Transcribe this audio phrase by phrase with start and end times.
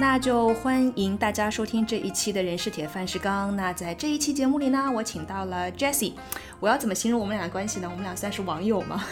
[0.00, 3.56] 那就欢迎大家收听这一期的人是铁，饭是钢。
[3.56, 6.12] 那在这一期节目里呢，我请到了 Jessie。
[6.60, 7.88] 我要怎么形容我们俩的关系呢？
[7.90, 9.04] 我们俩算是网友吗？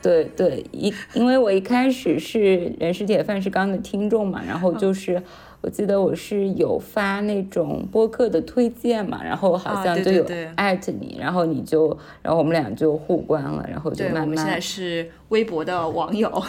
[0.00, 5.22] 对 对，一因为我一开始是人是铁，饭是钢的听众嘛，然后就是
[5.60, 14.22] 我记得我是有发那种播客的推荐嘛，然后好像就有艾特你，然后你就，然后我们俩就互关了，然后就慢慢。
[14.22, 16.42] 我们现在是微博的网友。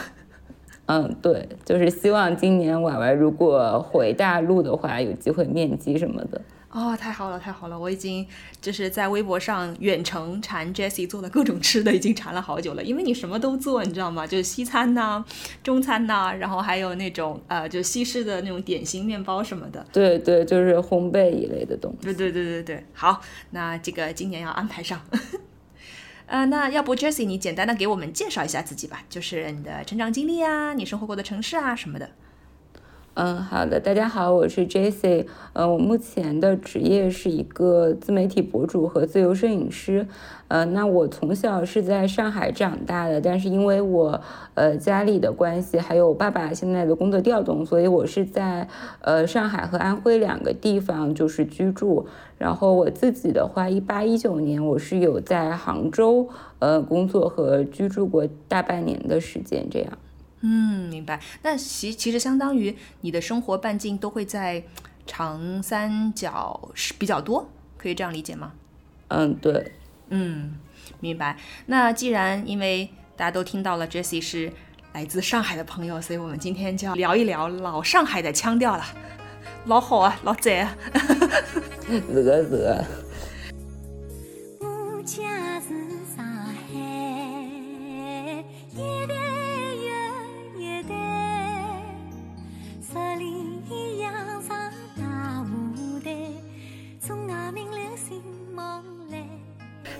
[0.87, 6.39] 嗯，对，就是希望今年婉婉如果回大陆的话，有机会面基什么的。
[6.69, 7.79] 哦，太好了，太好了！
[7.79, 8.27] 我已经
[8.59, 12.83] 就是在微博上远程馋 Jessie 做的各种吃的，已经馋了好久了。
[12.83, 14.27] 因为你什么都做，你知道吗？
[14.27, 15.23] 就是西餐呐，
[15.63, 19.85] 中餐呐，然后还有那种呃，就西式的那种点心、面包什么的。
[19.93, 22.07] 对对，就是烘焙一类的东西。
[22.07, 24.99] 对对对对对，好，那这个今年要安排上。
[26.27, 32.09] 呃，那要不 Jessie，你简单的给我们介绍一下自己吧，就是你的成长经历啊，你生活过的城市啊什么的。
[33.15, 40.05] 嗯，好的，大家好，我是 Jessie，呃，我目前的职业是一个自媒体博主和自由摄影师。
[40.49, 44.19] 呃，那我从小是在上海长大的，但是因为我
[44.55, 48.67] 呃家里的关系，还有爸爸现在的工作调动，所以我是在
[48.99, 52.05] 呃上海和安徽两个地方就是居住。
[52.37, 56.27] 然后我自己的话，一八一九年我是有在杭州
[56.59, 59.97] 呃工作和居住过大半年的时间，这样。
[60.47, 61.19] 嗯，明白。
[61.41, 64.63] 那其其实相当于你的生活半径都会在
[65.07, 68.53] 长三角是比较多，可以这样理解吗？
[69.07, 69.71] 嗯，对。
[70.09, 70.53] 嗯，
[70.99, 71.35] 明白。
[71.65, 74.53] 那既然因为大家都听到了 Jessie 是
[74.93, 78.85] 来自上海的朋友，所以我们今天就要聊一聊老上海的腔调了。
[79.65, 80.77] 老好啊，老赞啊！
[81.89, 82.85] 是个是个。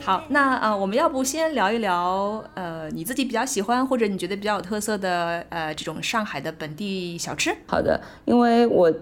[0.05, 7.49] 好，那呃，我们要不先聊一聊呃，你自己比较喜欢或者你觉得比较有特色的呃这种上海的本地小吃？
[7.65, 8.93] 好的，因为我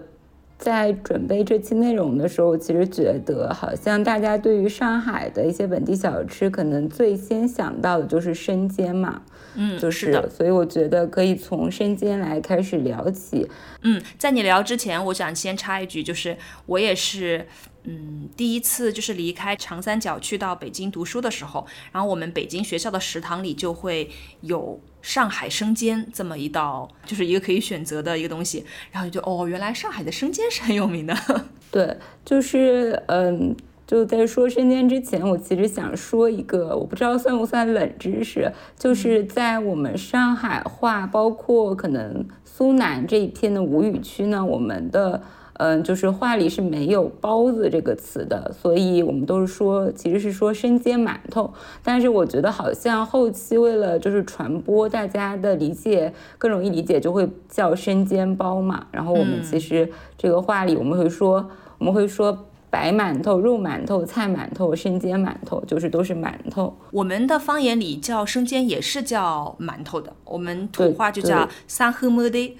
[0.56, 9.20] 在准备这期内容的时候，其实觉得好像大家对于上海的一些本地小吃，可能最先想到的就是生煎嘛，
[9.56, 13.46] 嗯，就是的，所以我觉得可以从生煎来开始聊起。
[13.82, 17.46] 嗯，在你聊之前，我想先插一句，就是我也是。
[17.86, 24.08] 嗯，第一次就是离开长三角去到北京读书的时候，然后我们北京学校的食堂里就会
[24.40, 31.14] 有上海生煎这么一道，就是一个可以选择的一个东西，然后就哦，原来上海的生煎是很有名的。
[31.70, 33.54] 对，就是嗯，
[33.86, 45.22] 就在说生煎之前，我其实想说一个，我不知道算不算冷知识，就是在我们上海话，包括可能苏南这一片的吴语区呢，我们的。
[45.54, 51.52] 嗯，就是话里是没有包子这个词的，所以我们都是说，其实是说生煎馒头。
[51.82, 58.86] 但是我觉得好像后期为了就是传播，大家的理解更容易理解，就会叫生煎包嘛。
[58.90, 59.88] 然后我们其实
[60.18, 61.48] 这个话里我们会说，
[61.78, 62.46] 我们会说。
[62.74, 66.76] 白馒头、肉馒头、菜馒头、生煎馒头，就是都是馒头。
[66.90, 72.56] 我们的方言里叫生煎也是叫馒头的，我们土话就叫三黑么的。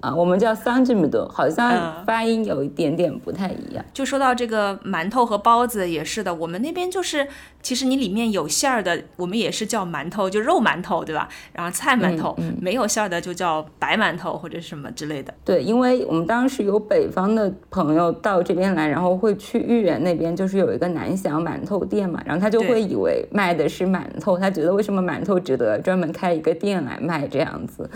[0.00, 3.84] 啊，我们叫三这么多，好像发音有一点点不太一样。
[3.92, 7.28] 就说到这个馒头和包子也是的，我们那边就是。
[7.66, 11.28] 其实你里面有馅儿的，我们也是叫馒头，就肉馒头，对吧？
[11.52, 15.34] 然后菜馒头，没有馅儿的就叫白馒头或者什么之类的。
[15.44, 27.90] 对，因为我们当时有北方的朋友到这边来，然后会去豫园那边，就是有一个南翔馒头店嘛，然后他就会以为卖的是馒头，他觉得为什么馒头值得专门开一个店来卖这样子，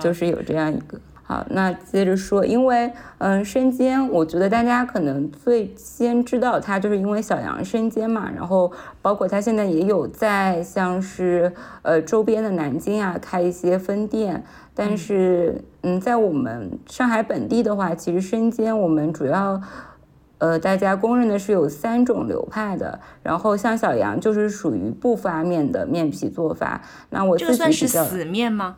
[0.00, 0.96] 就是有这样一个。
[1.28, 8.30] 好，那接着说，因为嗯，生煎，我觉得大家可能最先知道它，就是因为小杨生煎嘛。
[8.34, 8.72] 然后
[9.02, 14.42] 包括它现在也有在像是呃周边的南京啊开一些分店。
[14.74, 19.60] 但是嗯，在我们上海本地的话，其实生煎我们主要
[20.38, 22.98] 呃大家公认的是有三种流派的。
[23.22, 26.80] 然后像小杨就是属于不发面的面皮做法。
[27.10, 28.76] 那我自己算是死面吗？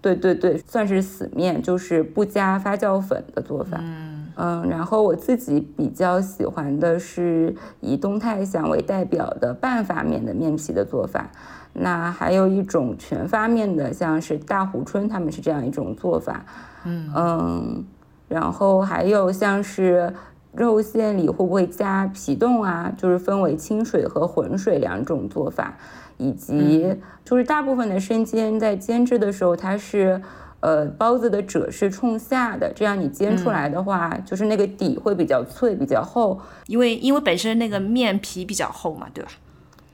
[0.00, 3.78] 对对对，算是死面，就是不加发酵粉的做法。
[3.80, 11.28] 嗯嗯，然后我自己比较喜欢的是以东泰祥为代表的半发面的面皮的做法。
[11.72, 16.44] 那还有一种全发面的，像是大湖春他们是这样一种做法。
[16.84, 17.84] 嗯嗯，
[18.28, 20.12] 然后还有像是
[20.52, 22.90] 肉馅里会不会加皮冻啊？
[22.96, 25.76] 就是分为清水和浑水两种做法。
[26.20, 26.94] 以及
[27.24, 30.20] 就是大部分的生煎在煎制的时候，它是，
[30.60, 36.38] 呃，包子的褶是冲下的，这样你煎出来的话，就是那个底会比较脆，比较厚。
[36.66, 39.30] 因为因为本身那个面皮比较厚嘛，对吧？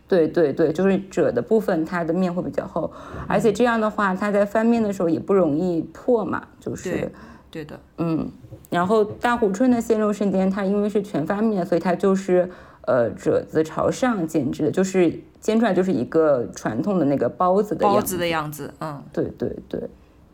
[0.08, 2.90] 对对对，就是褶的部分，它的面会比较厚，
[3.26, 7.10] 而且这样的话，它在翻面的时候也不容易破嘛，就是。
[7.50, 8.30] 对的，嗯。
[8.68, 12.50] 然后大湖春的鲜肉生煎，它因为是全翻面，所以它就是
[12.86, 19.80] 呃褶子朝上煎制的，就是煎出来就是一个传统的那个包子的包子的样子，嗯，对对对。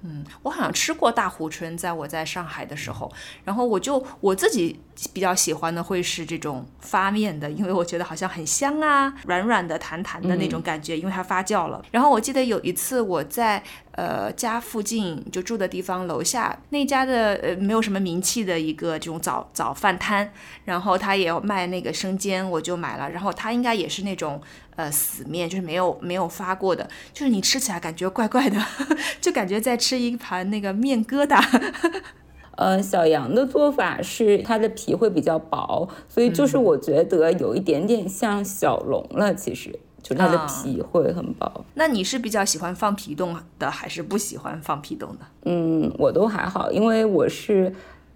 [0.05, 3.11] 嗯，我好像吃过大湖春，在我在上海的时候，
[3.45, 4.79] 然后我就我自己
[5.13, 11.85] 比较喜欢的会是这种发面的，因为我觉得好像很香啊，软软的、弹弹的那种感觉，因为它发酵了。
[11.91, 13.63] 然后我记得有一次我在
[13.93, 20.33] 呃家附近就住的地方楼下那家的呃没有什么名气的一个这种早早饭摊，
[20.65, 24.43] 然后他也有卖那个生煎，我就买了，然后他应该也是那种。
[24.77, 28.59] 呃，死面就是没有没有发过的，就是你吃起来感觉怪怪的，
[29.21, 31.43] 就感觉在吃一盘那个面疙瘩。
[32.57, 41.65] 呃，小羊的做法是它的皮会比较薄，所以就是我觉得有一点点像小龙了，其实就它的皮会很薄。
[41.75, 45.27] 那你是比较喜欢放皮冻的，还是不喜欢放皮冻的？
[45.45, 47.75] 嗯，我都还好，因为我是。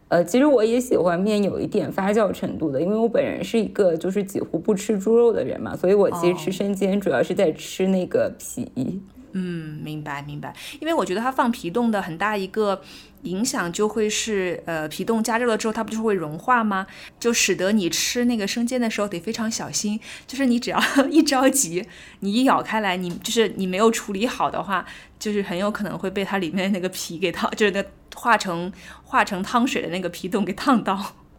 [0.08, 9.00] 呃，其实我也喜欢面有一点发酵程度的，因为我本人是一个就是几乎不吃猪肉的人嘛，所以我其实吃生煎主要是在吃那个皮。
[9.32, 10.55] 嗯，明白明白。
[10.81, 12.81] 因为我觉得它放皮冻的很大一个
[13.23, 16.87] 影响就会是，呃，皮冻加热了之后它不就会融化吗？
[17.19, 20.81] 就使得你吃那个生煎的时候得非常小心，就是你只要
[21.11, 21.85] 一着急，
[22.20, 24.87] 你一咬开来，你就是你没有处理好的话，
[25.19, 27.85] 就是很有可能会被它里面那个皮给烫，就是那。
[28.16, 28.72] 化成
[29.04, 30.98] 化成汤水的那个皮冻给烫到，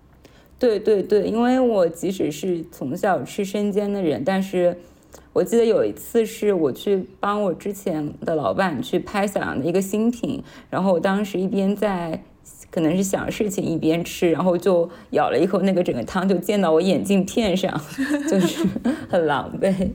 [0.59, 4.77] 对对对，因为我即使是从小吃生煎的人，但是
[5.33, 12.23] 我记得有一次是我去帮我之前的老板去拍小杨的一个新品，然后我当时一边在
[12.69, 17.81] 可能是想事情一边吃，然后就咬了一口那个整个汤就溅到我眼镜片上，
[18.29, 18.65] 就是
[19.09, 19.89] 很狼狈。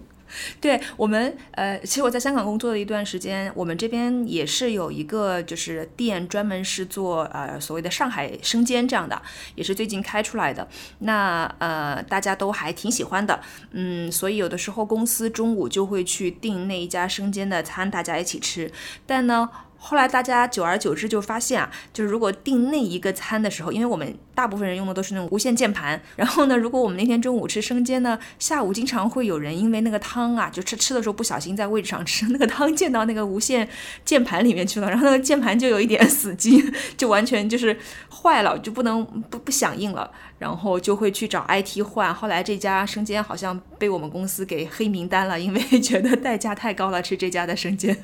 [0.61, 9.21] 对我们，呃，其实我在香港工作了一段时间，我们这边也是有一个就是店，专门是做呃所谓的上海生煎这样的，
[9.55, 10.67] 也是最近开出来的。
[11.01, 13.41] 那呃大家都还挺喜欢的，
[13.73, 18.71] 嗯，所以有的时候公司中午就会去订那一家生煎的餐，大家一起吃。
[19.07, 19.49] 但呢。
[19.85, 33.69] 后来大家久而久之就发现啊，就是如果订那一个餐的时候，因为我们大部分人用的都是那种无线键盘，然后呢，如果我们那天中午吃生煎呢，下午经常会有人因为那个汤啊，就吃吃的时候不小心在位置上吃那个汤溅到那个无线
[34.05, 36.65] 键盘里面去了，然后那个键盘就有一点死机，
[36.97, 37.77] 就完全就是
[38.09, 40.09] 坏了，就不能不不响应了，
[40.39, 42.15] 然后就会去找 IT 换。
[42.15, 47.99] 后来这家生煎好像被我们公司给黑名单了，因为觉得代价太高了，吃这家的生煎。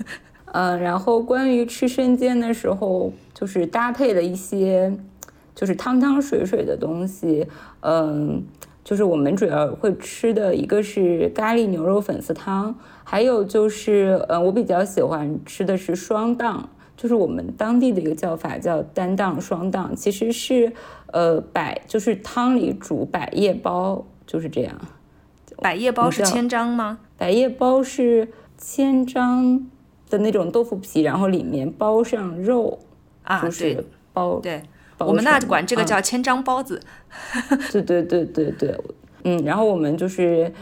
[0.53, 4.93] 嗯，然后关于吃生煎的时候，就是搭配的一些，
[5.55, 7.47] 就是汤汤水水的东西。
[7.81, 8.43] 嗯，
[8.83, 12.75] 就是我们主要会吃的一个是咖喱牛肉粉丝汤，
[13.05, 20.73] 还有就是，嗯，我比较喜欢吃的是双档，就是我们当地的一个叫法叫单档双档，其实是，
[21.13, 24.75] 呃，百就是汤里煮百叶包，就是这样。
[25.59, 27.01] 百叶包是千张吗？
[27.17, 29.67] 百叶包是千张。
[30.09, 32.79] 的那种豆腐皮，然后里面包上肉，
[33.23, 34.63] 啊，就是包，对，
[34.99, 36.81] 我们那管这个叫千张包子。
[37.71, 38.79] 对对对对对，
[39.25, 40.53] 嗯，然后我们就是，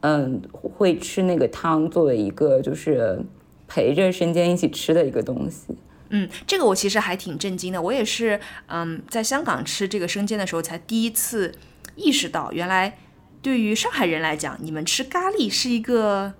[0.00, 3.18] 嗯，会吃那个汤作为一个就是
[3.66, 5.76] 陪着生煎一起吃的一个东西。
[6.10, 11.52] 嗯，这个我其实还挺震惊的，我也是，嗯，在香港吃这个生煎的时候才第一次
[11.96, 12.98] 意识到，原来
[13.40, 16.34] 对于上海人来讲，你们吃咖喱是一个。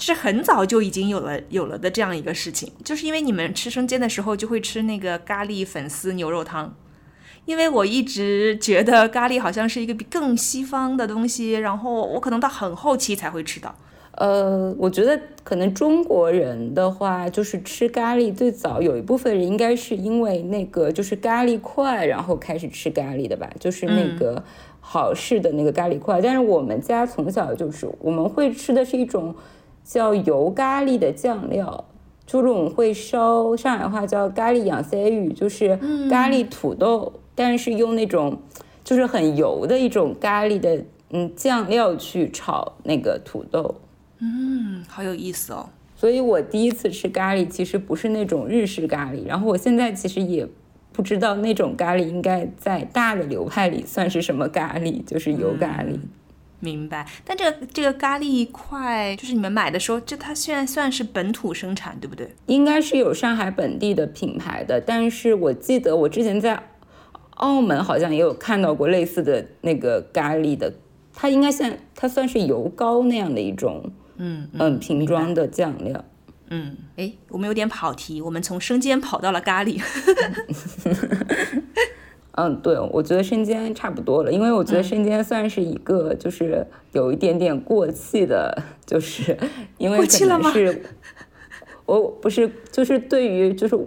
[0.00, 6.74] 是很早就已经有了有了的这样一个事情，就是因为你们吃生煎的时候就会吃那个咖喱粉丝牛肉汤，
[7.44, 13.74] 因为我一直觉得咖喱好像是一个比更西方的东西，然后我可能到很后期才会吃到。
[14.12, 24.42] 呃，我觉得可能中国人的话，就是吃咖喱最早有一部分人应该是因为那个就是咖喱块，然后开始吃咖喱的吧，就是那个
[24.80, 26.20] 好事的那个咖喱块。
[26.20, 29.34] 但是我们家从小就是我们会吃的是一种。
[29.82, 31.84] 叫油咖喱的酱料，
[32.26, 35.76] 就这种会烧，上海话叫咖喱养塞鱼，就是
[36.08, 38.40] 咖喱土豆，但是用那种
[38.84, 43.74] 就是很油的一种咖喱的嗯酱料去炒那个土豆。
[44.18, 45.68] 嗯，好有意思哦。
[45.96, 50.48] 所以我第一次吃咖喱其实不是那种日式咖喱，然后我现在其实也
[50.92, 55.98] 不知道那种咖喱应该在大的流派里算是什么咖喱，就是油咖喱。
[56.60, 57.06] 明白。
[57.24, 62.32] 但这个这个咖喱块，就是你们买的时候，这它现在算是本土生产，对不对？
[62.46, 66.62] 应该是有上海本地的品牌的，但是我记得我之前在
[67.36, 70.72] 澳门好像也有看到过类似的那个咖喱的，
[71.14, 76.04] 它应该算它算是油膏那样的一种，嗯嗯，瓶装的酱料。
[76.52, 79.80] 嗯，哎，我们有点跑题，我们从生煎跑到了咖喱。
[82.42, 89.36] 嗯，对，我觉得生煎差不多了，因为我觉得生煎算是一个就是有一点点过气的，就是
[89.76, 90.82] 因为可能是，
[91.84, 93.78] 我不是就是对于就是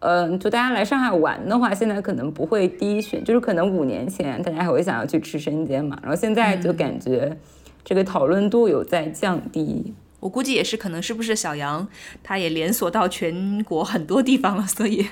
[0.00, 7.36] 嗯，就大家来上海玩的话，现在可能不会第一选，就是可能五年前大家还会想要去吃生煎嘛，然后现在就感觉
[7.84, 9.94] 这个讨论度有在降低。
[10.20, 11.88] 我估计也是，可能是不是小杨，
[12.22, 15.06] 他也连锁到全国很多地方了，所以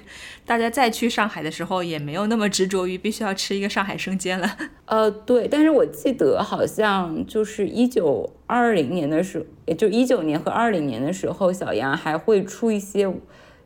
[0.45, 4.57] 大家再去上海的时候也没有那么执着于必须要吃一个上海生煎了。
[4.85, 13.11] 呃，对，但是我记得好像就是一九二零年的时候，也就一九年和二零年的时候，小杨还会出一些，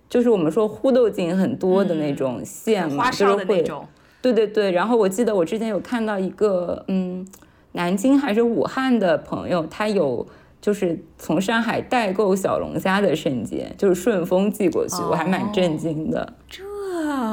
[0.08, 3.64] 就是我们说互豆筋很多的那种馅嘛，就是会，
[4.22, 4.70] 对对对。
[4.70, 7.26] 然后我记得我之前有看到一个，嗯，
[7.72, 10.24] 南京还是武汉的朋友，他有。
[10.62, 16.32] 就是从上海代购小龙虾的瞬间，就是顺丰寄过去，我还蛮震惊的。
[16.48, 16.62] 这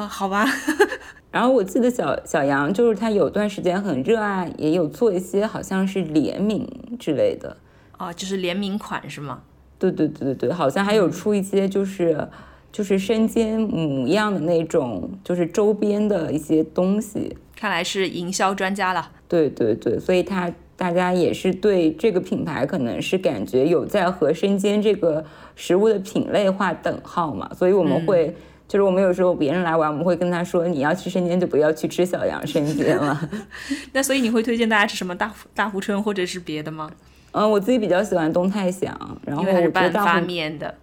[0.07, 0.45] 好吧。
[1.31, 6.67] 然后我记得小小杨就是他有段时间很热爱，也有做一些好像是联名
[6.97, 7.55] 之类的。
[7.99, 9.43] 哦，就是联名款是吗？
[9.77, 12.27] 对对对对对，好像还有出一些就是
[12.71, 17.37] 就是生煎模样的那种，就是周边的一些东西。
[17.55, 19.11] 看来是营销专家了。
[19.27, 20.51] 对对对，所以他。
[20.79, 25.21] 大家也是对这个品牌可能是感觉有在和生煎这个
[25.57, 28.33] 食物的品类划等号嘛，所以我们会
[28.65, 33.29] 就是我们有时候别人来玩，我们会跟他说你要去生煎就不要去吃小杨生煎了。
[33.91, 36.89] 那所以你会推荐大家吃什么大大湖春或者是别的吗？
[37.31, 40.73] 嗯，我自己比较喜欢东泰祥，然后我觉得大面的。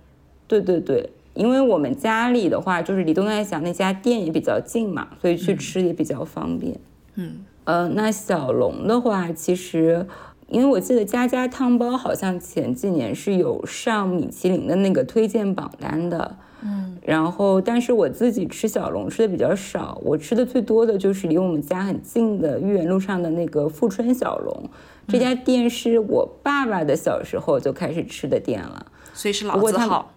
[0.47, 6.79] 对对对，因为我们家里的话就是离东泰祥那家店也比较近嘛，所以去吃也比较方便。
[7.15, 7.46] 嗯。
[7.67, 10.07] 呃，那小龙的话，其实，
[10.47, 24.71] 因为我记得家家汤包好像前几年是有上米其林的那个推荐榜单的，嗯，然后，但是我自己吃小龙吃的比较少，我吃的最多的就是离我们家很近的豫园路上的那个富春小龙，
[25.09, 30.13] 这家店是我爸爸的小时候就开始吃的店了，所以是老字号，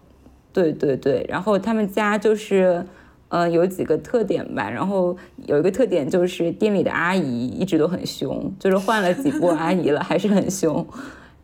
[0.52, 2.86] 对对对，然后他们家就是。
[3.30, 10.86] 嗯，有几个特点吧，然后有一个特点就是店里的阿姨一直都很凶，就是换了几波阿姨了，还是很凶。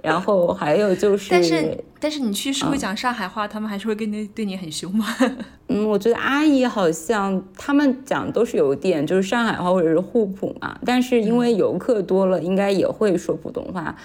[0.06, 5.06] 然后还有就 是，但是但是你去是会讲上海话，他们还是会跟你对你很凶吗？
[5.68, 13.96] 嗯，我觉得阿姨好像他们讲都是有点就是上海话或者是沪普嘛，但是因为游客多了，应该也会说普通话。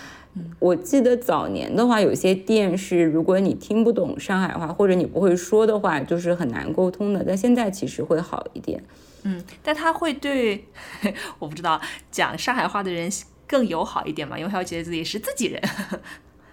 [0.60, 7.22] 我记得早年的话，有些店是如果你听不懂上海话或者你不会说的话，就是很难沟通的。
[7.28, 8.82] 但现在其实会好一点。
[9.24, 10.66] 嗯，但他会对
[11.38, 11.80] 我不知道
[12.10, 13.12] 讲上海话的人
[13.52, 14.40] 更友好一点嘛？
[14.40, 15.62] 因为他会觉得自己是自己人。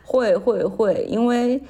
[0.02, 1.62] 会会会，因为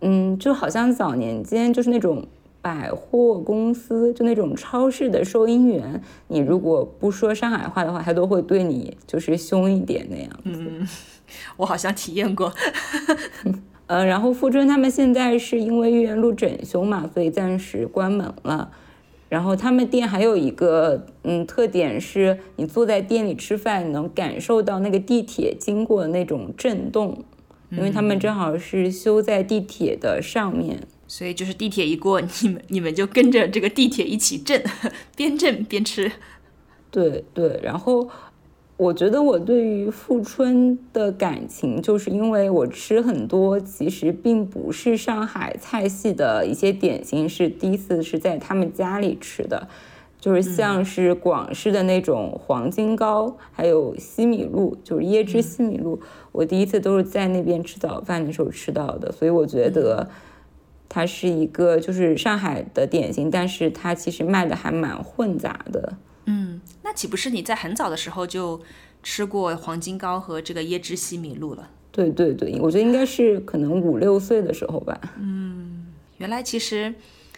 [0.00, 2.26] 嗯，就好像早年间就是那种
[2.60, 10.40] 百货公司，就那种超市的收银员，你如果不说上海话的话，他都会对你就是凶一点那样子。
[10.44, 10.88] 嗯。
[11.56, 12.52] 我好像体验过，
[13.88, 18.70] 呃，然后富春他们现在是因为豫园路整修嘛，所以暂时关门了。
[19.28, 27.24] 然后他们店还有一个嗯特点是，你坐在店里吃饭能感受到那个地铁经过的那种震动，
[27.70, 34.62] 因为他们正好是修在地铁的上面，所以就是地铁一过，你们你们就跟着这个地铁一起震，
[35.16, 36.12] 边震边吃。
[36.90, 38.08] 对对，然后。
[38.78, 49.66] 我觉得我对于富春的感情，就是因为我吃很多其实并不是上海菜系的一些点心，是第一次是在他们家里吃的，
[50.20, 55.98] 就是像是广式的那种黄金糕，还有西米露，就是椰汁西米露，
[56.32, 60.06] 我第一次都是在那边吃早饭的时候吃到的，所以我觉得
[60.86, 65.94] 它是一个就是上海的点心，但是它其实卖的还蛮混杂的。
[66.26, 68.60] 嗯，那岂不是你在很早的时候就
[69.02, 71.70] 吃过黄金糕和这个椰汁西米露了？
[71.90, 75.00] 对对对，我觉得应该是可能五六岁的时候吧。
[75.18, 75.86] 嗯，
[76.18, 76.92] 原来其实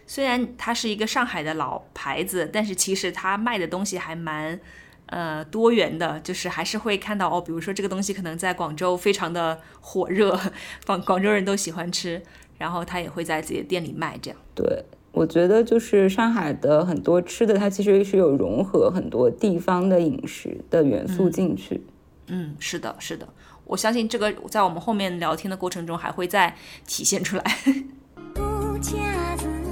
[0.07, 4.59] 虽然它是一个上海的老牌子，但是其实它卖的东西还蛮
[5.07, 10.39] 呃多元的，就是还是会看到哦，比如说这个东西可能在广州非常的火热，
[10.87, 12.21] 广广州人都喜欢吃，
[12.57, 14.41] 然后他也会在自己的店里卖这样。
[14.55, 14.85] 对。
[15.13, 21.83] 我觉得就是上海的很多吃的，它其实是有融合很多地方的饮食的元素进去。
[22.29, 23.27] 嗯，是的，是的，
[23.65, 26.55] 我相信这个在我们后面聊天的过程中还会再
[26.87, 27.45] 体现出来。
[28.37, 29.68] 那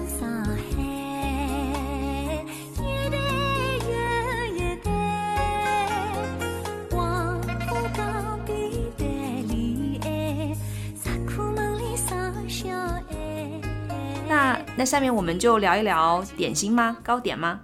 [14.79, 16.99] 那下面我们就聊一聊点心吗？
[17.03, 17.61] 糕点吗？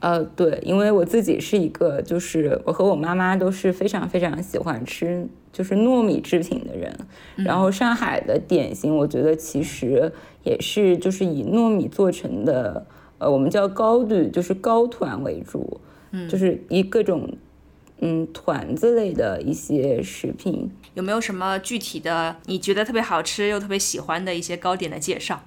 [0.00, 6.92] 呃，对，因为我自己是一个，就是我和我妈妈都是非常非常喜欢吃就是糯米制品的人。
[7.36, 12.84] 然后上海的点心，我觉得其实也是就是以糯米做成的，
[13.18, 15.80] 呃，我们叫糕点，就是糕团为主，
[16.10, 17.36] 嗯，就是以各种
[18.00, 20.68] 嗯团子类的一些食品。
[20.94, 25.40] 有没有什么具体的你觉得特别好吃又特别喜欢的一些糕点的介绍？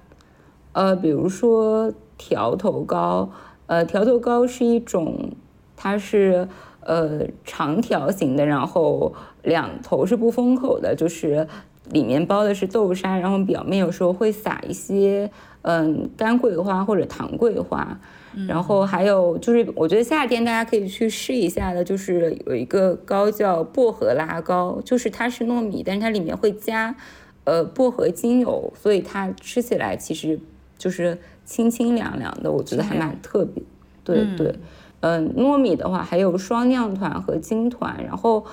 [0.76, 3.30] 呃，比如说条头糕。
[3.66, 5.30] 呃，条头糕是一种，
[5.74, 6.46] 它是
[6.80, 11.48] 呃长条形的，然后两头是不封口的，就是
[11.90, 15.28] 里面包的是豆沙，然后表面有时候会撒一些
[15.62, 17.98] 嗯干桂花或者糖桂花，
[18.46, 26.94] 然后还有就是我觉得夏天大家可以去试一下的，就是有一个糕叫薄荷拉糕，就是它是糯米，但是它里面会加
[27.42, 30.38] 呃薄荷精油，所以它吃起来其实
[30.78, 31.18] 就是。
[31.46, 33.62] 清清凉凉的，我觉得还蛮特别。
[34.02, 34.52] 对对，
[34.98, 38.44] 嗯，糯米的话还有双酿团和金团，然后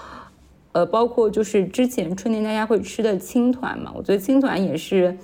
[0.73, 5.17] 呃，包括就是之前春天大家会吃的青团嘛，我觉得青团也是，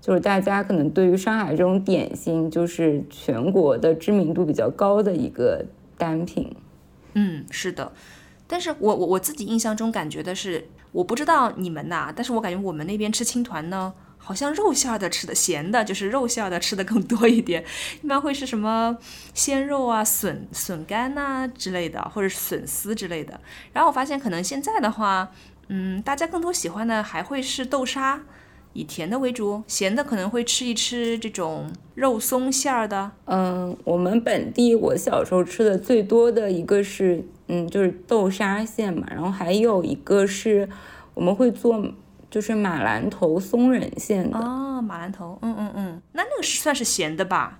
[0.00, 5.64] 就是大家可能对于上海这种点心，就是全国的知名度比较高的一个
[5.96, 6.56] 单品。
[7.14, 7.92] 嗯，是的，
[8.48, 13.94] 但是我我我自己印象中感觉的是，我不知道你们呐，但是我感觉我们那边吃青团呢。
[14.26, 17.64] 好像肉馅的吃的咸的，就是肉馅的吃的更多一点，
[18.02, 18.98] 一般会是什么
[19.34, 23.40] 鲜肉啊、笋笋干呐之类的，或者是笋丝之类的。
[23.72, 25.30] 然后我发现可能现在的话，
[25.68, 28.20] 嗯，大家更多喜欢的还会是豆沙，
[28.72, 33.12] 以甜的为主，咸的可能会吃一吃这种肉松馅儿的。
[33.26, 40.68] 嗯，我们本地我小时候吃的最多的一个是，嗯，就是豆沙馅嘛，然后还有一个是
[41.14, 41.80] 我们会做。
[42.36, 47.58] 就是马兰头松仁馅的哦，马兰头，嗯嗯嗯，那那个是算是咸的吧？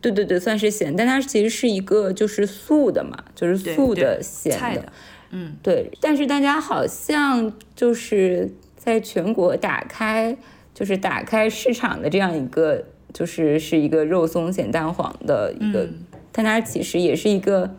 [0.00, 4.92] 对对对，算是咸，但它其实是一个就是素的嘛，就是素的咸的，
[5.30, 5.92] 嗯，对。
[6.00, 10.36] 但是大家好像就是在全国打开，
[10.74, 15.88] 就是打开市场的这样一个，就是是一个肉松咸蛋黄的一个，
[16.32, 17.72] 但它其实也是一个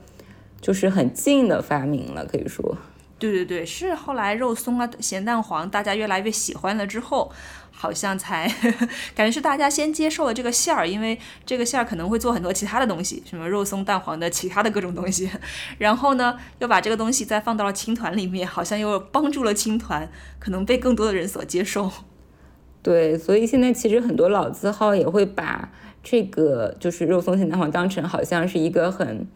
[0.62, 2.78] 就是很近的发明了，可以说。
[3.20, 7.30] 对对对，是后来肉松啊、咸蛋黄大家越来越喜欢了之后，
[7.70, 8.48] 好像才
[9.14, 15.30] 感觉是大家先接受了这个馅儿，因为这个馅儿可能会做很多其他的东西，什么肉松蛋黄的其他的各种东西，
[15.78, 21.92] 然后呢又把这个东西再放到了青团里面，好像又帮助了青团可能被更多的人所接受。
[22.82, 25.70] 对，所以现在其实很多老字号也会把
[26.02, 29.28] 这个就是肉松咸蛋黄当成好像是一个很。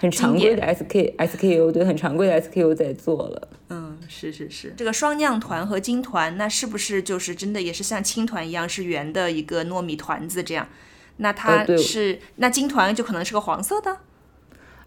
[0.00, 3.48] 很常规的 S K S K U 对，很常规的 S K U 在做了。
[3.68, 10.68] 嗯，是是是，这个双酿团和金团，那是不是就是真的也是像青团一样是圆的一个糯米团子这样？
[11.16, 13.96] 那它是那金团就可能是个黄色的？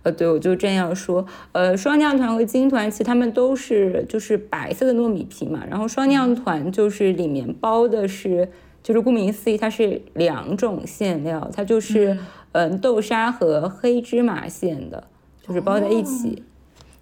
[0.04, 1.28] 呃，对，我就这样说。
[1.52, 8.50] 呃，双酿团和金团其实它们都是就是白色的糯米皮嘛，然后双酿团就是里面包的是
[8.82, 12.14] 就是顾名思义，它是两种馅料，它就是。
[12.14, 12.20] 嗯，
[12.82, 15.08] 豆沙和黑芝麻馅的，
[15.48, 16.44] 就是包在一起。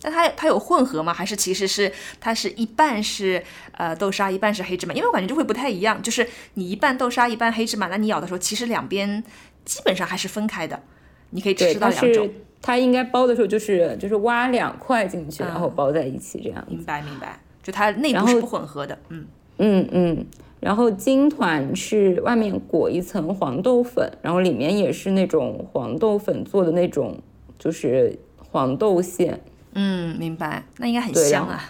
[0.01, 1.13] 那它它有混合吗？
[1.13, 4.93] 还是其实是它是一半是呃豆沙，一半是黑芝麻？
[4.93, 9.21] 因为我感觉就会不太一样，就是你一半豆沙，一半黑芝麻，那你咬的时候其实两边
[9.65, 10.81] 基本上还是分开的，
[11.31, 12.29] 你可以吃到两种。
[12.61, 16.65] 它应该包的时候就是就是挖两块进去，然后包在一起这样。
[16.69, 18.97] 明白明白，就它内部是不混合的。
[19.09, 19.25] 嗯
[19.57, 20.25] 嗯嗯。
[20.59, 27.17] 然后金团是外面裹一层黄豆粉，然后里面也是那种黄豆粉做的那种，
[27.57, 28.19] 就是
[28.51, 29.39] 黄豆馅。
[29.73, 30.65] 嗯，明白。
[30.77, 31.61] 那应该很香啊。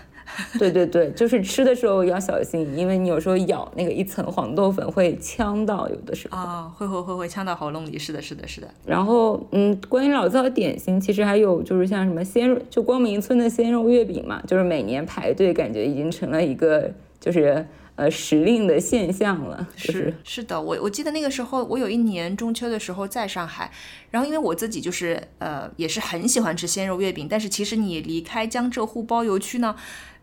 [0.57, 6.37] 对 对对，就是吃的时候要小心，因为你有时候咬那个一层黄豆粉会呛到，有的时候。
[6.37, 7.99] 啊，会会会会呛到喉咙里。
[7.99, 8.67] 是的，是的，是的。
[8.85, 17.67] 然后，嗯，关于老字号点心，其实还有就是像什么鲜肉，就光明村的鲜肉月饼嘛，就是每年排队，感觉已经成了一个就是。
[17.99, 23.69] 呃，时令的现象了，是是的，我我记得那个时候，我有一年中秋的时候在上海，
[24.09, 29.75] 然后因为我自己就是呃，也是很喜欢吃鲜肉月饼，但是其实你离开江浙沪包邮区呢，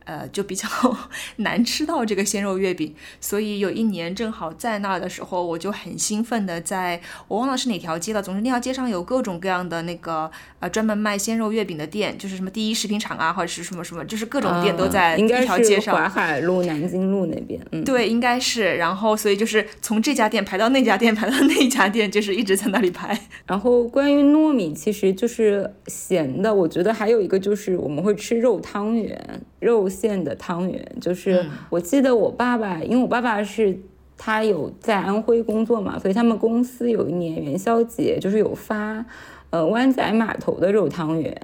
[0.06, 0.66] 呃，就比较
[1.38, 15.96] 难吃到这个鲜肉月饼，所以有一年正好在那儿的时候，我就很兴奋的在，我忘了是哪条街了，总之那条街上有各种各样的那个呃专门卖鲜肉月饼的店，就是什么第一食品厂啊，或者是什么什么，就是各种店都在一条街上。
[15.96, 18.76] 淮海路、南京路那边，嗯，对，应该是。
[18.76, 23.18] 然后所以就是从这家店排到那家店， 排到那家店，就是一直在那里排。
[23.44, 29.88] 然后关于糯米，其实就是咸的，我觉得还有一个就是我们会吃肉汤圆，肉。
[29.96, 33.78] 馅的汤圆，就是我记得我爸爸，因为我爸爸是
[34.18, 39.04] 他有在安徽工作嘛，所以他们公司有一年元宵节就是有发，
[39.50, 41.34] 呃湾仔码头的肉汤圆，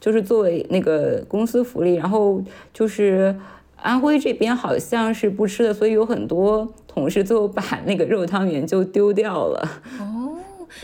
[0.00, 1.94] 就是作为那个公司福利。
[1.94, 2.42] 然后
[2.72, 3.36] 就是
[3.76, 9.68] 安徽这边好像是不吃的，所以有很多同事最后把那个肉汤圆就丢掉了。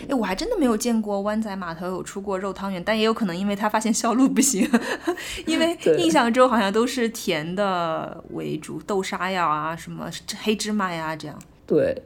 [0.09, 4.69] 哎，我还真的没有见过湾仔码头有出过肉汤圆，但也有可能因为他发现销路不行，
[5.47, 10.11] 因为 印象中好像都是甜的为主，豆沙呀啊，什么
[10.43, 11.39] 黑芝麻呀这样。
[11.67, 12.03] 对，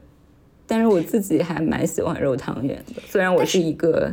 [0.67, 4.13] 但是我自己还蛮喜欢肉汤圆的，虽然我是一个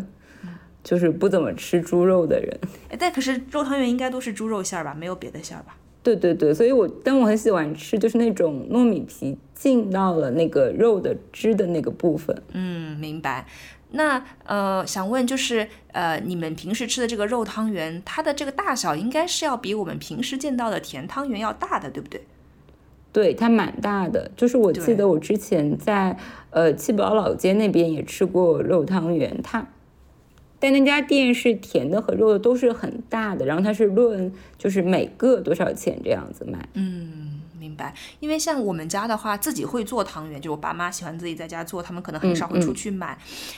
[0.83, 2.59] 就是不怎么吃猪肉的人。
[2.89, 5.75] 哎，但可是肉汤圆应该都是猪肉馅儿吧，没有别的馅儿吧？
[6.03, 12.41] 对对对，所以我但我很喜欢吃，就是那种糯米皮浸到了那个肉的汁的那个部分。
[12.53, 13.45] 嗯，明白。
[13.91, 22.21] 那呃，想问就是呃，你们平时吃的这个肉汤圆，它的这个大小应该是要比我们平时见到的甜汤圆要大的，对不对？
[23.11, 24.31] 对，它蛮大的。
[24.37, 26.17] 就是我记得我之前在
[26.49, 29.67] 呃七宝老街那边也吃过肉汤圆，它。
[30.61, 36.57] 但那家店是甜的和肉的都是很大的，然后它是论就是每个多少钱这样子卖。
[36.75, 37.93] 嗯，明白。
[38.21, 43.17] 因为像我们家的话，自己会做汤圆，就我爸妈喜欢自己在家做，他们可能很少会出去买。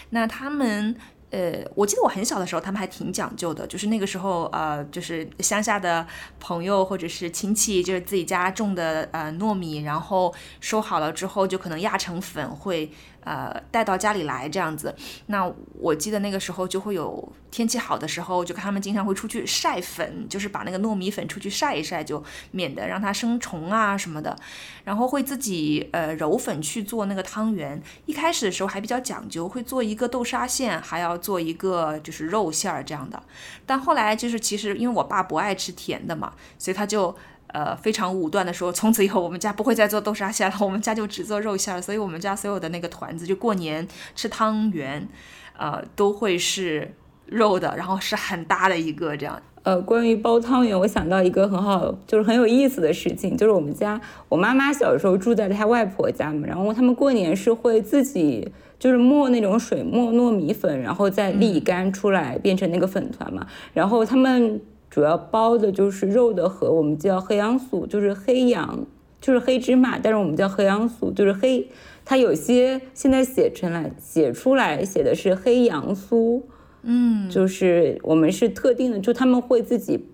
[0.09, 0.95] 那他们。
[1.33, 6.05] 呃，我记得我很小的时候，他们还挺讲究的，就是那个时候，呃，就是乡下的
[6.39, 12.91] 朋友或者是亲戚，就是自己家种的呃糯米，然后收好了之后，就可能压成粉会。
[13.25, 14.95] 呃，带到家里来这样子，
[15.27, 24.35] 那我记得那个时候就会有天气好的时候，就看他们经常会出去晒粉，就是把那个糯米粉出去晒一晒，就免得让它生虫啊什么的。
[24.83, 33.21] 然后会自己呃揉粉去做那个汤圆，一开始的时候还比较讲究，会做一个豆沙馅，还要做一个就是肉馅儿这样的。
[33.65, 37.15] 但后来就是其实因为我爸不爱吃甜的嘛，所以他就。
[37.53, 41.79] 呃，非常武断的说，从此以后我们家不会再做豆沙馅了，我们家就只做肉馅儿。
[41.79, 45.07] 所以，我们家所有的那个团子，就过年吃汤圆，
[45.55, 46.91] 呃，都会是
[47.27, 49.39] 肉的，然后是很大的一个这样。
[49.61, 64.59] 呃，关于包汤圆，我想到一个很好，就是很有意思的事情，就是我们家我妈妈小时候住在她外婆家嘛，然后他们过年是会自己就是磨那种水磨糯米粉，然后再沥干出来变成那个粉团嘛，然后他们。
[64.93, 68.85] 主要包的就是肉的和我们叫黑羊酥，就是黑羊，
[69.19, 71.67] 就是黑芝麻，但是我们叫黑羊酥，就是黑。
[72.05, 76.43] 它有些现在写成来写出来写的是黑羊酥，
[76.83, 80.05] 嗯，就是我们是特定的，就他们会自己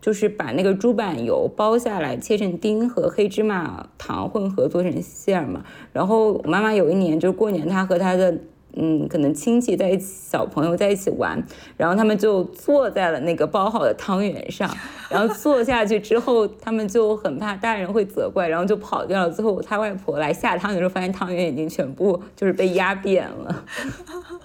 [0.00, 5.62] 就是把那个猪板油包下来，切成丁和黑芝麻糖混合做成馅儿嘛。
[5.92, 8.34] 然后我妈妈有一年就是过年，她和她的。
[8.76, 11.42] 嗯，可能亲戚在一起，小朋友在一起玩，
[11.76, 14.68] 然后他们就坐在了那个包好的汤圆上，
[15.08, 19.30] 然后坐下去之后，他们就很怕大人会责怪，然后就跑掉了。
[19.30, 23.64] 最后他外婆来下汤圆的时候，发现汤圆已经全部就是被压扁了。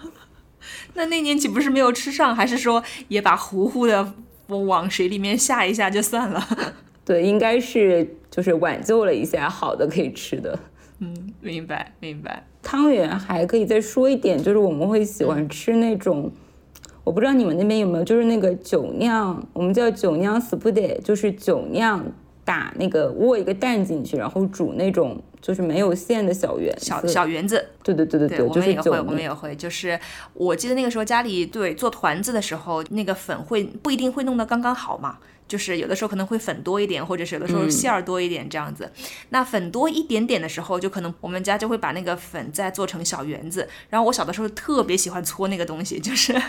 [0.93, 4.13] 那那年岂不是没有吃上，还是说也把糊糊的
[4.47, 6.43] 往水里面下一下就算了？
[7.05, 10.59] 对，应该是就是挽救了一下，好的可以吃的。
[10.99, 12.45] 嗯，明白明白。
[12.69, 16.32] 汤圆还可以再说一点，就是我们会喜欢吃那种，
[17.03, 22.05] 我不知道你们那边有没有，就是那个酒酿，我们叫酒酿 s p u d 就是酒酿
[22.45, 27.65] 打那个握一个蛋进去，然后煮那种就是没有馅的小圆小小圆子。
[27.82, 29.99] 对对对对对，我们也会，我们也会，就是
[30.36, 35.17] 我记得那个时候家里对做团子的时候，那个粉会不一定会弄得刚刚好嘛。
[35.49, 38.89] 就是有的时候可能会粉多一点，或者是有的时候馅儿多一点这样子。
[39.29, 43.67] 那粉多一点点的时候，就可能我们家就会把那个粉再做成小圆子。
[43.89, 46.39] 然后我小的时候特别喜欢搓那个东西，就是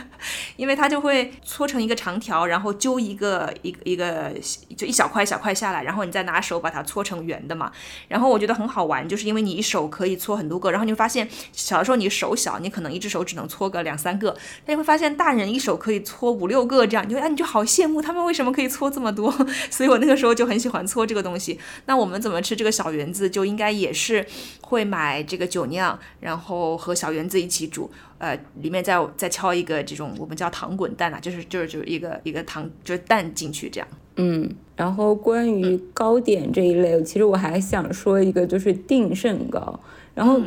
[0.56, 4.30] 因为它就会搓成一个长条，然后揪一个一个一个
[4.76, 7.72] 就一小块一小块下来，然后你再拿手把它搓成圆的嘛。
[8.06, 14.36] 然后我觉得很好玩，就是因为你一手可以搓很多个，然后你会发现小的时候你手小，你可能一只手只能搓个两三个，
[14.66, 18.89] 但你会发现大人一手可以搓五六个这样，你就哎你就好羡慕他们为什么可以搓。
[18.90, 19.31] 这么多，
[19.70, 21.59] 所以我那个时候就很喜欢搓这个东西。
[21.87, 24.26] 那我们怎么吃这个小圆子，就应该也是
[24.61, 33.88] 会买这个酒酿，然后和小圆子一起煮，呃，里面再再敲一个这种我们叫糖滚蛋啊，就是就是就是一个一个糖就是蛋进去这样。
[34.16, 39.81] 嗯，然后关于糕点这一类，其实我还想说一个，就是定胜糕。
[40.14, 40.38] 然后，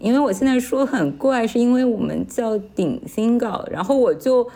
[0.00, 4.46] 因为我现在说很怪，是因为我们叫顶心糕，然后我就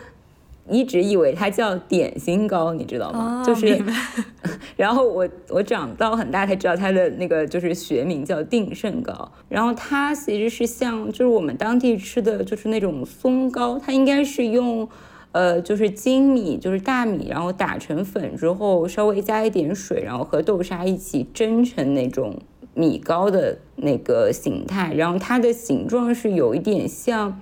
[0.69, 3.43] 一直以为它叫点心糕，你知道吗？
[3.45, 3.81] 就是，
[4.77, 9.31] 然后我我长到很大才知道它的那个就是学名叫定胜糕。
[9.49, 14.87] 然后它其实是像就是我们当地吃的就是那种松糕，它应该是用。
[15.33, 22.37] 呃，就是精米，就是大米，然后打成粉之后，稍微加一点水，然后和豆沙一起蒸成那种
[22.73, 24.93] 米糕的那个形态。
[24.93, 27.39] 然后它的形状是有一点像，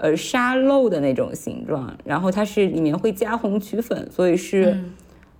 [0.00, 1.96] 呃，沙漏的那种形状。
[2.04, 4.78] 然后它是里面会加红曲粉，所以是，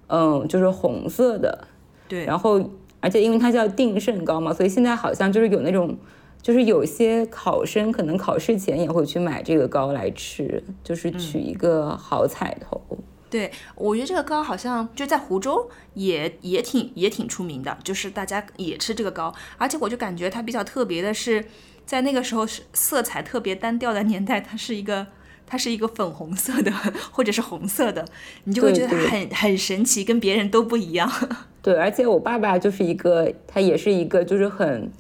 [0.09, 1.67] 嗯，就是红色的。
[2.07, 2.25] 对。
[2.25, 5.97] 然后，而且因为它叫定胜糕嘛，所以现在好像就是有那种。
[6.41, 12.81] 就是有些考生可能考试前也会去买这个糕来吃，就是取一个好彩头。
[13.29, 19.35] 对，我觉得这个糕好像就在湖州也也挺也挺出名的，就是大家也吃这个糕。
[19.59, 21.45] 而且我就感觉它比较特别的是，
[21.89, 25.07] 在那个时候是色彩特别单调的年代，它是一个
[25.47, 26.71] 它是一个粉红色的
[27.11, 28.05] 或者是红色的，
[28.45, 31.11] 你就会觉得很很神奇，跟别人都不一样。
[31.63, 34.93] 对，而且我爸爸就是一个，他也是一个就是很。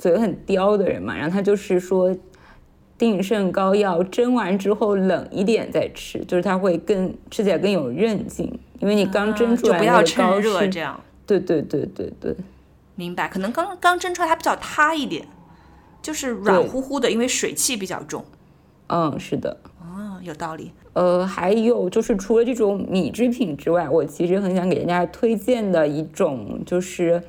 [0.00, 2.16] 嘴很刁的人嘛，然后他就是说，
[2.96, 8.46] 定胜膏要蒸完之后冷一点再吃，就是它会更吃起来更有韧劲，
[8.78, 11.00] 因为你刚蒸出来那个膏是这样。
[11.26, 12.32] 对对对对对，
[12.94, 13.26] 明白。
[13.26, 15.26] 可能刚刚蒸出来它比较塌一点，
[16.02, 18.24] 就是软乎乎的，因为水汽比较重。
[18.88, 19.56] 嗯，是的。
[19.80, 20.72] 哦，有道理。
[20.92, 27.22] 呃，还有就是除了这种米制品之外，我其实很想给大家推荐的一种就是。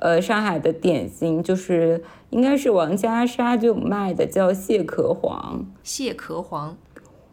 [0.00, 2.00] 呃，上海的点心就是
[2.30, 5.66] 应该是王家沙就卖的，叫蟹壳黄。
[5.82, 6.76] 蟹壳黄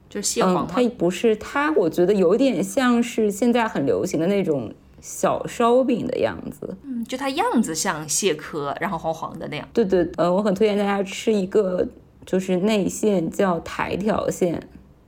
[0.10, 4.74] 就是蟹黄它不是它，我觉得有点像是现在很流行的那种
[5.08, 6.76] 小烧饼的样子。
[6.84, 9.68] 嗯，就它样子像蟹壳，然后黄黄的那样。
[9.72, 11.88] 对对，嗯，我很推荐大家吃一个，
[12.26, 14.60] 就是内馅叫台条馅，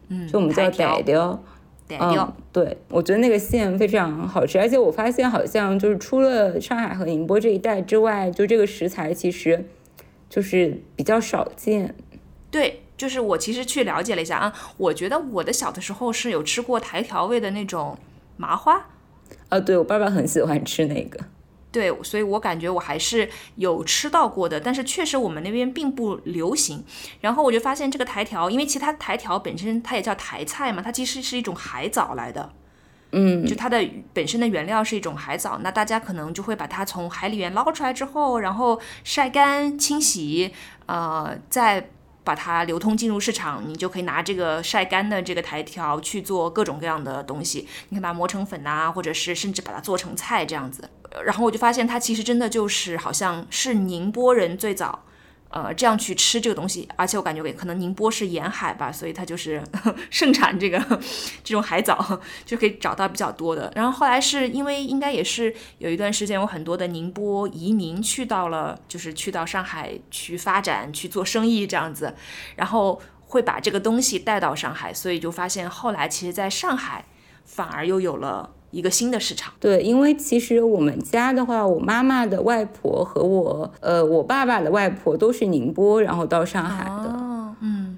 [0.10, 1.44] 嗯，就我们叫台条。
[1.90, 9.66] 嗯，对，我觉得那个馅非常好吃，而且我发现好像就是除了上海和宁波这一带之外，就这个食材其实
[10.30, 11.96] 就是比较少见。
[12.52, 17.98] 对，就是我其实去了解了一下啊，我觉得我的小的时候是有吃过台条味的那种
[18.36, 18.86] 麻花。
[19.50, 21.20] 啊，对我爸爸很喜欢吃那个。
[21.72, 26.84] 对，所以我感觉我还是有吃到过的，但是确实我们那边并不流行。
[27.22, 32.50] 然后我就发现这个台条，因为其他台条本身它也叫台菜嘛，它其实是一种海藻来的，
[33.12, 40.52] 嗯，就它的本身的原料是一种海藻，那大家可能就会把它从海里面捞出来之后，然后晒干、清洗，
[40.88, 41.90] 呃，再。
[42.28, 47.66] 把它流通进入市场，你就可以拿这个晒干的这个苔条去做各种各样的东西。
[47.88, 50.90] 你看把它磨成粉呐，或者是甚至把它做成菜这样子。
[51.24, 55.06] 然后我就发现它其实真的就是好像是宁波人最早。
[55.50, 59.64] 呃，这样去吃这个东西，而且我感觉可能宁波是沿海吧，所以它就是
[60.12, 60.78] 盛产这个
[61.44, 63.72] 这种海藻，就可以找到比较多的。
[63.76, 72.14] 然后后来是因为应该也是有一段时间有很多的宁波移民去到了，就是去到上海去发展去做生意这样子，
[72.56, 77.06] 然后会把这个东西带到上海，所以就发现后来其实在上海
[77.46, 78.52] 反而又有了。
[78.72, 87.98] 一个新的市场，对，因为其实我们家的话，我妈妈的外婆和我，呃，我爸爸的外婆都是宁波，然后到上海的，嗯，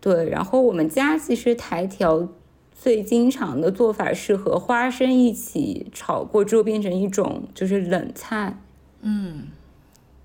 [0.00, 2.28] 对，然后我们家其实台条
[2.72, 8.58] 最经常的做法是和花生一起炒过之后变成一种就是冷菜，
[9.02, 9.48] 嗯。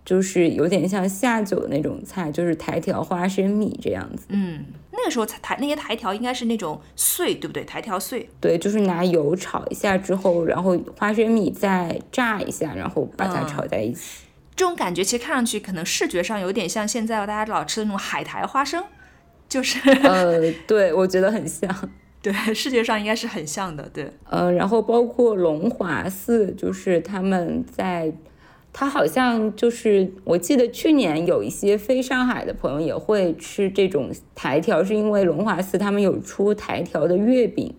[0.06, 4.26] 就是有点像下酒的那种菜，就是台条花生米这样子。
[4.28, 7.64] 嗯，那个时候台那些台条应该是那种碎，对不对？
[7.66, 8.30] 台条碎。
[8.40, 14.22] 对，就是拿油炒一下之后，然后花生米再炸一下，然后把它炒在一起。
[14.56, 18.84] 这种感觉其实看上去可能视觉上有点像现在大家老吃的那种海苔花生，
[19.50, 19.80] 就是。
[20.04, 21.68] 呃，对，我觉得很像。
[22.22, 23.90] 对，视觉上应该是很像的。
[23.92, 24.10] 对。
[24.30, 28.14] 呃，然后包括龙华寺，就是他们在。
[28.76, 37.72] 他好像就是，我记得去年有一些非上海的朋友也会吃这种台条，是因为龙华寺他们有出台条的月饼，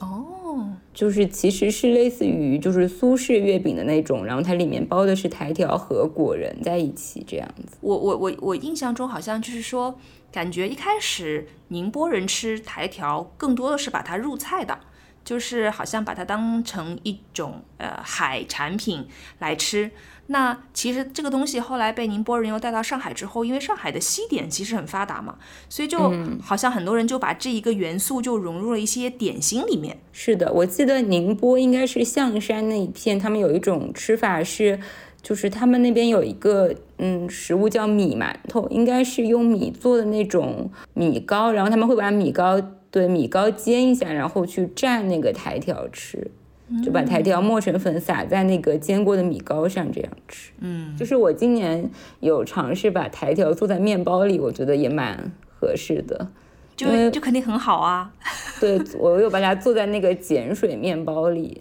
[0.00, 7.78] 哦，就是其实是类似于就是苏式月饼的那种，然后它里面包的是台条和果仁在一起这样子。
[7.80, 9.96] 我我我我印象中好像就是说，
[10.32, 14.76] 感觉一开始宁波人吃台条更多的是把它入菜的。
[15.24, 19.06] 就是好像把它当成一种呃海产品
[19.38, 19.88] 来吃。
[20.32, 25.36] 那其实这个东西后来被宁波人又带到上海之后，因为上海的西点其实很发达嘛，
[25.68, 26.10] 所以就
[26.42, 29.98] 好像很多人就把这一个元素就融入了一些点心里面。
[30.10, 34.80] 是的，我记得宁波应该是象山那一片，他们有一种吃法是，
[35.20, 42.58] 就是他们那边有一个嗯食物叫米馒头，应该是用米做的那种米糕，然后他们会把米糕
[42.90, 46.30] 对米糕煎一下，然后去蘸那个苔条吃。
[46.80, 50.52] 就把台条磨成粉，撒在那个煎过的米糕上，这样吃。
[50.60, 56.28] 嗯，就是我今年有尝试把台条做在面包里，我觉得也蛮合适的，
[56.76, 58.12] 就就肯定很好啊。
[58.60, 61.60] 对，我又把它做在那个碱水面包里，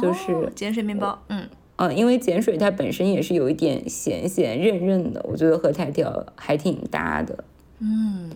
[0.00, 1.20] 就是碱水面包。
[1.28, 7.44] 嗯嗯，因为碱水它本身也是有一点咸咸韧韧的，我觉得和台条还挺搭的。
[7.80, 8.30] 嗯。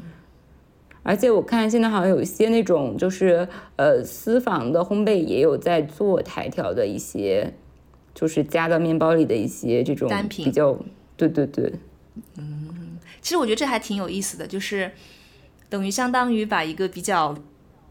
[1.09, 7.55] 而且我看现在好像有一些那种就是呃私房的烘焙也有在做台条的一些，
[8.13, 10.77] 就是加到面包里的一些这种单品，比较
[11.17, 11.73] 对对对，
[12.37, 14.91] 嗯，其实我觉得这还挺有意思的，就是
[15.69, 17.33] 等于相当于把一个比较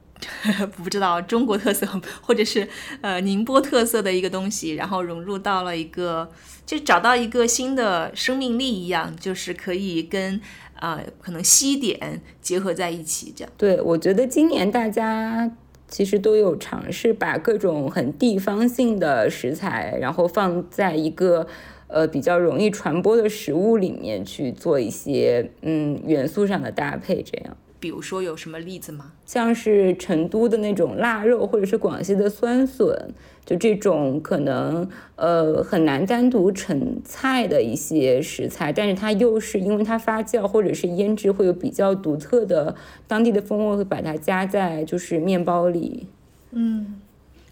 [0.75, 1.87] 不知道中国特色
[2.21, 2.67] 或者是
[2.99, 6.29] 呃宁波特色的一个东西，然后融入到了一个
[6.65, 10.41] 就找到一个新的生命力一样，就是可以跟。
[10.75, 13.51] 啊，可能西点结合在一起，这样。
[13.57, 15.51] 对，我觉得今年大家
[15.87, 21.47] 其实都有尝试把各种很地方性的食材，然后放在一个
[21.87, 27.57] 呃比较容易传播的食物里面去做一些嗯元素上的搭配，这样。
[27.85, 29.11] 比如说有什么例子吗？
[29.27, 33.09] 像是成都的那种腊肉，或者是广西的酸笋，
[33.45, 42.75] 就这种可能呃很难单独成菜的一些食材，但是它又是因为它发酵或者是腌制会有比较独特的
[43.07, 46.07] 当地的风味，会把它加在就是面包里。
[46.53, 46.99] 嗯，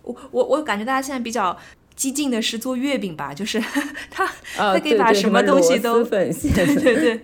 [0.02, 1.56] 我我我感觉大家现在比较
[1.96, 3.62] 激进的是做月饼吧，就是
[4.10, 7.22] 它它可以把什么东西都对对 对。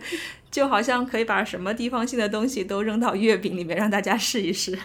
[0.52, 4.78] 就好像可以把什么地方性的东西都扔到月饼里面，让大家试一试。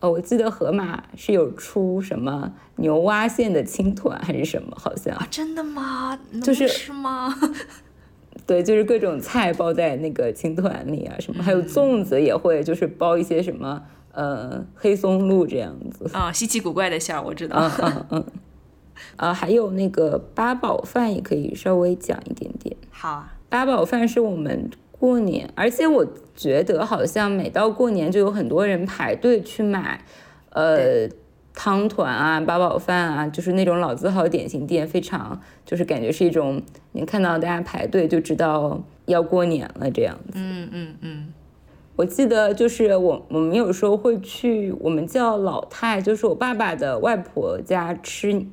[0.00, 6.16] 哦，我记得盒马是有出什么牛蛙馅的青团还是什么，好像啊，真的吗？
[6.42, 7.34] 就是是吗？
[8.46, 17.56] 对，就是各种菜包在那个青团里啊，什么还有粽子也会，就是包一些什么呃黑松露这样子啊，稀奇古怪的馅儿，我知道。
[17.58, 18.24] 嗯嗯嗯。
[19.16, 22.76] 啊，还有那个八宝饭也可以稍微讲一点点。
[22.90, 24.70] 好啊，八宝饭是我们。
[24.98, 30.04] 过年，而且我觉得好像每到过年就有很多人排队去买，
[30.50, 31.08] 呃，
[31.54, 36.60] 汤团啊、八宝饭啊，就是那种老字号点心店，非常就是感觉是一种，
[36.92, 40.32] 你看到大家排队就知道要过年了这样子。
[40.34, 41.32] 嗯嗯嗯。
[41.94, 48.44] 我记得就是我我们有时候会去，我们叫老太，就是我爸爸的外婆家吃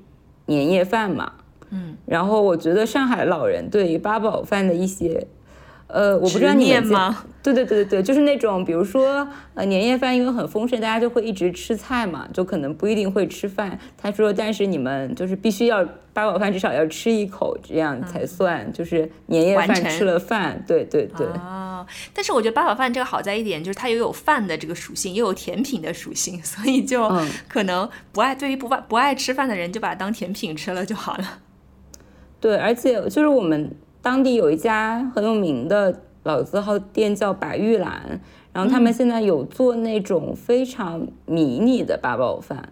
[0.45, 1.31] 年夜饭嘛。
[1.71, 1.97] 嗯。
[2.05, 5.25] 然后我觉得上海老人对于八宝饭的一些。
[5.95, 7.23] 呃，我不知道你们吗？
[7.41, 13.79] 对对对对对，就是那种，比如说，呃，年夜饭因为很丰盛，大家就会一直吃菜嘛，就可能不一定会吃饭。
[13.97, 20.61] 他说，但是你们就是必须要八宝饭，至少要吃一口，这样才算就是年夜饭吃了饭。
[20.67, 21.25] 对对对。
[21.27, 27.09] 哦，但是我觉得八宝饭这个好在一点，就是它又有饭的这个属性，又有甜品的属性，所以就
[27.47, 31.39] 可能不爱对于不爱不爱吃饭的人，就把它当甜品吃了就好了。
[32.41, 33.73] 对，而且就是我们。
[34.05, 38.21] 当地有一家很有名的老字号店叫白玉兰，
[38.53, 42.69] 然后他们现在有做那种非常迷你的八宝饭，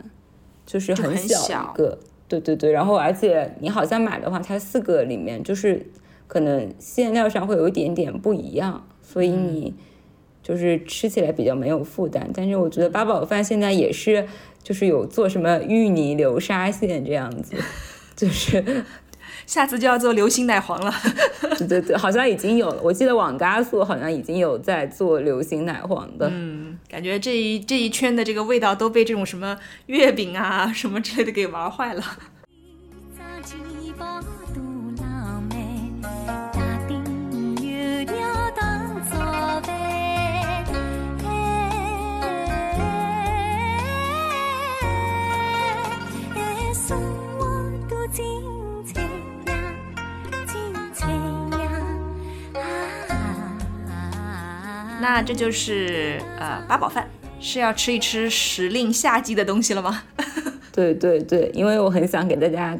[0.64, 5.84] 就是很小一个，对对对，然后而且你好像买的话，它四个里面就是
[6.28, 9.74] 可能馅料上会有一点点不一样，所以你
[10.44, 12.30] 就是吃起来比较没有负担。
[12.32, 14.28] 但是我觉得八宝饭现在也是
[14.62, 17.56] 就是有做什么芋泥流沙馅这样子，
[18.16, 18.86] 就是。
[19.46, 20.94] 下次就要做流心奶黄了，
[21.60, 22.82] 对对对，好像已经有了。
[22.82, 26.30] 我记得网咖素好像已经有在做流心奶黄的。
[26.32, 32.04] 嗯，感觉这一这一圈的这个味道都被这种什么月饼啊什么之类的给玩坏了。
[55.04, 57.06] 那这就是呃八宝饭，
[57.38, 60.02] 是要吃一吃时令夏季的东西了吗？
[60.72, 62.80] 对对对，因为我很想给大家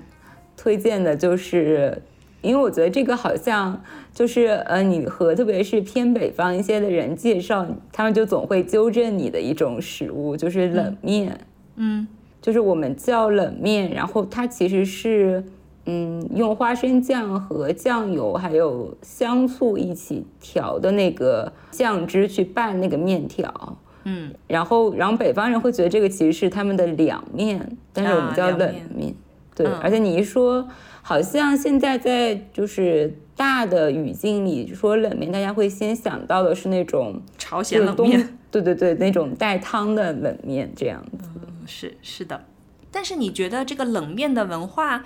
[0.56, 2.02] 推荐的就是，
[2.42, 11.38] 因为我觉得这个好像就是呃，你和特别是偏北方一些的人介绍，他们就总会纠正你的一种食物，就是冷面。
[11.76, 12.08] 嗯，
[12.42, 15.44] 就是我们叫冷面，然后它其实是
[15.86, 23.78] 嗯用花生酱和酱油还有香醋一起调的那个酱汁去拌那个面条。
[24.06, 29.16] 嗯，然后然后北方人会觉得这个其实是他们的凉面，但是我们叫冷面。
[29.56, 30.68] 对，而且你一说，
[31.02, 41.30] 好像现在在就是大的语境里说冷面，大家会先想到的是那种朝鲜冷面，对对对，那种带汤的冷面这样子。
[41.36, 42.44] 嗯，是是的。
[42.92, 45.04] 但是你觉得这个冷面的文化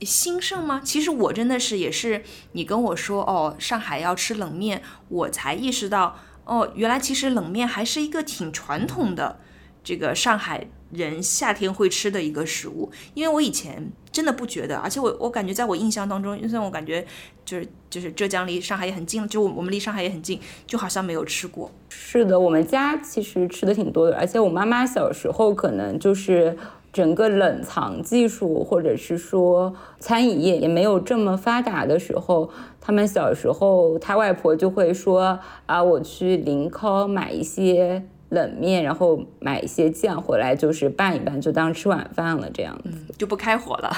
[0.00, 0.80] 兴盛吗？
[0.84, 2.22] 其实我真的是也是
[2.52, 9.40] 你跟我说哦，上海要吃冷面，我才意识到哦，原来其实冷面还是一个挺传统的
[9.82, 10.68] 这个上海。
[10.90, 17.06] 人夏天会吃的一个食物，因为我以前真的不觉得，而且我我感觉在我印象当中，虽然我感觉
[17.44, 21.70] 就是就是浙江离上海也很近，就我们离上海也很近，就好像没有吃过。
[21.90, 26.56] 是的，我们家其实吃的挺多的，而且我妈妈小时候可能就是
[26.98, 38.02] 整个冷藏技术或者是说餐饮业也没有这么发达的时候，他们小时候他外婆就会说啊，我去临康买一些。
[38.30, 43.90] 冷面，然后买一些酱回来，就是拌一拌，就当吃晚饭了，这样子就不开火了。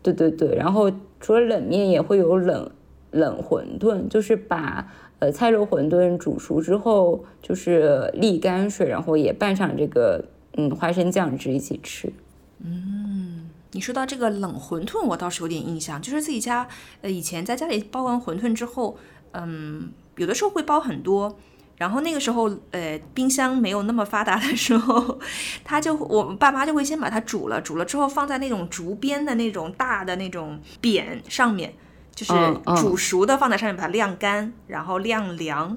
[0.00, 0.88] 对对对，然后
[1.18, 2.70] 除了冷面，也会有冷
[3.10, 4.86] 冷馄饨，就是把
[5.18, 10.24] 呃菜肉馄饨煮熟之后，就是沥干水，然后也拌上这个
[10.56, 12.12] 嗯花生酱汁一起吃。
[12.58, 16.66] 嗯，你说到这个冷馄饨，我倒是有点印象，就是自己家
[17.02, 18.98] 呃以前在家里包完馄饨之后，
[19.32, 21.36] 嗯，有的时候会包很多。
[21.76, 25.18] 然后那个时候，呃，冰箱没有那么发达的时候，
[25.64, 31.74] 他就我们爸妈就会先把它煮了，煮了之后放在那种竹编的那种大的那种扁上面，
[32.14, 32.32] 就是
[32.80, 35.76] 煮熟的放在上面，把它晾干，然后晾凉，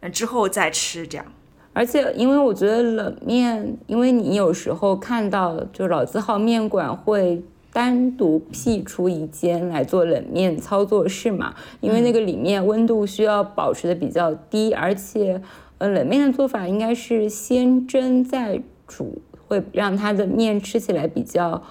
[0.00, 1.24] 嗯，之后再吃这样。
[1.72, 7.42] 而且，因为我觉得冷面，因为你有时候看到就老字号面馆会。
[7.74, 15.40] 单独辟出一间来做冷面操作室嘛，因为那个里面温度需要保持的比较低，而且，
[15.78, 21.62] 呃，冷面的做法应该是先蒸再煮，会让它的面吃起来比较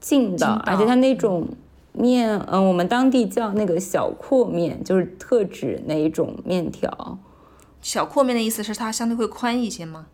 [0.00, 1.46] 劲道，而且它那种
[1.92, 7.18] 面，嗯，我们当地叫那个小阔面，就是特指那一种面条。
[7.82, 10.06] 小阔面的意思是它相对会宽一些吗？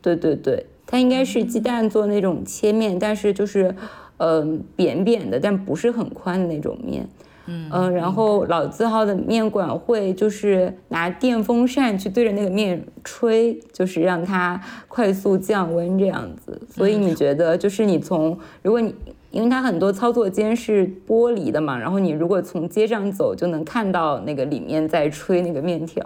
[0.00, 3.74] 对对对，它应该是鸡蛋做那种切面，但是就是。
[4.20, 7.08] 嗯，扁扁的，但不是很宽的那种面。
[7.46, 16.60] 嗯然后老字号的面馆会就是拿电风扇去对着那个面吹，就是让它快速降温这样子。
[16.68, 18.92] 所以你觉得，就是你从如果你
[19.30, 26.04] 因为它很多操作间是玻璃的嘛，然后你如果从街上走，就能看到那个里面在吹那个面条。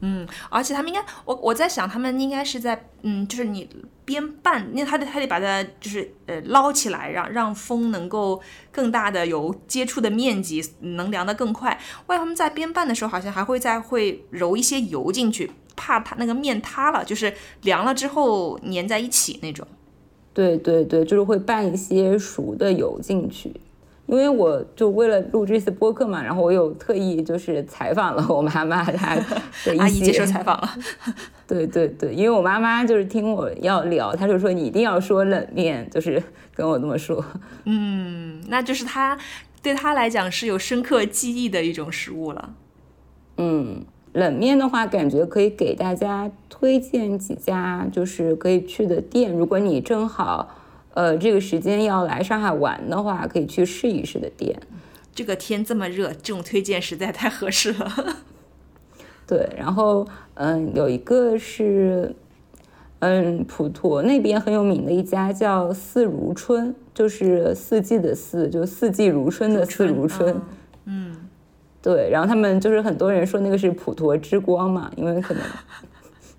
[0.00, 3.68] 嗯，而且他们应该，我我在想，他们应该是在，嗯，就是你
[4.04, 8.40] 边拌，那他得他得把它就是呃捞起来，让让风能够
[8.70, 11.78] 更大的有接触的面积，能凉得更快。
[12.06, 19.66] 外他们在边拌的时候，好像还会再会揉一些油进去，怕它那个面塌了，就是凉了之后粘在一起那种。
[20.32, 23.52] 对对对，就是会拌一些熟的油进去。
[24.08, 29.14] 因为我就为了录这次播客嘛，然后我有特意就是采访了我妈妈她
[29.66, 30.70] 的一些阿姨接受采访了，
[31.46, 36.22] 对对对，因为我妈妈就是听我要聊，她就说你一定要说冷面，就是
[36.54, 37.22] 跟我这么说。
[37.66, 39.18] 嗯，那就是她
[39.62, 42.54] 对她来讲是有深刻记忆的一种食物了。
[43.36, 43.84] 嗯，
[44.14, 50.54] 冷面的话，感觉可以给大家推荐几家就是可以去的店，如果你正好。
[50.98, 54.60] 呃，这个时间要来上海玩的话，可以去试一试的店。
[55.14, 58.16] 这个天这么热，这种推荐实在太合适了。
[59.24, 62.12] 对，然后嗯，有一个是
[62.98, 70.34] 嗯，普陀那边很有名的一家叫四如春，就是四季的四，就四季如春的四如春。
[70.86, 71.14] 嗯，
[71.80, 75.40] 对，然后他们就是很多人说那个是普陀之光嘛，因为可能。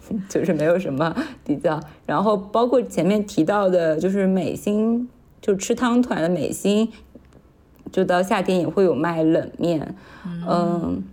[0.27, 5.07] 就是没有什么比较，然后包括前面提到的，就是美心，
[5.41, 6.91] 就吃汤团的美心，
[7.91, 9.95] 就到夏天也会有卖冷面，
[10.47, 11.03] 嗯，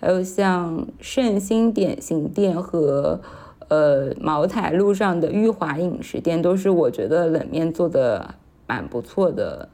[0.00, 3.20] 还有像圣心点心店和
[3.68, 8.34] 呃茅台路上的裕华饮食店，都是我觉得冷面做的
[8.66, 9.68] 蛮不错的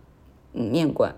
[0.54, 1.14] 嗯面馆。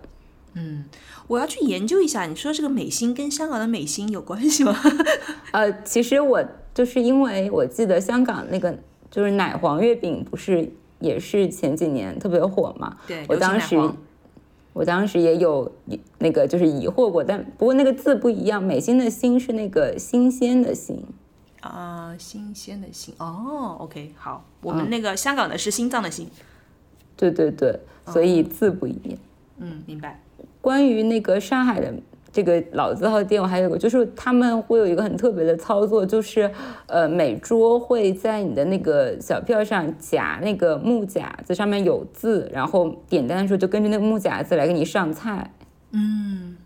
[0.54, 0.84] 嗯，
[1.28, 4.74] 我要去研究一下，你说这个美心跟香港的美心有关系吗？
[5.52, 6.42] 呃，其实我。
[6.74, 8.76] 就是因为我记得香港那个
[9.10, 10.68] 就是奶黄月饼，不是
[11.00, 12.96] 也是前几年特别火嘛？
[13.06, 13.76] 对，我当时
[14.72, 15.70] 我当时也有
[16.18, 21.04] 那个就是疑惑过，但不过那个字不一样，美心的心是那个新鲜的心
[21.60, 26.26] 啊，新鲜的新哦，OK，好，我们那个香港的是心脏的心，
[27.16, 29.18] 对对对，所以字不一样。
[29.58, 30.20] 嗯，明白。
[30.60, 31.92] 关于那个上海的
[32.32, 36.50] 这个老字号店，我还有个，就是他们会有一个很特别的操作，就是
[36.86, 45.52] 呃，每桌会在你的那个小票上夹那个木夹子，上面有字，然后点单的时候就跟着那个木夹子来给你上菜。
[45.90, 46.56] 嗯，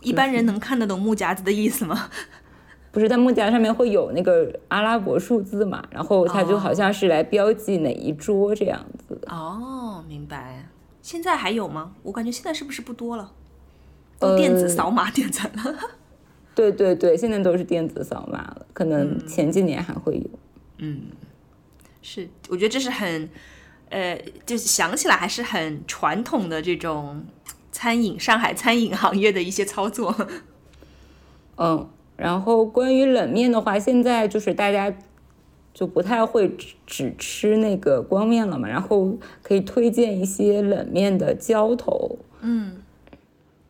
[0.00, 2.10] 一般人能看得懂木夹子的意思吗？
[2.90, 9.20] 不是，在木夹上面会有那个阿拉伯数字嘛，然后它就好像是来标记哪一桌这样子。
[9.28, 10.66] 哦，明白。
[11.02, 11.92] 现在还有吗？
[12.02, 13.30] 我感觉现在是不是不多了？
[14.18, 15.78] 都电子扫码点餐了。
[16.54, 20.30] 对对对，现在都是电子扫码了，可能前几年还会有。
[20.78, 21.02] 嗯，
[22.02, 23.28] 是，我觉得这是很，
[23.90, 27.24] 呃，就是想起来还是很传统的这种
[27.70, 30.14] 餐饮，上海餐饮行业的一些操作。
[31.56, 31.88] 嗯。
[32.16, 34.90] 然后关于冷面的话，现在就是大家
[35.74, 42.18] 就不太会只只吃那个光面了嘛，然后可以推荐一些冷面的浇头。
[42.40, 42.78] 嗯，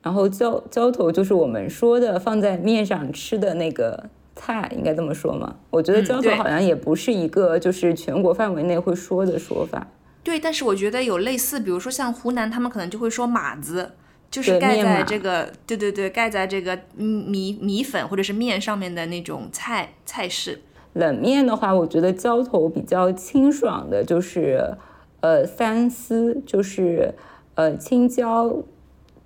[0.06, 5.56] 然后浇浇头就是我们说的放在面上吃的那个菜，应该这么说吗？
[5.68, 9.84] 我觉得浇头好像也不是一个就是全国范围内会说的说法。
[10.22, 13.90] 对，但是我觉得有类似，比如说像湖南，他们可能就会说码子。
[14.30, 20.60] 就是盖在这个，对对对，盖在这个米米粉或者是面上面的那种菜菜式。
[20.92, 24.76] 冷面的话，我觉得浇头比较清爽的，就是
[25.20, 27.12] 呃三丝，就是
[27.56, 28.56] 呃青椒、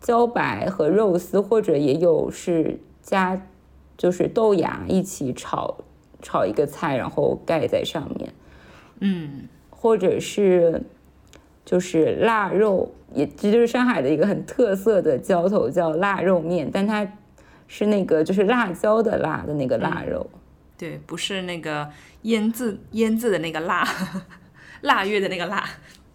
[0.00, 3.40] 椒白和肉丝，或者也有是加
[3.96, 5.84] 就是豆芽一起炒
[6.20, 8.32] 炒一个菜，然后盖在上面。
[9.00, 10.82] 嗯，或者是。
[11.62, 17.06] 就是腊肉，也这就是上海的一个很特色的浇头，叫腊肉面，但它
[17.68, 20.28] 是那个就是辣椒的辣的那个腊肉，
[20.76, 21.88] 对，不是那个
[22.22, 23.86] 腌制腌制的那个腊，
[24.82, 25.64] 腊月的那个辣，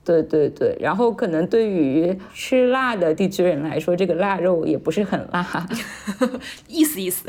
[0.06, 0.78] 对对对。
[0.80, 5.68] 然后可能对于吃辣的地区人来说，这个腊肉也不是很辣，
[6.70, 7.28] 意思意思。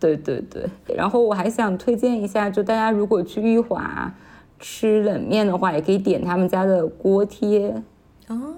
[0.00, 0.64] 对对对。
[0.96, 4.14] 然后我还想推荐一下，就大家如果去裕华。
[4.64, 7.74] 吃冷面的话，也可以点他们家的锅贴
[8.28, 8.54] 哦。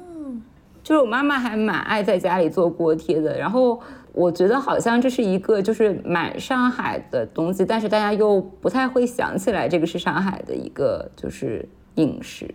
[0.83, 3.81] 就是我妈妈还蛮爱在家里做锅贴的，然后
[4.13, 11.67] 我觉得好像这是一个就是蛮上海的东西，但是大家又不太会想起来这个是上海的一个就是
[11.97, 12.55] 饮食。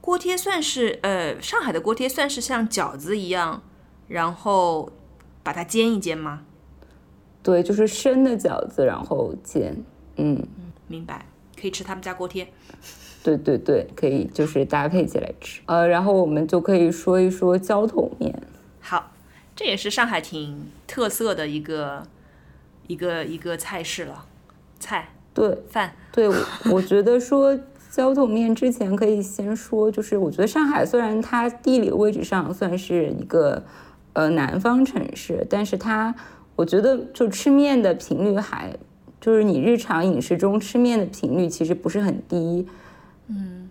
[0.00, 3.62] 锅贴算是呃上海的锅贴算是像饺子一样，
[4.08, 4.92] 然后
[5.42, 6.42] 把它煎一煎吗？
[7.42, 9.82] 对，就是生的饺子，然后煎。
[10.16, 10.46] 嗯，
[10.86, 11.26] 明白。
[11.60, 12.46] 可以吃他们家锅贴，
[13.22, 15.62] 对对对，可以就是搭配起来吃。
[15.66, 18.42] 呃，然后我们就可以说一说浇头面。
[18.80, 19.12] 好，
[19.56, 22.06] 这也是上海挺特色的一个
[22.86, 24.26] 一个一个菜式了。
[24.78, 26.28] 菜对饭对，
[26.70, 27.58] 我觉得说
[27.94, 33.62] 浇头面之前可以先说，就是我觉得上海虽然它地理位置上算是一个
[34.14, 36.12] 呃南方城市，但是它
[36.56, 38.74] 我觉得就吃面的频率还。
[39.20, 42.66] 就是你日常饮食中吃面的频率其实不是很低，
[43.28, 43.70] 嗯，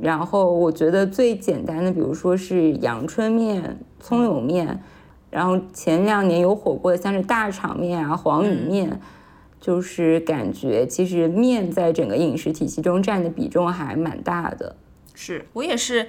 [0.00, 4.80] 然后我觉得最简单的，比如说是阳春面、葱油面，
[5.28, 8.98] 然后前两年有火锅的像是大肠面啊、黄鱼面，
[9.60, 14.76] 就是感觉其实面在整个饮食体系中占的比重还蛮大的。
[15.14, 16.08] 是我也是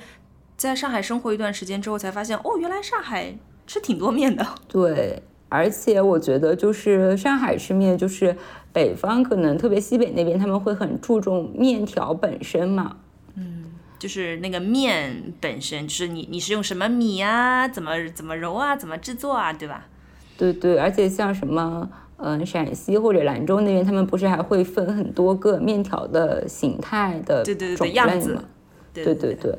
[0.56, 4.46] 在上海生活一段时间之后才发现，哦，原来上海吃挺多面的。
[4.68, 5.24] 对。
[5.50, 8.36] 而且我觉得，就是上海吃面，就是
[8.74, 12.98] 北方可能特别西北那边，他们会很注重面条本身嘛。
[13.36, 13.64] 嗯，
[13.98, 19.88] 就是那个面本身，就是你你是用什么米啊，怎么怎么揉啊，怎么制作啊，对吧？
[20.38, 27.44] 对对，而且像什么，嗯，陕西或者兰州那边，他们不是还会分很多个面条的形态的
[27.76, 28.44] 种类吗？
[28.94, 29.58] 对对对。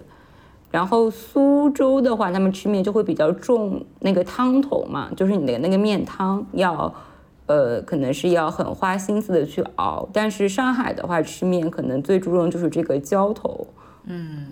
[0.71, 6.93] 然后苏州的话，他们吃面就会比较重那个汤头嘛，就是你的那个面汤要，
[7.47, 10.07] 呃，可能是要很花心思的去熬。
[10.13, 13.67] 但是上海的话，吃面可能最注重就是这个浇头，
[14.05, 14.47] 嗯，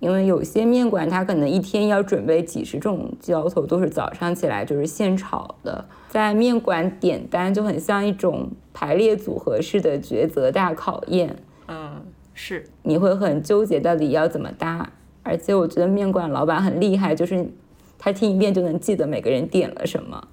[0.00, 5.84] 因为有些面馆它可能一天要准备几十种浇头，都是早上起来就是现炒的，
[6.14, 11.34] 在面馆点单就很像一种排列组合式的抉择大考验，
[11.66, 12.00] 嗯，
[12.32, 14.88] 是，你会很纠结到底要怎么搭。
[15.24, 17.44] 而且我觉得面馆老板很厉害，就是
[17.98, 20.28] 他听一遍就能记得每个人点了什么。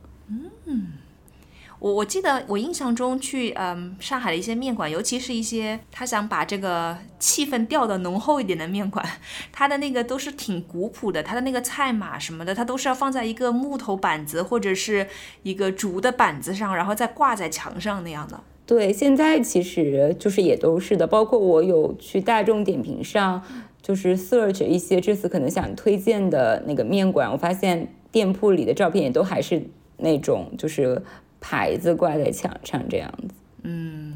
[1.82, 9.03] 我我记得我印象中去嗯上海的一些面馆，尤其是一些他想把这个气氛调的浓厚一点的面馆，
[9.51, 15.07] 他的那个都是挺古朴的，他的那个菜码什么的，他都是要放在一个木头板子或者是
[15.41, 18.39] 一个竹的板子上，然后再挂在墙上那样的。
[18.67, 23.41] 对，现在其实就是也都是的，包括我有去大众点评上，
[23.82, 29.63] 就是 search 一些这次可能想推荐的那个面馆，我发现店铺里的照片也都还是
[29.97, 31.01] 那种就是
[31.41, 33.33] 牌子挂在墙上这样子。
[33.63, 34.13] 嗯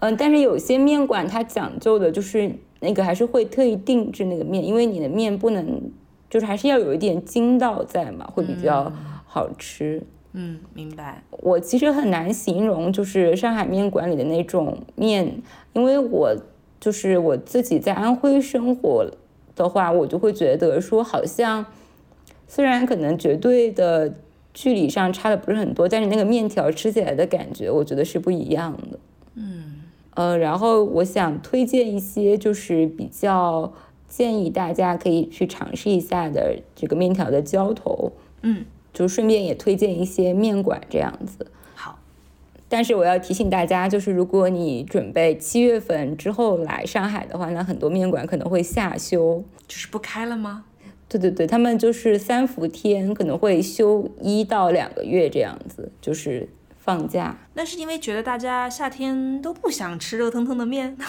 [0.00, 2.50] 嗯，但是有些面馆它讲究的就是
[2.80, 5.80] 那个还是会特意定制那个面，因为你的面不能
[6.28, 8.92] 就是还是要有一点筋道在嘛，会比较
[9.26, 10.02] 好吃。
[10.32, 11.22] 嗯，明白。
[11.30, 15.40] 我其实很难形容，就是上海面馆里的那种面，
[15.74, 16.36] 因为我
[16.80, 19.06] 就是我自己在安徽生活
[19.54, 21.64] 的话，我就会觉得说，好像
[22.48, 24.12] 虽然可能绝对的
[24.54, 28.98] 距离上差的不是很多，但是那个面条吃起来的感觉，我觉得是不一样的。
[29.34, 29.82] 嗯，
[30.14, 33.74] 呃，然后我想推荐一些，就是比较
[34.08, 38.12] 建议大家可以去尝试一下的这个面条的浇头。
[38.40, 38.64] 嗯。
[38.94, 41.50] 就顺便也推荐一些面馆这样子。
[41.74, 41.98] 好，
[42.68, 50.66] 但是我要提醒大家，就是如果你准备七月份之后来上海的话，那很多面馆可能会下休，就是不开了吗？
[51.18, 57.36] 对对对，他们就是三伏天可能会休一到两个月这样子，就是放假。
[57.54, 60.96] 那是因为觉得大家夏天都不想吃热腾腾的面。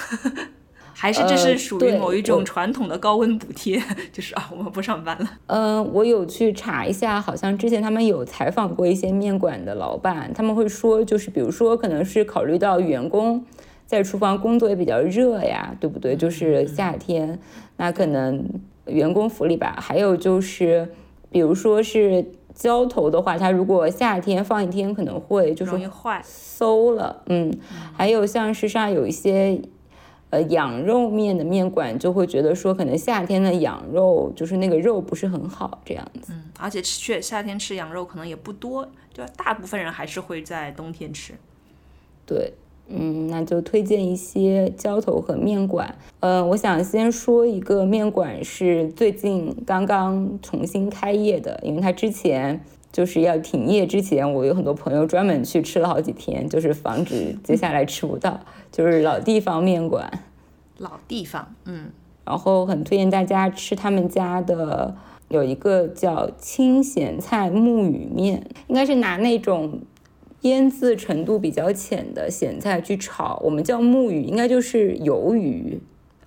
[0.97, 3.83] 还是这是属于某一种传统的高温补贴，
[4.13, 5.29] 就是啊，我们不上班了。
[5.47, 13.43] 嗯，我有去查一下，好像之前他们有采访过一些面馆的老板，他们会说，就是比如说，可能是考虑到员工
[13.85, 16.15] 在厨房工作也比较热呀，对不对？
[16.15, 17.37] 就是夏天，
[17.75, 18.47] 那可能
[18.87, 19.77] 员工福利吧。
[19.79, 20.93] 还有就是，
[21.31, 27.23] 比如说是浇头的话，它如果夏天放一天，可能会就是容易坏、馊了。
[27.27, 27.53] 嗯，
[27.95, 29.61] 还有像是上有一些。
[30.31, 36.33] 呃，羊肉面的面馆就会觉得说，可能夏天的羊肉就是那个肉不是很好这样子。
[36.33, 41.35] 嗯，而且吃夏天吃羊肉可能也不多，就大部分人还是会在冬天吃。
[42.25, 42.51] 对，
[42.87, 45.95] 嗯，那就推荐一些浇头和面馆。
[46.19, 58.39] 嗯，我想先说一个面馆是最近刚刚重新开业的，因为它之前就是要停业之前，我有很多朋友专门去吃了好几天，就是防止接下来吃不到。
[58.71, 60.09] 就是老地方面馆，
[60.77, 61.85] 老地方，嗯，
[62.23, 64.95] 然后很推荐大家吃他们家的，
[65.29, 69.79] 有一个叫清咸菜木鱼面，应该是拿那种
[70.45, 75.79] 腌渍程度比较浅的咸菜去炒，我们叫木鱼，应该就是鱿鱼。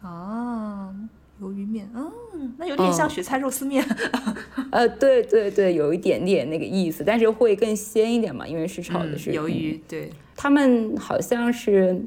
[0.03, 0.95] 啊，
[1.41, 3.85] 鱿鱼面，嗯，那有点像雪菜肉丝面。
[4.71, 9.81] 呃，对对对，有一点点那个意思，但是会更鲜一点嘛，因为是炒的是鱿鱼。
[9.89, 12.01] 对，他们好像是。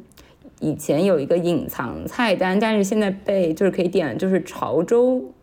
[0.63, 5.33] 以前有一个隐藏菜单，但是现在被就是可以点，就是潮州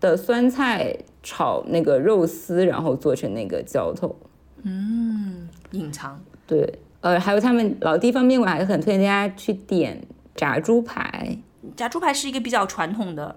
[0.00, 4.14] 的酸菜炒那个肉丝，然后做成那个浇头。
[4.62, 5.43] 嗯，
[5.74, 6.18] 隐藏。
[6.46, 10.00] 对，呃，还有他们老地方面馆还是很推荐大家去点
[10.34, 11.36] 炸猪排。
[11.76, 13.36] 炸猪排是一个比较传统的，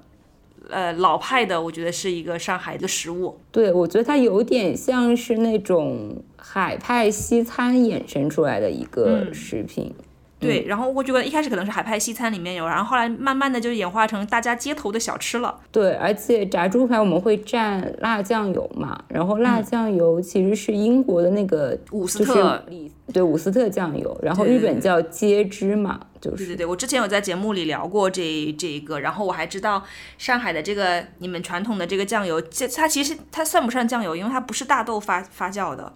[0.70, 3.38] 呃，老派的，我觉得是一个上海的食物。
[3.52, 9.94] 对，我觉得它有点像是那种海派西餐衍生出来的一个食品。
[10.40, 15.60] 对，然后我觉得一开始可能是海派西餐里面有，然后后来慢慢的就演化成大家街头的小吃了。
[15.72, 22.64] 对，而且炸猪排我们会蘸辣酱油嘛，然后辣酱油其实是英国的那个伍斯特，
[23.12, 26.46] 对伍斯特酱油，然后日本叫椰汁嘛，就是。
[26.46, 29.84] 对对对，我之前有在节目里聊过这这一个，然后我还知道
[30.20, 35.94] 上海的这个你们传统的这个酱油，这它其实它算不上酱油，因为它不是大豆发发酵的，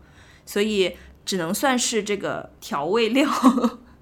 [0.48, 3.30] 所以只能算是这个调味料。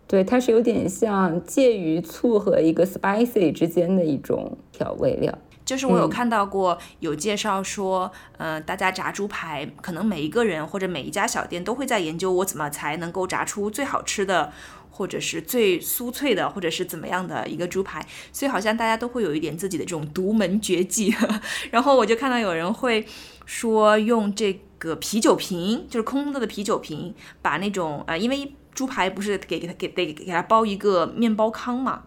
[0.09, 5.37] 对，它是有点像介于醋和一个 spicy 之间的一种调味料。
[5.63, 14.51] 就是我有看到过有介绍说，嗯，大家炸猪排，可能每一个人或者每一家小店都会在研究我怎么才能够炸出最好吃的，
[14.89, 18.03] 或者是最酥脆的，或者是怎么样的一个猪排。
[18.33, 21.13] 所以好像大家都会有一点自己的这种独门绝技。
[21.69, 23.05] 然后我就看到有人会
[23.45, 32.03] 说用这个啤酒瓶，就是空的的啤酒瓶，把那种呃，因为猪排不是给给他给得给他包一个面包糠嘛，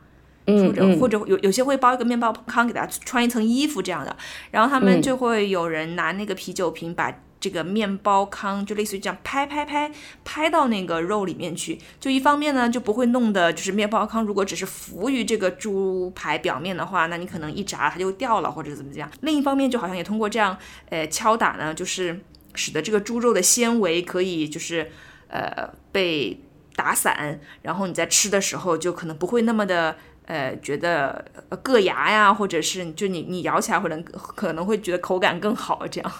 [0.47, 4.17] 或者或者有有些会包一个面包糠给他穿一层衣服这样的，
[4.51, 9.93] 然后他们就会有人拿那个啤酒瓶把这个面包糠就类似于这样拍拍拍
[10.25, 20.57] 拍到那个肉里面去，就一方面呢就不会弄的就是面包糠如果只是浮于这个猪排表面的话，那你可能一炸它就掉了或者怎么样，另一方面就好像也通过这样
[20.89, 22.19] 呃敲打呢，就是
[22.55, 24.91] 使得这个猪肉的纤维可以就是
[25.29, 26.41] 呃被。
[26.75, 29.95] 打散，然后你在吃的时候就可能不会那么的
[30.27, 31.25] 呃觉得
[31.63, 36.13] 硌牙呀，或者是就你你咬起来可能可能会觉得口感更好这样。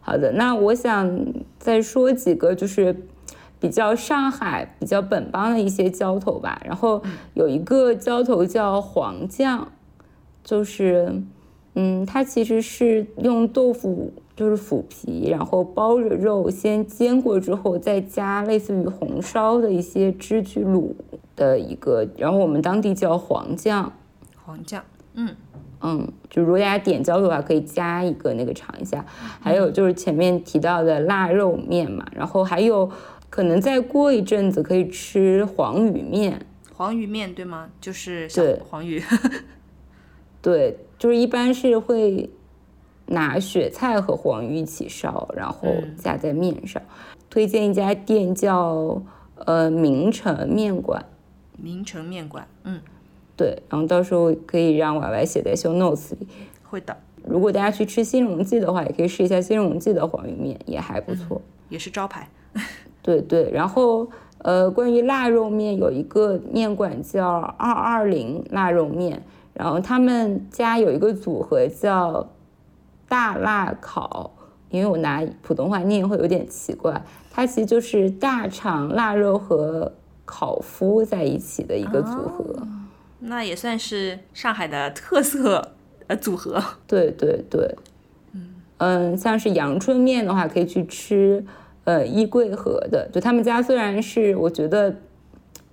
[0.00, 1.10] 好的，那我想
[1.58, 2.94] 再说几个就是
[3.58, 6.60] 比较上海、比较本帮的一些浇头吧。
[6.64, 7.02] 然后
[7.34, 9.72] 有一个浇头叫黄酱，
[10.44, 11.22] 就是
[11.74, 20.92] 嗯，它其实是用豆腐就是腐皮，然后包着肉先煎过之后，再加类似于红烧的一些汁去卤
[21.34, 23.92] 的一个，然后我们当地叫黄酱。
[24.44, 24.84] 黄酱，
[25.14, 25.34] 嗯。
[25.82, 29.04] 嗯，就如果大家点浇的话，可以加一个那个尝一下。
[29.40, 32.90] 还有就是前面提到的腊肉面嘛，然后还有
[33.28, 36.44] 可能再过一阵子可以吃黄鱼面。
[36.72, 37.68] 黄鱼面对吗？
[37.78, 39.02] 就是对黄鱼。
[40.40, 42.30] 对，就是一般是会
[43.06, 46.82] 拿雪菜和黄鱼一起烧，然后加在面上。
[47.30, 49.02] 推荐一家店叫
[49.44, 51.04] 呃名城面馆。
[51.56, 52.80] 名城面馆，嗯。
[53.36, 56.26] 对，然后到时候可以让 Y Y 写在 show notes 里。
[56.62, 56.96] 会的。
[57.22, 62.28] 如果大家去吃新荣记的话，也可以试一下新荣记的黄鱼面，也还不错，也是招牌。
[63.02, 72.26] 对对，然后呃，关于腊肉面，有一个面馆叫二二零腊肉面，然后他们家有一个组合叫
[73.08, 74.30] 大辣烤，
[74.70, 77.00] 因为我拿普通话念会有点奇怪，
[77.30, 79.92] 它其实就是大肠、腊肉和
[80.24, 82.66] 烤麸在一起的一个组合。
[83.20, 85.72] 那也算是上海的特色
[86.06, 86.62] 呃组合。
[86.86, 87.76] 对 对对，
[88.32, 91.44] 嗯嗯，像是阳春面的话，可以去吃
[91.84, 93.08] 呃衣柜和的。
[93.12, 94.94] 就他们家虽然是我觉得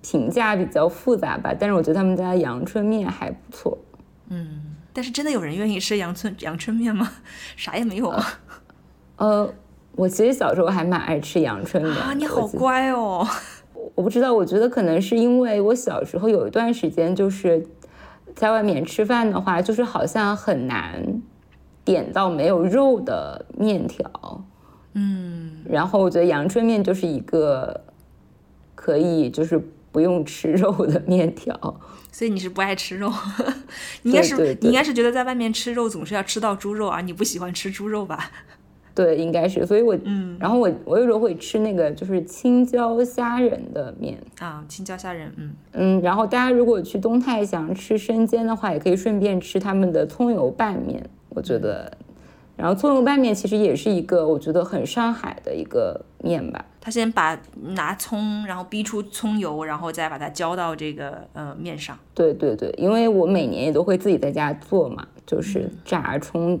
[0.02, 3.76] 评价比较复杂吧，但是我觉得他们家阳春面还不错。
[4.30, 4.63] 嗯，
[4.94, 7.10] 但是真的有人愿意吃阳春阳春面吗？
[7.56, 8.24] 啥也没有啊。
[9.18, 9.52] 呃，
[9.96, 12.14] 我其实小时候还蛮爱吃阳春面啊。
[12.14, 13.26] 你好乖哦。
[13.94, 17.66] 我不知道，我觉得可能是因为我小时候有一段时间就是
[18.34, 21.20] 在外面吃饭的话，就是好像很难
[21.84, 24.44] 点到没有肉的面条，
[24.94, 27.82] 嗯，然后我觉得阳春面就是一个
[28.74, 29.62] 可以就是
[29.94, 31.54] 不用吃肉的面条，
[32.10, 33.12] 所以你是不爱吃肉，
[34.02, 38.28] 你应该是你应该是觉得在外面吃肉总是要吃到猪肉啊，你不喜欢吃猪肉吧？
[38.92, 44.18] 对，应该是，所以我，嗯，然后我我有时候会吃那个就是青椒虾仁的面。
[44.40, 45.54] 啊，青椒虾仁，嗯。
[45.72, 51.96] 嗯，然后大家如果去东泰祥吃生煎的话，也可以顺便吃他们的葱油拌面，我觉得，
[52.56, 57.38] 然后葱油拌面其实也是一个我觉得很上海的一个面吧，他先把
[57.74, 66.60] 拿葱，然后逼出葱油，然后再把它浇到这个呃面上，对对对，因为我每年也都会自己在家做嘛，就是炸葱。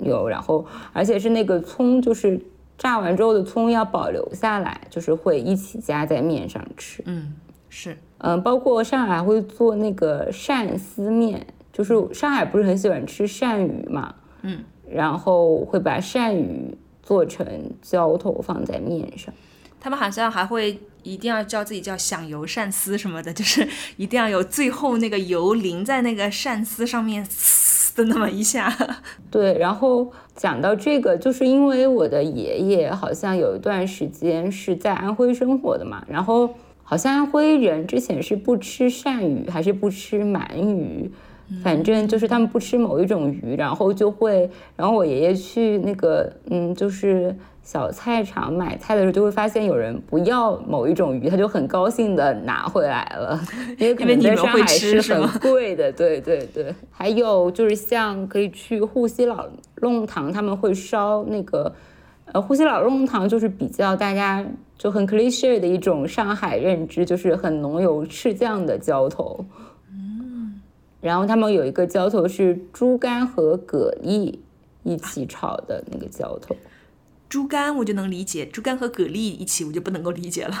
[0.00, 2.38] 油，然后而且是那个葱，就是
[2.76, 7.00] 炸完之后的葱要保留下来，就是会一起加在面上吃。
[7.06, 7.32] 嗯，
[7.70, 17.46] 是，嗯，包括上海会做那个鳝丝面，就是上海不是很喜欢吃鳝鱼嘛，嗯，然后会把鳝鱼做成
[17.82, 19.32] 浇头放在面上。
[19.80, 27.26] 他们好像还会一定要叫自己叫响油鳝丝什么的，就是一定要有最后那个油淋在那个鳝丝上面。
[27.96, 28.76] 的那么一下，
[29.30, 41.08] 对，然后讲到这个，就是因为我的爷爷好像有一段时间是在安徽生活的嘛，然后好像安徽人之前是不吃鳝鱼，还是不吃鳗鱼，
[41.62, 47.34] 反正就是他们不吃某一种鱼，然后就会，然后我爷爷去那个，嗯，就是。
[47.64, 53.40] 小菜场买菜的时候，就会发现有人不要某一种鱼，他就很高兴的拿回来了，
[53.80, 55.90] 因为可能在上海是很贵的。
[55.90, 61.74] 对对对，还有就是像可以去沪西老弄堂，他们会烧那个，
[62.34, 64.44] 呃，沪西老弄堂就是比较大家
[64.76, 69.42] 就很 cliche 的一种上海认知，就是很浓油赤酱的浇头。
[71.04, 74.34] 嗯，然后他们有一个浇头是猪肝和蛤蜊
[74.82, 76.56] 一起炒的那个浇头。
[77.28, 80.54] 猪肝我就能理解，猪肝和蛤蜊一起我就不能够理解了。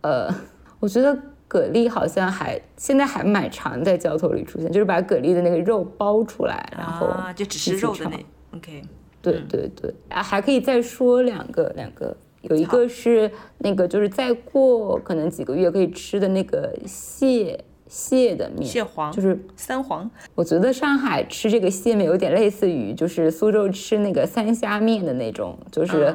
[0.00, 0.34] 呃，
[0.80, 1.14] 我觉得
[1.46, 8.56] 蛤蜊好像还现在还蛮常在浇头里出现，就是把蛤蜊的那个肉剥出来，然后就只是肉的那。
[8.56, 8.82] OK，
[9.20, 17.62] 对对对，啊，还可以再说两个两个，有一个是那个就是再过可能几个月可以吃的那个蟹。
[17.88, 20.10] 蟹的面，蟹黄就是三黄。
[20.34, 26.14] 我觉得上海吃这个蟹面有点类似于就是苏州吃那个三虾面的那种，就是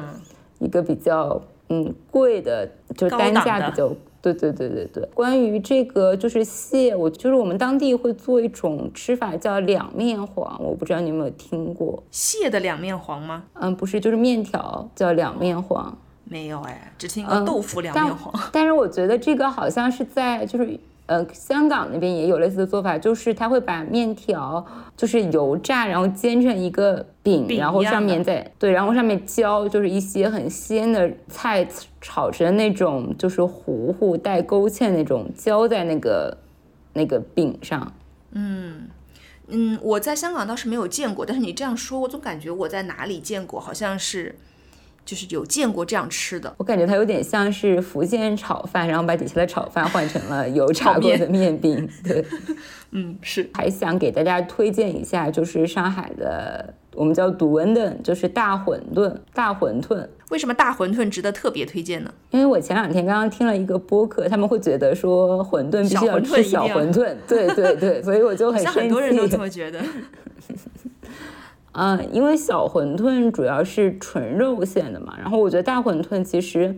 [0.58, 3.90] 一个比较嗯贵的，就单价比较。
[4.22, 5.06] 对对对对对。
[5.12, 13.44] 关于这个就是蟹，我就是我们当地会做一种吃法叫两面黄，我不知道你有没有听过蟹的两面黄吗？
[13.52, 15.94] 嗯，不是，就是面条叫两面黄。
[16.24, 18.32] 没有哎，只听过豆腐两面黄。
[18.50, 20.80] 但是我觉得这个好像是在就是。
[21.06, 24.64] 呃，香港那边也有类似的做法，就是他会把面条
[24.96, 31.66] 就是油炸，然后煎成一个饼，然后上面再对，然后上面浇就是一些很鲜的菜
[32.00, 36.36] 炒成那种就是糊糊带勾芡那种，浇在那个
[36.94, 37.92] 那个饼上。
[38.32, 38.88] 嗯
[39.48, 44.36] 嗯，我在香港倒是没有见过，但是你这样说，我总感觉我在哪里见过，好像是。
[45.04, 51.88] 就是有见过这样吃的，我感觉它有点像是福建炒饭，然后把底下的炒饭换成了油炸过的面饼。
[52.02, 52.24] 对，
[52.92, 53.48] 嗯，是。
[53.52, 59.14] 还想给大家推荐一下，就是上海的，我们叫独温的，就是大馄饨。
[59.34, 62.12] 大馄饨为什么大馄饨值得特别推荐呢？
[62.30, 68.80] 因为我前两天刚刚听了一个播客，他们会觉得说馄饨必须要吃小馄饨，对对对，所以我就 很生气。
[68.80, 69.80] 很多人都这么觉得。
[71.76, 76.74] 嗯，因为小馄饨主要是纯肉馅的嘛，然后我觉得大馄饨其实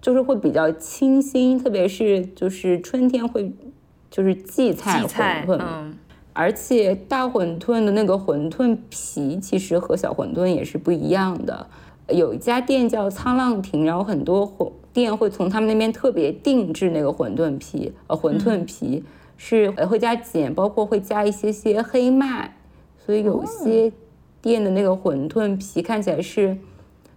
[0.00, 3.52] 就是会比较清新，特别是就是春天会
[4.10, 5.92] 就是荠菜馄饨，
[6.32, 11.66] 而且大馄饨的那个馄饨皮其实和小馄饨也是不一样的。
[12.08, 19.04] 有一家店叫沧浪亭，然后很多馄店会从他们那边特别定制那个馄饨皮，呃，馄饨皮
[19.36, 22.54] 是会加碱，包括会加一些些黑麦。
[23.08, 23.90] 所以有些
[24.42, 26.54] 店的那个馄饨皮看起来是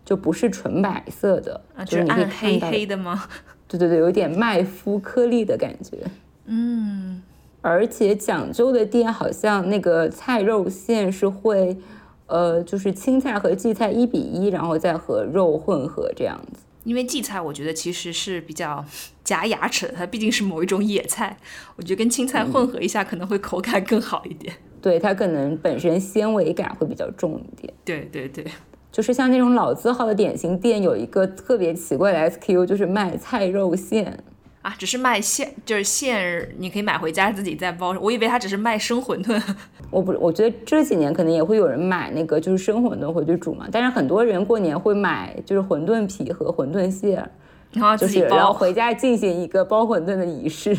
[0.06, 3.26] 就不是纯白色的，就是你可以看到黑的吗？
[3.68, 5.98] 对对对，有点麦麸颗粒的感觉。
[6.46, 7.22] 嗯，
[7.60, 11.76] 而且讲究的店好像那个菜肉馅是会，
[12.28, 16.62] 呃，就是青菜和荠菜一比一，然后再和肉混合这样子。
[16.86, 18.86] 因为荠菜我觉得其实是比较
[19.26, 21.36] 夹牙齿的，它毕竟是某一种野菜，
[21.76, 24.56] 我觉得跟青菜混合一下可能会口感更好一点。
[24.82, 27.74] 对它可能本身纤维感会比较重一点。
[27.86, 28.46] 对对对，
[28.92, 34.24] 就是像那种老字号的点心店，有一个特别奇怪的 SKU，就是卖菜肉馅
[34.62, 37.96] 啊，只是卖馅，就是馅，你可以买回家自己再包。
[38.02, 39.42] 我以为它只是卖生馄饨。
[39.90, 47.30] 我不，我觉得这几年可能也会有人买那个就是生馄饨回去煮嘛，但是很多人过年会买就是馄饨皮和馄饨馅。
[47.74, 50.76] 然后就是然后回家进行一个包馄饨的仪式，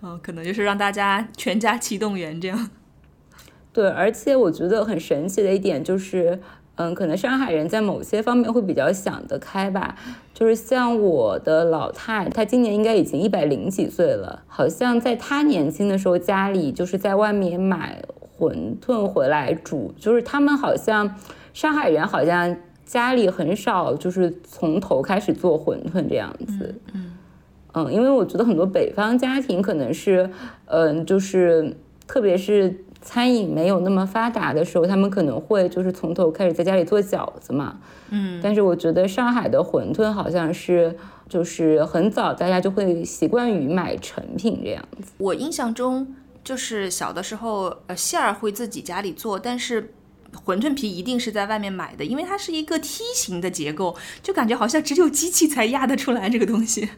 [0.00, 2.70] 嗯， 可能就是让大家全家齐动员这样。
[3.72, 6.40] 对，而且我觉得很神奇的一点就是，
[6.76, 9.96] 嗯，可能上海人在某些方面会比较想得开吧。
[10.32, 18.00] 就是像我的老太，她今年应该已经一百零几岁了，好像在她年轻的时候，家里就是在外面买
[18.38, 21.16] 馄饨回来煮，就是他们好像
[21.52, 22.56] 上海人好像。
[22.88, 27.12] 家里很少就是从头开始做馄饨这样子，嗯
[27.74, 30.28] 嗯，因为我觉得很多北方家庭可能是，
[30.64, 31.76] 嗯，就是
[32.06, 37.78] 特别是餐饮没有那么发达的时候，他们可能会就是从头开始在家里做饺子嘛，
[38.08, 40.96] 嗯，但是我觉得上海的馄饨好像是
[41.28, 45.12] 就是很早大家就会习惯于买成品这样子。
[45.18, 49.92] 我印象中就是小的时候，呃，馅儿会自己家里做，但是。
[50.44, 56.88] 馄饨皮一定是在外面买的，因为它是一个梯形的结构，就感觉好像只有机器才压得出来这个东西。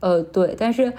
[0.00, 0.92] 呃，对，但是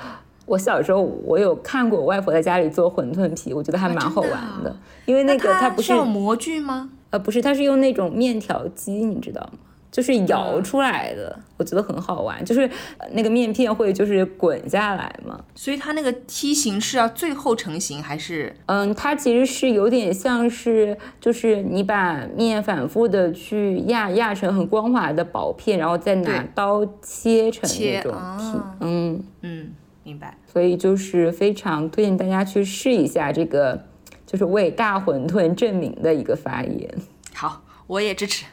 [0.45, 4.31] 我小时候我有看过我外婆在家里做馄饨皮，我觉得还蛮好玩
[4.63, 4.75] 的，
[5.05, 6.89] 因为那个它不是模具吗？
[7.09, 9.59] 呃，不是，它是用那种面条机，你知道吗？
[9.93, 12.43] 就是摇出来的，我觉得很好玩。
[12.43, 12.67] 就是
[13.11, 18.51] 那个面片会就是滚下来嘛，所以它那个梯形是要最后成型还是？
[18.65, 28.59] 嗯，它其实是有点像是，就是你把面反复的去压压成很光滑的薄片，然后再拿刀切成那种皮。
[28.79, 29.71] 嗯嗯，
[30.03, 30.35] 明白。
[30.51, 33.79] 所以就是非常推荐大家去试一下这个，
[34.25, 36.89] 就是为大馄饨证明的一个发言。
[37.35, 38.45] 好，我也支持。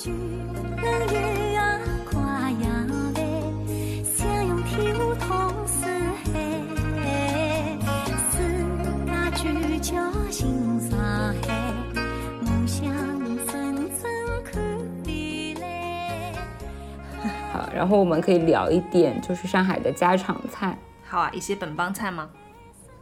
[17.52, 20.78] 好，然后我们可以聊一点，就是上海的家常菜。
[21.04, 22.30] 好啊，一些本帮菜吗？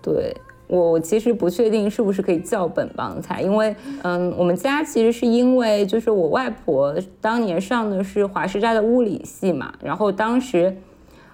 [0.03, 0.37] 对。
[0.69, 10.77] 我其实不确定是不是可以叫本帮菜，因为，嗯，我们家其实是因为就是我外婆当年上的是华师大的物理系嘛，然后当时，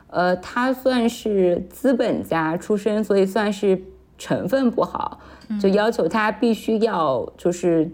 [0.07, 3.83] 呃，她算是资本家出身，所以算是
[4.17, 5.19] 成分不好，
[5.61, 7.91] 就要求她必须要就是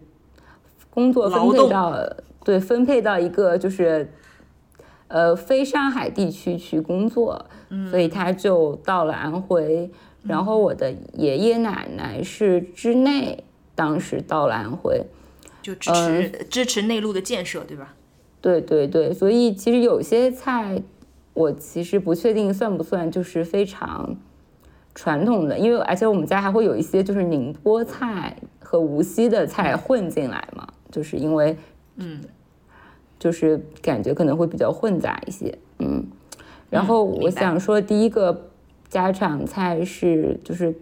[0.90, 1.96] 工作分配到
[2.44, 4.12] 对分配到一个就是
[5.08, 7.46] 呃非上海地区去工作，
[7.90, 9.90] 所以她就到了安徽。
[10.22, 13.42] 然后我的爷爷奶奶是之内，
[13.74, 15.02] 当时到了安徽，
[15.62, 17.94] 就支持支持内陆的建设，对吧？
[18.40, 20.82] 对对对，所以其实有些菜，
[21.34, 24.16] 我其实不确定算不算就是非常
[24.94, 31.56] 传统的，因为而且我们家还会有一些就是宁波菜和无锡的菜混进来嘛，就是因为
[31.96, 32.20] 嗯，
[33.18, 36.06] 就是感觉可能会比较混杂一些，嗯。
[36.70, 38.49] 然后我想说，第一个
[38.90, 40.74] 家常菜是就是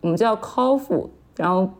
[0.00, 1.70] 我们叫烤麸，然后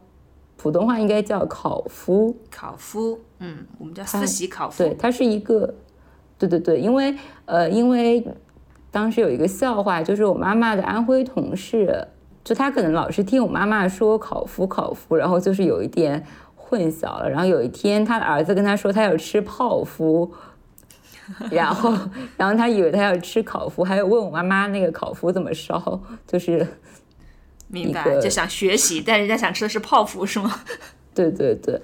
[0.57, 4.79] 普通话应该叫烤麸，烤麸，嗯，我们叫四喜烤麸。
[4.79, 5.75] 对，它是一个，
[6.39, 7.15] 对对对，因为
[7.47, 8.25] 呃，因为
[8.93, 12.07] 当时有一个笑话，就是我妈妈的安徽同事，
[12.45, 17.29] 就她可能老是听我妈妈说烤麸烤麸，然后就是有一点混淆了。
[17.29, 20.31] 然后有一天，她的儿子跟她说他要吃泡麸。
[21.51, 21.93] 然后，
[22.37, 26.67] 然后他以为他要吃烤麸，还有问我妈妈那个烤麸怎么烧，就是
[27.69, 30.61] 明白，就想学习，但人家想吃的是泡芙，是吗？
[31.15, 31.81] 对对对，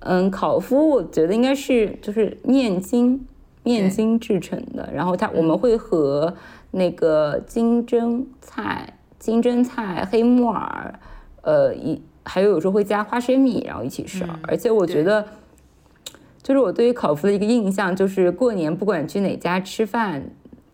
[0.00, 3.26] 嗯，烤麸我觉得应该是就是面筋
[3.64, 6.32] 面筋制成的，然后它我们会和
[6.70, 10.94] 那个金针菜、金针菜、黑木耳，
[11.42, 15.26] 呃一还有有时候会加花生米，然后一起烧，嗯而且我觉得。
[16.42, 20.22] 就是我对于烤麸的一个印象，就是过年不管去哪家吃饭，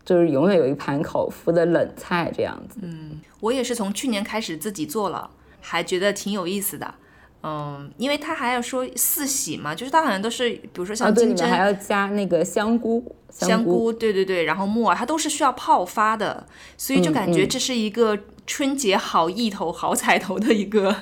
[0.05, 2.79] 就是永远有一盘烤麸的冷菜这样子。
[2.83, 6.95] 嗯我也是从去年开始自己做了，还觉得挺有意思的。
[7.43, 16.45] 嗯，因为他还要说四喜嘛，就是他好像都是，比如说像金针、面还要加那个香菇，香菇，菇，对对对，然后木耳，它都是需要泡发的，
[16.77, 20.97] 所以就感觉嗯这是一个春节好意头、好彩头的一个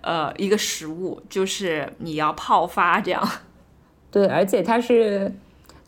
[0.00, 3.28] 呃一个食物，就是你要泡发这样。
[4.14, 5.32] 对，而且它是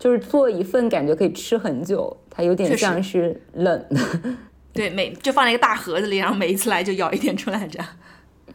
[0.01, 4.01] 就是做一份，感觉可以吃很久，它有点像是冷的。
[4.75, 7.89] 对，每就放在一个大盒子里，然后每一次来就舀一点出来这样。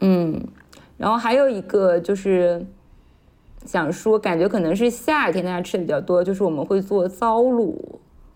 [0.00, 0.46] 嗯，
[0.98, 2.62] 然后还有一个就是
[3.64, 7.74] 想说，感觉可能是夏天大家吃的比较多，就是我们会做糟卤。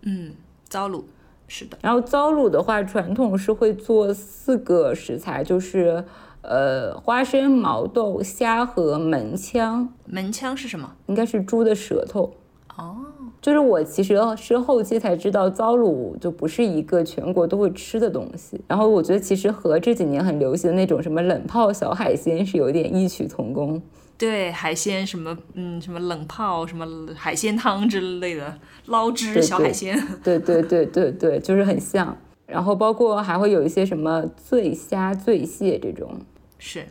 [0.05, 0.33] 嗯，
[0.71, 1.05] 糟卤
[1.47, 6.03] 是的，然后糟卤的话，传统是会做四个食材，就是
[6.47, 10.91] 呃花生、毛豆、虾和门腔，门腔是什么？
[11.07, 12.33] 应该是猪的舌头。
[12.77, 12.97] 哦，
[13.41, 18.61] 就是我其实是后期才知道，糟卤就不是一个全国都会吃的东西。
[18.69, 23.81] 然后我觉得其实和这几年很流行的那种什么冷泡小海鲜是有点异曲同工。
[24.19, 29.99] 对，海鲜什么，嗯，什么冷泡，什么海鲜汤之类的，捞汁小海鲜。
[30.23, 32.17] 对对对对对，就是很像。
[32.47, 36.09] 然后包括还会有一些什么醉虾、醉蟹这种。
[36.59, 36.87] 是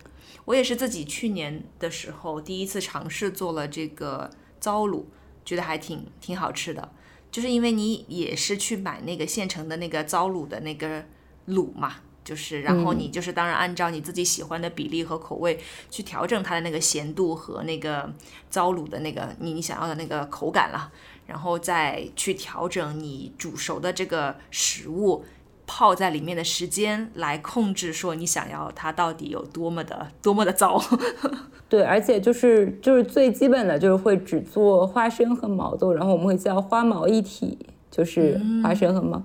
[0.45, 5.05] 我也是自己去年的时候第一次尝试做了这个糟卤，
[5.43, 6.91] 觉得还挺挺好吃的。
[7.31, 11.03] 就是因为你也是去买那个现成的那个糟卤的那个
[11.49, 15.59] 卤嘛，就是然后你就是当然按照你自己喜欢的比例和口味
[15.89, 18.09] 去调整它的那个咸度和那个
[18.49, 20.89] 糟卤的那个你你想要的那个口感了，
[21.27, 25.25] 然后再去调整你煮熟的这个食物。
[25.67, 30.81] 泡在里面的时间来控制，说你想要它到底有多么的多么的糟。
[31.67, 37.57] 对，而且就是就是最基本的就是会只做花生和毛豆，然后我们会叫花毛一体，
[37.89, 39.21] 就是花生和毛。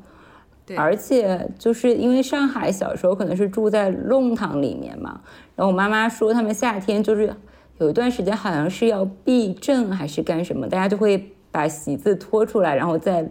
[0.64, 5.20] 对而且就是因为上海小时候可能是住在弄堂里面嘛，
[5.56, 7.34] 然后我妈妈说他们夏天就是
[7.78, 13.28] 有一段时间好像是要避震还是干什么，大家就会把席子拖出来，然后在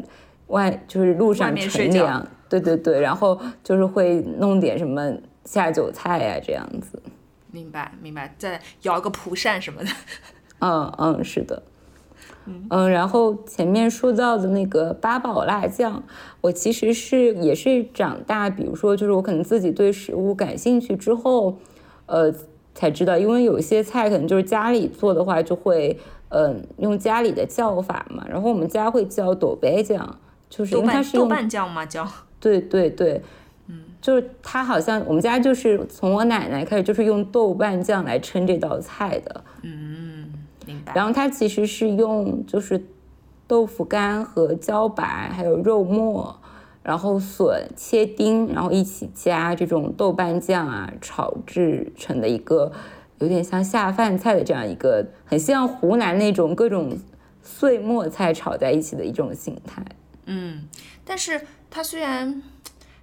[0.47, 2.27] 外就是路上乘凉。
[2.49, 5.13] 对对对，然后就是会弄点什么
[5.45, 7.01] 下酒菜呀、这样子。
[7.51, 9.89] 明白明白，再摇一个蒲扇什么的。
[10.59, 11.63] 嗯嗯，是的。
[12.71, 16.03] 嗯，然后前面说到的那个八宝辣酱，
[16.41, 21.57] 我其实是也是长大，比如说就是我可能自己对食物感兴趣之后，
[22.07, 22.33] 呃，
[22.73, 30.17] 才知道，因为有些菜可能就是家里做的话，就会嗯、用家里的叫法嘛，然后我们家会叫豆瓣酱，
[30.49, 31.85] 就是豆瓣豆因为它是用瓣酱吗？
[31.85, 32.07] 叫
[32.39, 33.21] 对对对，
[33.67, 40.31] 嗯，就是它好像我们家就是从我奶奶开始就是用豆瓣酱来称这道菜的，嗯
[40.65, 40.93] 明白。
[40.95, 42.83] 然后它其实是用就是
[43.47, 46.39] 豆腐干和茭白，还有肉末，
[46.83, 52.71] 然后笋切丁，然后一起加这种豆瓣酱啊炒制成的一个
[53.19, 56.97] 有点像下饭菜的这样一个，很像湖南那种各种
[57.41, 59.83] 碎末菜炒在一起的一种形态。
[60.25, 60.67] 嗯，
[61.03, 62.41] 但是它虽然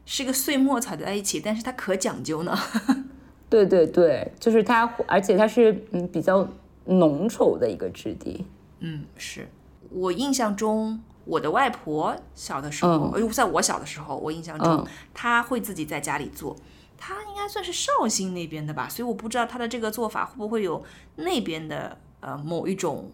[0.04, 2.56] 是个碎末炒在一起，但是它可讲究呢。
[3.48, 6.48] 对对对，就是它，而且它是嗯比较
[6.86, 8.44] 浓稠的一个质地。
[8.80, 9.48] 嗯，是
[9.90, 16.56] 我印象中，我的外婆小的时候，呃在我小的时候，我印象中、嗯她会自己在家里做。
[16.98, 20.82] 她应该算是绍兴那边的吧，所以我不知道她的这个做法会不会有
[21.16, 23.10] 那边的呃某一种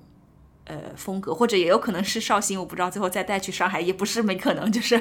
[0.73, 5.01] 呃风格，或者也有可能是绍兴，我不知道，最后再带去上海也不是没可能，就是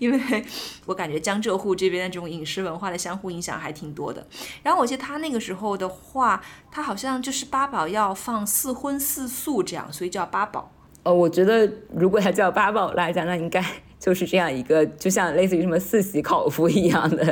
[0.00, 0.44] 因为
[0.86, 4.26] 我感觉江浙沪这边的这种饮食文化的相互影响还挺多的。
[4.62, 10.72] 然后我记得他那个时候的话，他好像就是八宝要放四荤四素这样，所以叫八宝。
[11.04, 13.64] 呃，我觉得如果他叫八宝来讲，那应该
[14.02, 17.22] 就是这样一个，就像类似于什么四喜烤麸一样的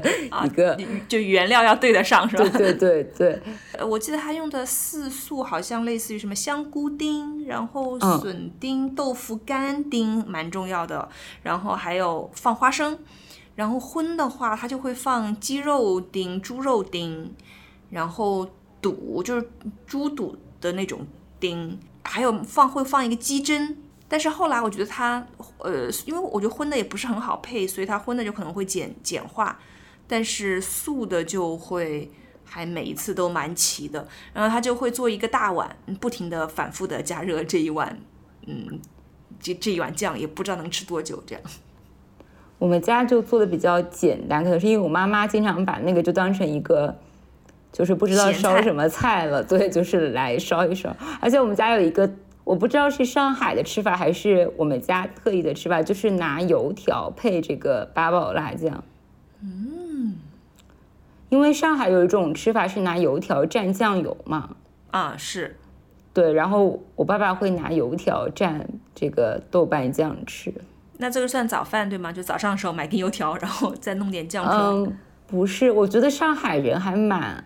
[0.44, 2.44] 一个，就原料要对得上，是吧？
[2.44, 3.42] 对对对对。
[3.76, 11.08] 呃，我记得他用的四素好像类似于什么香菇丁，然后笋丁、豆腐干丁，蛮重要的。
[11.42, 12.96] 然后还有放花生。
[13.56, 17.34] 然后荤的话，他就会放鸡肉丁、猪肉丁，
[17.90, 18.48] 然后
[18.80, 19.50] 肚就是
[19.88, 21.04] 猪肚的那种
[21.40, 21.76] 丁。
[22.04, 23.74] 还有放会放一个鸡胗，
[24.10, 25.24] 但是后来我觉得它，
[25.58, 29.56] 呃，因为我觉得荤的也不是很好配，所以它荤的就可能会简简化，
[30.08, 32.10] 但是素的就会
[32.44, 34.08] 还每一次都蛮齐的。
[34.34, 37.96] 然后他就会做一个大碗，不停的反复的加热这一碗，
[38.46, 38.80] 嗯，
[39.38, 41.42] 这这一碗酱也不知道能吃多久这样。
[42.58, 46.98] 我们家就做的比较简单，可能是因为我妈妈经常把那个就当成一个。
[47.72, 50.92] 就是不知道烧什么菜了，对，就是来烧一烧。
[51.20, 52.10] 而且我们家有一个，
[52.44, 58.82] 我不知道是上海的吃法还是我们家特意的吃法，就是拿油条配这个八宝辣酱。
[59.42, 60.16] 嗯，
[61.28, 64.56] 因为上海有一种吃法是拿油条蘸酱油嘛。
[64.90, 65.56] 啊，是。
[66.12, 68.60] 对，然后我爸爸会拿油条蘸
[68.94, 70.52] 这个豆瓣酱吃。
[70.98, 72.12] 那这个算早饭对吗？
[72.12, 74.96] 就早上的时候买根油条，然后再弄点酱嗯，
[75.28, 77.44] 不是，我觉得上海人还蛮。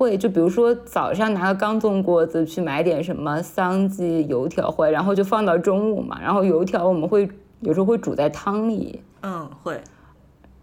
[0.00, 6.18] 会就比如说早上拿个钢粽锅子去买点什么桑寄油条回来，然后就放到中午嘛。
[6.22, 7.28] 然后油条我们会
[7.60, 9.78] 有时候会煮在汤里，嗯会，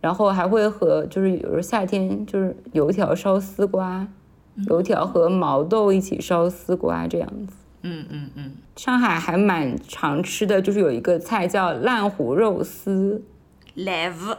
[0.01, 4.07] 然后还会和就是有时候夏天就是油条烧丝瓜，
[4.69, 7.53] 油条和毛豆一起烧丝瓜这样子。
[7.83, 13.21] 嗯嗯嗯，上海还蛮常吃的，就是有一个菜叫烂糊肉丝
[13.75, 14.35] ，live，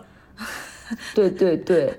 [1.14, 1.96] 对对对。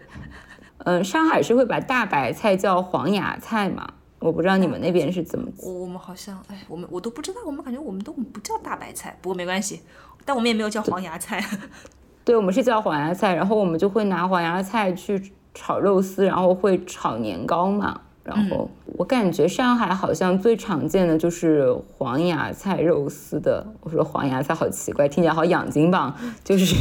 [0.80, 3.88] 嗯，上海是会把大白菜叫黄芽菜嘛？
[4.20, 5.50] 我不知道你们那边是怎么。
[5.62, 9.82] 我我们好像，哎，我们我都不知道，我们感觉我们都不叫大白菜，不过没关系，
[10.26, 11.44] 但我们也没有叫黄芽菜。
[12.26, 18.02] 对，我们是叫黄芽菜，然后我们就会拿黄芽菜去炒肉丝，然后会炒年糕嘛。
[18.30, 23.66] 然后我感觉上海好像最常见的就是黄芽菜肉丝的。
[23.82, 26.16] 我说黄芽菜好奇怪，听起来好养精吧？
[26.44, 26.76] 就是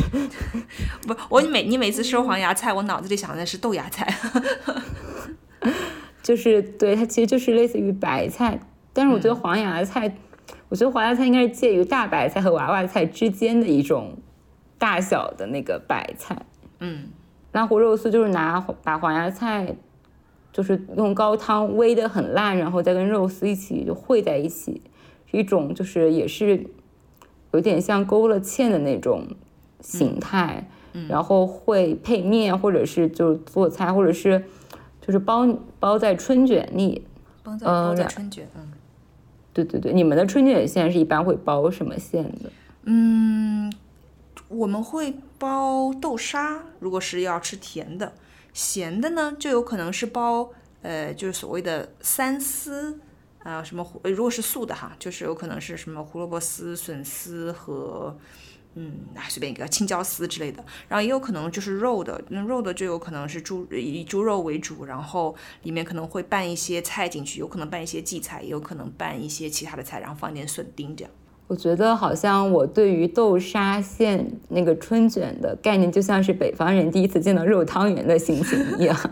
[1.08, 4.06] 不，我每你每次说黄芽菜，我脑子里想的是豆芽菜。
[6.22, 8.60] 就是对它其实就是类似于白菜，
[8.92, 10.14] 但是我觉得黄芽菜，
[10.68, 14.18] 我觉得黄芽菜应该是介于大白菜和娃娃菜之间的一种
[14.76, 16.36] 大小的那个白菜。
[16.80, 17.06] 嗯，
[17.52, 19.74] 那胡肉丝就是拿把黄芽菜。
[20.58, 24.82] 就是用高汤煨的很烂，然后再跟肉丝一起就烩在一起，
[25.30, 26.66] 是一种就是也是
[27.52, 29.24] 有点像勾了芡的那种
[29.80, 30.68] 形态，
[31.08, 34.42] 然后会配面或者是就是做菜，或者是
[35.00, 35.46] 就是包
[35.78, 37.06] 包在春卷里，
[37.44, 38.72] 包在包在春卷，嗯，
[39.52, 42.50] 对对对，你们的春卷馅是一般会包什么馅的？
[42.82, 43.72] 嗯，
[44.48, 48.12] 我们会包豆沙，如果是要吃甜的。
[48.58, 50.50] 咸的呢，就有可能是包，
[50.82, 52.98] 呃，就是所谓的三丝，
[53.44, 58.18] 啊，什么胡，如果是素的哈，就是有可能是什么胡萝卜丝、笋丝和，
[58.74, 58.94] 嗯，
[59.28, 60.64] 随便一个青椒丝之类的。
[60.88, 71.12] 然后也有可能就是肉的，那肉的就有可能是猪以猪肉为主，然后里面可能会拌一些菜进去，有可能拌一些荠菜，也有可能拌一些其他的菜，然后放一点笋丁这样。
[71.48, 78.96] 我觉得好像我对于豆沙馅那个春卷的概念，就像是北方人第一次见到肉汤圆的心情一样。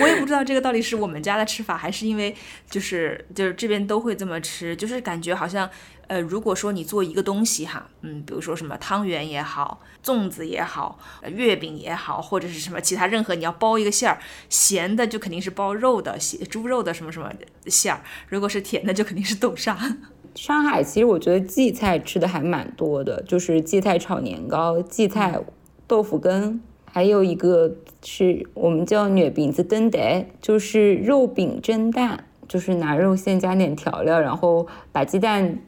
[0.00, 2.34] 我也不知道这个到底是我们家的吃法，还是因为
[2.68, 5.68] 就是就是这边都会这么吃，就是感觉好像
[6.08, 14.18] 呃，如果说你做一个东西哈，嗯，比如说什么汤圆也好，粽子也好，月饼也好，或者是什么其他任何你要包一个馅儿，
[14.48, 16.18] 咸的就肯定是包肉的，
[16.50, 17.32] 猪肉的什么什么
[17.66, 19.78] 馅儿；如果是甜的，就肯定是豆沙。
[20.34, 25.38] 上海其实我觉得荠菜吃的还蛮多的，就是荠菜炒年糕、荠菜
[25.86, 35.58] 豆腐羹，还有一个是我们叫月饼子蒸蛋，就是肉饼蒸蛋，就是拿肉馅加点调料，然后把鸡蛋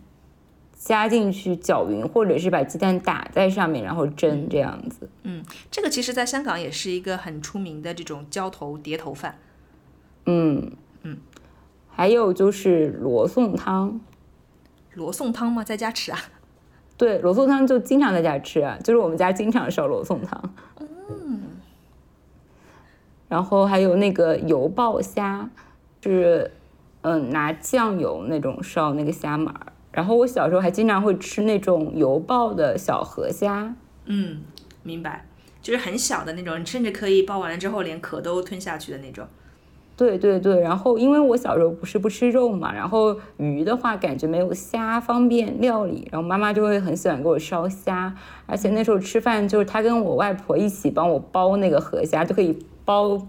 [0.72, 5.10] 加进去搅匀，或者是把鸡蛋打在上面，然后蒸这样子。
[5.24, 9.38] 嗯，这个其实在香港也是一个很出名的这种浇头碟头饭。
[10.24, 10.72] 嗯
[11.02, 11.18] 嗯，
[11.90, 14.00] 还有就是罗宋汤。
[14.94, 15.62] 罗宋汤吗？
[15.62, 16.18] 在家吃啊？
[16.96, 20.54] 对，罗宋汤就经常在家吃啊，就是我们家经常烧罗宋汤。
[20.78, 21.42] 嗯。
[23.28, 25.50] 然后还有那个油爆虾，
[26.02, 26.52] 是
[27.02, 29.72] 嗯，拿酱油那种烧那个虾码儿。
[29.90, 33.74] 然后我小时候还经常会吃那种油爆的小河虾。
[34.04, 34.42] 嗯，
[34.82, 35.26] 明白，
[35.60, 39.26] 就是很小的那种，甚至可以爆完了之后连壳都吞下去的那种。
[39.96, 48.12] 对对对，然后因为我小时候不是不吃肉嘛，然后鱼的话感觉没有虾方便料理，然后妈妈就会很喜欢给我烧虾，
[48.46, 53.22] 而且那时候吃饭就是她跟我外婆一起帮我剥那个河虾，就可以剥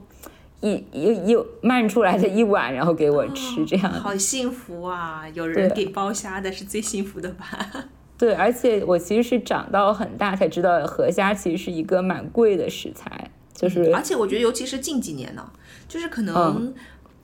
[0.62, 3.92] 一一一慢出来的一碗，然后给我吃，这样。
[3.92, 5.24] 好幸福啊！
[5.36, 7.46] 有人给剥虾的是最幸福的吧？
[8.18, 15.48] 对，而且我其实是长到很大才知道河虾其实是一个蛮贵的食材，就是而且我觉得尤其是近几年呢。
[15.88, 16.74] 就是可能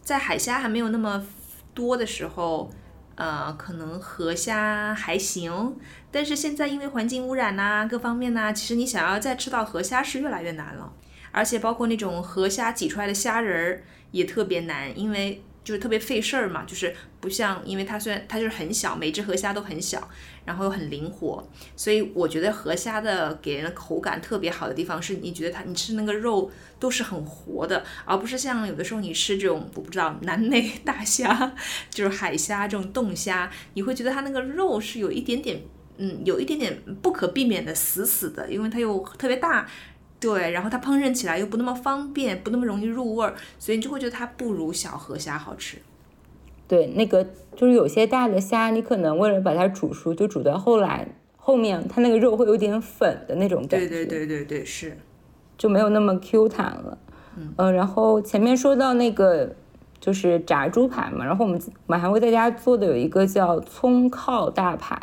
[0.02, 1.26] 在海虾还没有那么
[1.74, 2.72] 多的时候，
[3.16, 5.76] 呃，可能河虾还行。
[6.12, 10.92] 但是现在因为环境污染呐，各方面呐，其实你想要再吃到河虾是越来越难了。
[11.32, 15.44] 而且包括那种河虾挤出来的虾仁儿也特别难，因为。
[15.64, 20.10] 就是特别费事儿嘛，就是不像，因为它虽然它就是很小，每只河虾都很小，
[20.44, 31.54] 然后又很灵活，所以我觉得河虾的给人的口感特别好的地方是，你觉得它你吃那个肉都是很活的，而不是像有的时候你吃这种我不知道南美大虾，
[31.92, 35.62] 就是海虾这种冻虾，你会觉得它那个肉是有一点点，
[35.98, 39.68] 嗯，有一点点不可避免的死死的，因为它又特别大。
[40.22, 45.78] 对，然后它烹饪起来又不那么方便，不那么容易入味儿，所以你就会觉得它不如小河虾好吃。
[46.68, 47.26] 对，那个
[47.56, 53.88] 就是有些大的虾，你可能为了把它煮熟，就煮到后来后面，它那个肉会有点粉的那种感觉。
[53.88, 54.96] 对对对对对，是，
[55.58, 56.98] 就没有那么 Q 弹了。
[57.58, 59.56] 嗯，然后前面说到那个
[60.00, 65.00] 就是炸猪排嘛，然后我们我们还会在家做的有一个叫葱靠大排。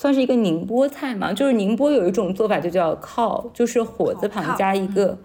[0.00, 5.18] 算是一个宁波菜嘛，就是宁波有一种做法就叫靠，就是火字旁加一个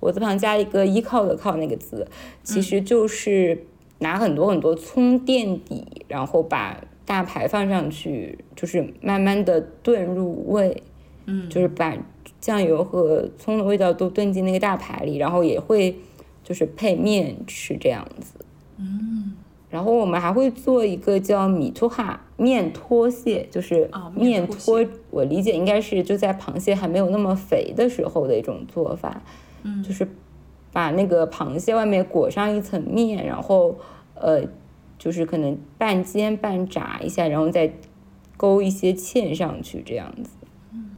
[0.00, 2.08] 火字旁加一个依靠的靠那个字，
[2.42, 3.66] 其实就是
[3.98, 10.82] 拿很多很多葱垫底，然后把大排放上去，就是慢慢的炖入味，
[11.26, 11.94] 嗯，就是把
[12.40, 15.94] 酱油和葱的味道都炖进那个大排里，然后也会
[16.42, 18.42] 就是配面吃这样子，
[18.78, 19.34] 嗯。
[19.72, 24.84] 然后我们还会做一个叫米托哈面托蟹，就是面托。
[25.10, 29.22] 我理解应该是就在螃蟹还没有那么肥的时候的一种做法，
[29.62, 30.06] 嗯，就是
[30.74, 33.74] 把那个螃蟹外面裹上一层面，然后
[34.14, 34.42] 呃，
[34.98, 37.72] 就是可能半煎半炸一下，然后再
[38.36, 40.28] 勾一些芡上去，这样子。
[40.72, 40.90] 嗯，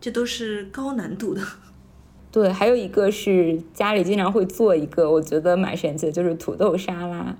[0.00, 1.40] 这都是高难度的。
[2.32, 7.36] 对，还有一个是家里经常会做一个，我觉得蛮神奇的，就是土豆沙拉。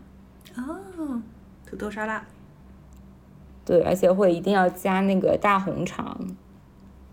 [1.66, 2.24] 哦，土豆沙拉，
[3.64, 6.16] 对，而且会一定要加那个大红肠，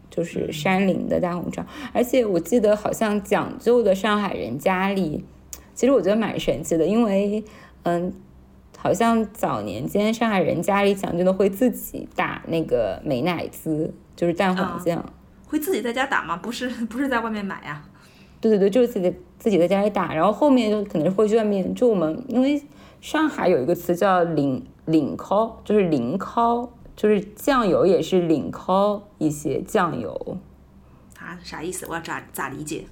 [0.10, 1.66] 就是山林的大红肠。
[1.92, 5.26] 而且我记得好像讲究的上海人家里，
[5.74, 7.44] 其实我觉得蛮神奇的，因为
[7.82, 8.14] 嗯，
[8.78, 15.04] 好像早年间上海人家里讲究的会自己打那个美乃滋，就是蛋黄酱，
[15.48, 16.38] 会自己在家打吗？
[16.38, 17.84] 不是，不是在外面买呀？
[18.40, 22.62] 对对对，就是自己自己在家里打，然后后面就可能会去外面，就我们因为。
[23.04, 30.38] 上海有一个词叫“领领烤”，就是零烤，就是酱油也是领烤一些酱油。
[31.20, 31.86] 啊，啥意思？
[31.90, 32.86] 我要咋咋理解？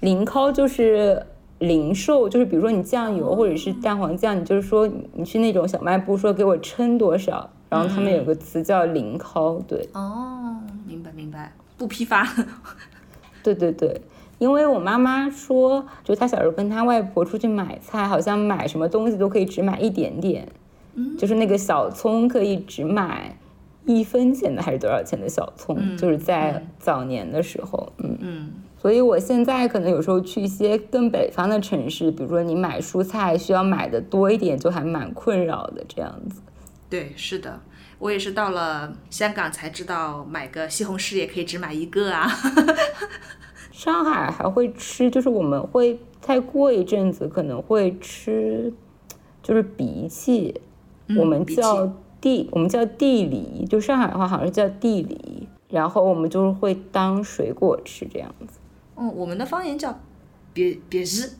[0.00, 1.24] 零烤就是
[1.60, 9.88] 零售，就是比如说你酱油或者是蛋黄酱，你就是说你去那种小卖部说给我称多少，然后他们有个词叫零烤，对。
[9.92, 12.26] 哦，明白明白，不批发。
[13.44, 14.00] 对 对对。
[14.44, 20.46] 因为我妈妈说，就她小时候跟她外婆出去买菜，好像买什么东西都可以只买一点点，
[20.92, 23.34] 嗯，就是那个小葱可以只买
[23.86, 28.18] 一分钱的还是多少钱的小葱，就是在早年的时候，嗯。
[28.20, 36.42] 嗯，所以我现在可能有时候去一些更北方的城市，比如说你买蔬菜需要买的多一点，就还蛮困扰的这样子。
[36.90, 37.58] 对，是的，
[37.98, 42.30] 我也是到了香港才知道买个西红柿也可以只买一个啊。
[43.74, 48.72] 上海还会吃，就是我们会再过一阵子可能会吃，
[49.42, 50.54] 就是荸荠，
[51.18, 58.60] 我们叫地，我们叫地梨，就上海的话好像是叫地梨，然后我们就是会当水果吃这样子。
[58.94, 59.98] 嗯，我们的方言叫
[60.52, 61.30] 别别日，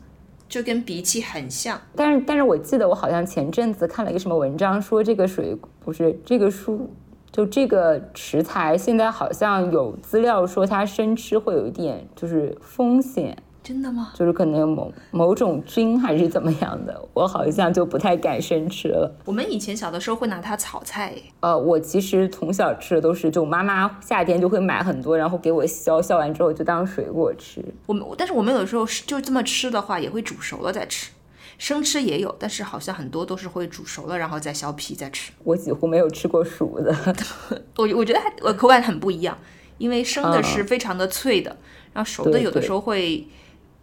[0.49, 1.79] 就跟荸荠很像。
[1.95, 6.89] 但是但是我记得我好像前阵子看了一个什么文章，说这个水不是这个树。
[7.35, 14.13] 就这个食材，现在好像有资料说它生吃会有一点就是风险，真的吗？
[14.15, 19.13] 就是可能有某某种菌还是怎么样的，我好像就不太敢生吃了。
[19.25, 21.13] 我们以前小的时候会拿它炒菜。
[21.41, 27.61] 呃，我其实从小吃的都是，就妈妈夏天就会买很多，然后给我削，削完之后就当水果吃。
[27.87, 31.11] 我们，但是我们有的时候是就这么吃的话，也会煮熟了再吃。
[31.57, 35.31] 生吃也有，但是好像很多都是会煮熟了，然后再削皮再吃。
[35.43, 36.95] 我几乎没有吃过熟的，
[37.77, 39.37] 我我觉得还我口感很不一样，
[39.77, 41.55] 因为生的是非常的脆的，
[41.93, 43.27] 然后熟的有的时候会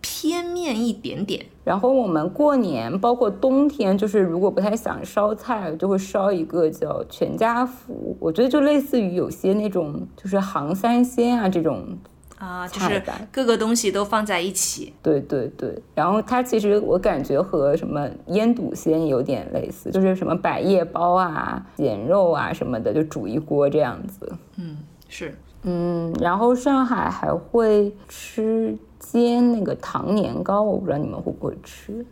[0.00, 1.46] 偏面一点点。
[1.64, 8.16] 然后我们过年包括冬天，就是如果不太想烧菜，就会烧一个叫全家福。
[8.18, 11.96] 我觉得就类似于有些那种就是杭三鲜啊这种。
[12.43, 13.01] 啊，就是
[13.31, 14.93] 各个东西都放在一起。
[15.01, 24.32] 对对对，然后它其实我感觉和什么腌笃鲜有点类似，就是什么百叶包啊、咸肉啊什么的，就煮一锅这样子。
[24.56, 24.77] 嗯，
[25.09, 25.39] 是。
[25.62, 32.05] 嗯，然后上海还会吃煎那个糖年糕，我不知道你们会不会吃。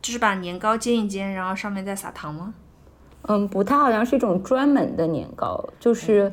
[0.00, 2.52] 就是把年糕煎一煎，然后上面再撒糖吗？
[3.28, 6.32] 嗯，不，它好像是一种专门的年糕，就是。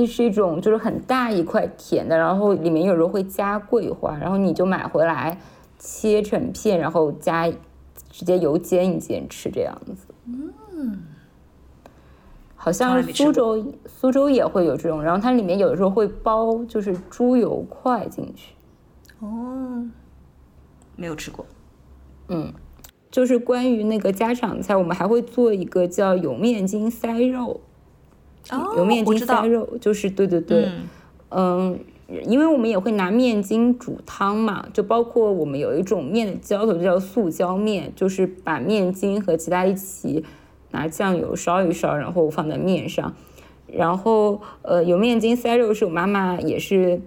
[0.00, 5.38] 它是一种就是很大一块甜的，然后里面有时候会加桂花，然后你就买回来
[5.78, 7.50] 切成片，然后加
[8.08, 10.14] 直接油煎一煎吃这样子。
[10.26, 11.02] 嗯，
[12.56, 18.54] 好像苏州苏州也会有这种，然后它里面有的时候会包就是猪油块进去。
[19.18, 19.86] 哦，
[20.96, 21.44] 没有吃过。
[22.28, 22.50] 嗯，
[23.10, 27.60] 就是关于那个家常菜，我们还会做一个叫油面筋塞肉。
[28.76, 30.68] 有面筋塞肉，就是对对对，
[31.28, 31.78] 嗯，
[32.26, 40.24] 因为我们也会拿面筋煮汤嘛，就包括我们有一种面的浇头，就叫素浇面，就是把面筋和其他一起
[40.72, 43.14] 拿酱油烧一烧，然后放在面上。
[43.72, 47.00] 然后，呃，有面筋塞肉是我妈妈也是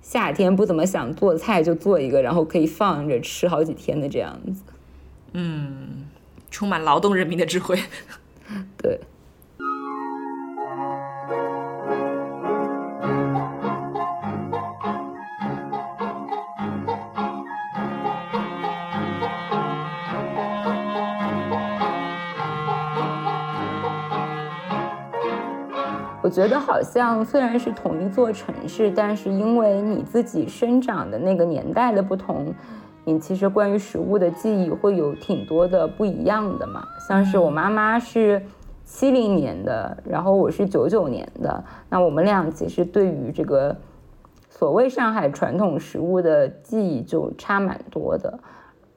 [0.00, 4.62] 夏天不怎么想做菜就做一个，然后可以放着吃好几天的这样子。
[5.34, 6.06] 嗯，
[6.50, 7.78] 充满劳动人民的智慧。
[8.80, 8.98] 对。
[26.22, 32.54] 我觉得好像虽然是同一座城市，但是因为你自己生长的那个年代的不同，
[33.04, 36.86] 你其实关于食物的记忆会有挺多的不一样的嘛。
[37.08, 38.42] 像是我妈妈是
[38.84, 43.74] 七零年的，然后我是九九年的，那我们俩其实对于这个
[44.50, 48.38] 所谓上海传统食物的记忆就差蛮多的。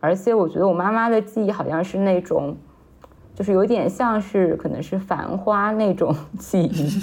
[0.02, 2.58] 而且我觉得我妈妈的记忆好像是那种。
[3.36, 7.02] 就是有点像是可能是繁花那种 记忆。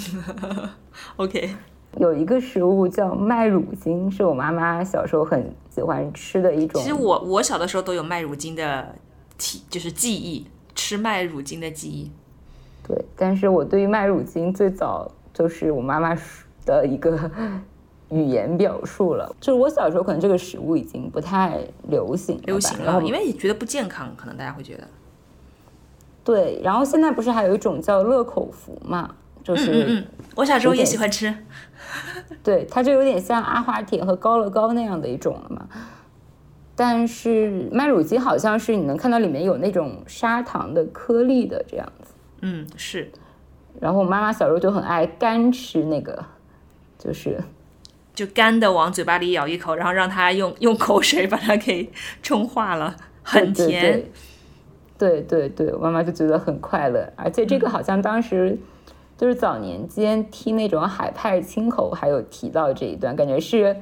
[1.17, 1.53] OK，
[1.97, 6.81] 有一个食物叫麦乳精，是我妈妈小时候很喜欢吃的一种。
[6.81, 8.95] 其实我我小的时候都有麦乳精的
[9.37, 12.11] 体，就是记忆，吃麦乳精的记忆。
[12.87, 16.17] 对，但是我对于麦乳精最早就是我妈妈
[16.65, 17.29] 的一个
[18.09, 19.33] 语言表述了。
[19.39, 21.59] 就是我小时候可能这个食物已经不太
[21.89, 24.87] 流行，流行了，因为你觉得不健康，可能大家会觉得。
[26.23, 29.15] 对，然后现在不是还有一种叫乐口福嘛？
[29.43, 31.33] 就是，我小时候也喜欢吃。
[32.43, 35.67] 对，它就有点像阿华田和高乐高那样的一种了嘛。
[36.75, 42.13] 但是麦乳精好像是你能看到里面有那种砂糖的颗粒的这样子。
[42.41, 43.11] 嗯，是。
[43.79, 46.23] 然后我妈妈小时候就很爱干吃那个，
[46.97, 47.43] 就是
[48.13, 51.91] 就干的往嘴巴里咬一口，然后让它用用口水把它给
[52.21, 53.67] 冲化了，很甜。
[53.69, 54.11] 对对对，
[55.79, 58.57] 妈妈就觉得很快乐，而且这个好像当时
[59.17, 63.75] 就是早年间听那种海派清口，还有提到这一段，感觉是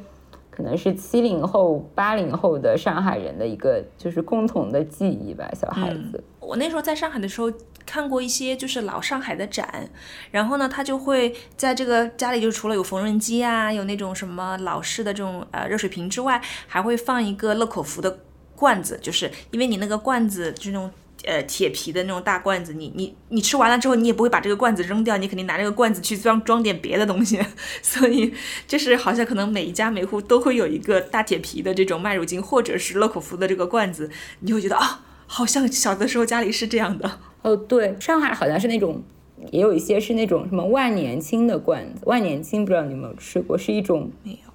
[0.50, 6.24] 可能是七零后、八零后的上海人的一个就是共同的记忆吧，小孩子。
[6.40, 7.52] 我那时候在上海的时候
[7.86, 9.90] 看过一些就是老上海的展，
[10.32, 18.20] 然后呢，他就会在这个家里就除了有缝纫机啊，有那种什么老式的这种呃热水瓶之外，还会放一个乐口福的
[18.56, 20.92] 罐子，就是因为你那个罐子这种。
[21.30, 27.40] 呃，铁皮的那种大罐子，你你你吃完了之后，你也不会把这个罐子扔掉，你肯定拿这个罐子去装装点别的东西。
[27.84, 28.34] 所以
[28.68, 37.20] 就是好像可能每一家每户都会有一个大铁皮的这种麦乳精或者是乐口福的这个罐子，你会觉得啊，好像小的时候家里是这样的。
[37.44, 39.04] 哦，对，上海好像是那种，
[39.52, 44.52] 也有一些是那种什么万年青的罐子，万年青不知道你有没有吃过，是一种没有，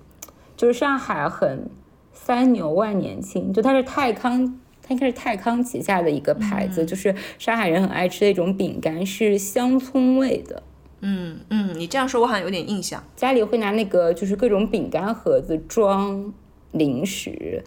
[0.56, 1.70] 就是上海很
[2.12, 4.58] 三牛万年青，就它是泰康。
[4.86, 10.62] 它应该是泰康旗下的一个牌子，就是上海人很爱吃的一种饼干，是香葱味的。
[11.00, 13.02] 嗯嗯，你这样说，我好像有点印象。
[13.16, 16.32] 家里会拿那个就是各种饼干盒子装
[16.72, 17.62] 零食，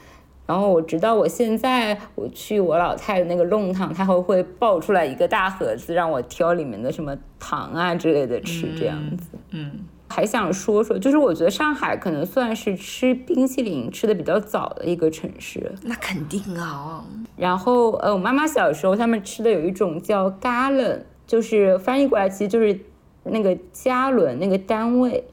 [0.45, 9.37] 然后我直到我现在我去我老太的那个弄堂，他会会抱出来一个大盒子，让我挑里面的什么糖啊之类的吃，这样子。
[9.51, 9.71] 嗯，
[10.09, 15.73] 还想说说，就是我觉得上海可能算是吃冰淇淋吃的比较早的一个城市。
[15.83, 17.03] 那肯定啊。
[17.35, 22.79] 然后呃，我妈妈小时候他们吃的有一种叫 gallon，就是翻译过来其实就是
[23.23, 25.25] 那个加仑那个单位。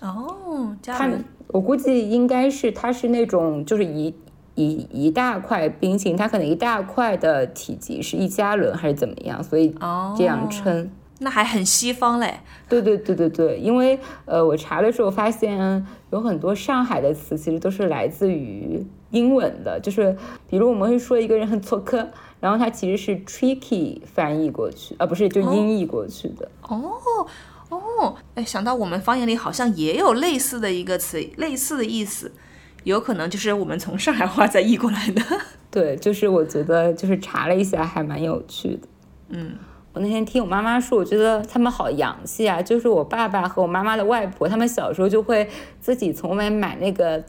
[0.00, 1.24] 哦，加仑。
[1.48, 4.14] 我估计应该是它是那种就是一
[4.54, 9.74] 一一大块冰淇淋，它可能一大块的体积是一加仑还是怎么样，所以
[10.16, 10.90] 这样称。
[11.18, 20.14] 那还很西方嘞，对对对对对，因为呃，我查的时候发现有很多上海的词其实都是来自于英文的，就是
[20.50, 22.06] 比如我们会说一个人很错客，
[22.38, 26.46] 然后它其实是 tricky 翻译过去，啊不是就音译过去的。
[26.68, 26.92] 哦
[27.70, 32.30] 哦，哎，想到我们方言里好像也有类似的一个词，类似的意思，
[32.84, 35.22] 有可能就是我们从上海话再译过来的。
[35.70, 38.88] 对，就是我觉得就是查了一下，还蛮有趣的。
[39.30, 39.54] 嗯。
[39.96, 42.60] 我那天听我妈妈说，我觉得他们好洋气啊！
[42.60, 45.48] 就是我爸爸和我妈妈的外婆，他们小时候就会
[45.80, 47.24] 自己从外面买那个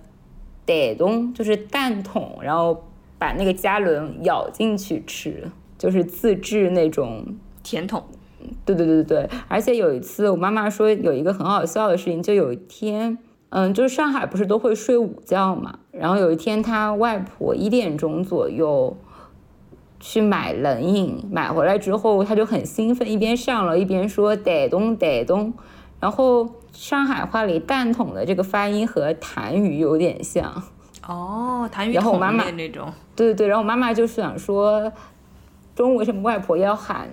[0.65, 2.84] 袋东，就是蛋筒，然后
[3.18, 8.03] 把那个加仑舀进去吃，就是自制那种甜筒。
[8.65, 9.30] 对对对对对！
[9.48, 13.18] 而且有一次，我妈妈说有一个很好笑的事情，就有一天，
[13.48, 18.98] 嗯，就是上海不是都会睡午觉嘛，然后有一天，她外婆一点钟左右。
[19.99, 25.53] 去买冷饮，买回来之后他就很兴奋，一边上楼一边说“得东得东”，
[25.99, 30.64] 然后上海话里“蛋筒”的这个发音和痰盂有点像。
[31.07, 34.91] 哦，痰盂然后我妈妈那种，对对对，然后我妈妈就是想说，
[35.76, 37.07] 中午为什么外婆要喊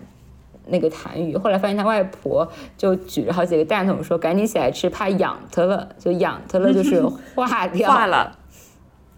[0.67, 1.39] 那个痰盂？
[1.39, 2.47] 后来发现他外婆
[2.77, 7.03] 就举着好几个蛋筒说：“赶紧起来吃，怕痒特了，就痒特了，就是
[7.35, 7.89] 化掉。
[7.93, 8.37] 化了。”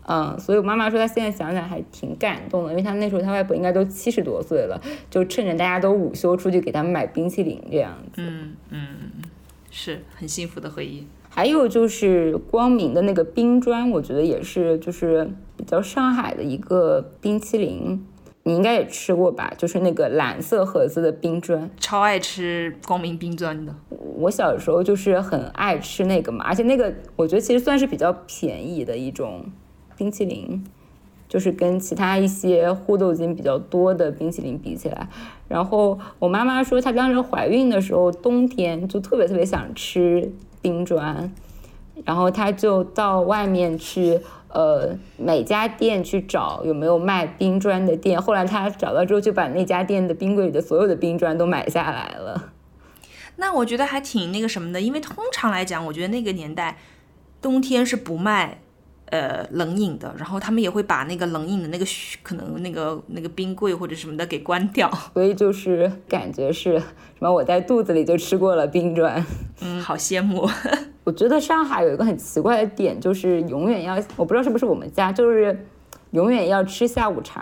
[0.08, 4.80] 嗯，所以我妈妈说她现在想想还挺感动的，因为她那时候她外婆应该都七十多岁了，
[5.10, 8.22] 就趁着大家都午休出去给他们买冰淇淋这样子。
[8.22, 8.86] 嗯嗯，
[9.68, 11.04] 是很幸福的回忆。
[11.28, 18.06] 还有就是光明的那个冰砖，我觉得也是就是比较上海的一个冰淇淋，
[18.44, 19.52] 你应该也吃过吧？
[19.58, 23.74] 就是那个蓝色盒子的冰砖，超爱吃光明冰砖的。
[23.90, 29.44] 我小时候就是很爱吃那个嘛，而且那个我觉得其实算是比较便宜的一种。
[29.96, 30.64] 冰淇淋
[31.28, 35.08] 就是跟其他一些护豆精比较多的冰淇淋比起来，
[35.48, 40.32] 然后我妈妈说她当时怀孕的时候，冬天就特别特别想吃
[40.62, 41.32] 冰砖，
[42.04, 44.20] 然后她就到外面去，
[44.50, 48.22] 呃，每家店去找有没有卖冰砖的店。
[48.22, 52.52] 后来她找到之后，就把那家店的冰柜里的所有的冰砖都买下来了。
[53.38, 56.78] 那我觉得还挺那个什么的，因为通常来讲，我觉得那个年代
[57.42, 58.58] 冬天是不卖。
[59.06, 61.86] 呃，冷饮的，然后他们也会把那个冷饮的那个
[62.24, 66.84] 可能那个那个冰柜或者什么的给关掉， 所以就是感觉是什
[67.20, 69.24] 么我在肚子里就吃过了冰砖，
[69.60, 70.48] 嗯，好羡慕。
[71.04, 75.66] 我觉得上海有一个很奇怪的点，就是永远要，我不知道是不是我们家，就是
[76.10, 77.40] 永远要吃下午茶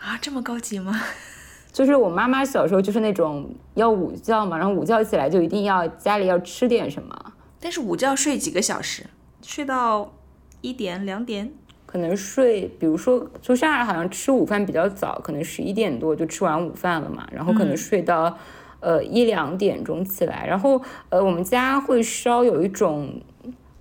[0.00, 1.00] 啊，这么高级吗？
[1.72, 9.06] 就是我妈妈小时候就是那种要午觉嘛，然后午觉起来就一定要家里要吃点什么，但是午觉睡几个小时，
[9.42, 10.12] 睡到。
[10.60, 11.50] 一点两点，
[11.86, 18.36] 可能睡，比如说，就上海好像吃午饭比较早，可能十一点多就吃完午饭了嘛，然后可能睡到，
[18.80, 23.20] 呃一两点钟起来，然后呃我们家会烧有一种，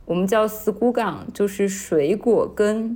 [0.06, 2.96] 我们叫四菇港，就是水果跟，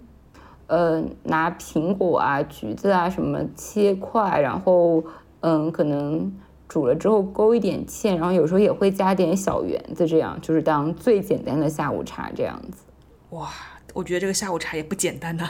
[0.68, 5.04] 呃拿苹果啊、橘子啊什么切块，然后
[5.42, 6.32] 嗯可能
[6.70, 12.84] 煮了之后勾一点芡，然后有时候也会加点小圆子，这样就是当最简单的下午茶这样子。
[13.32, 13.50] 哇。
[13.94, 15.50] 我觉得这个下午茶也不简单呐。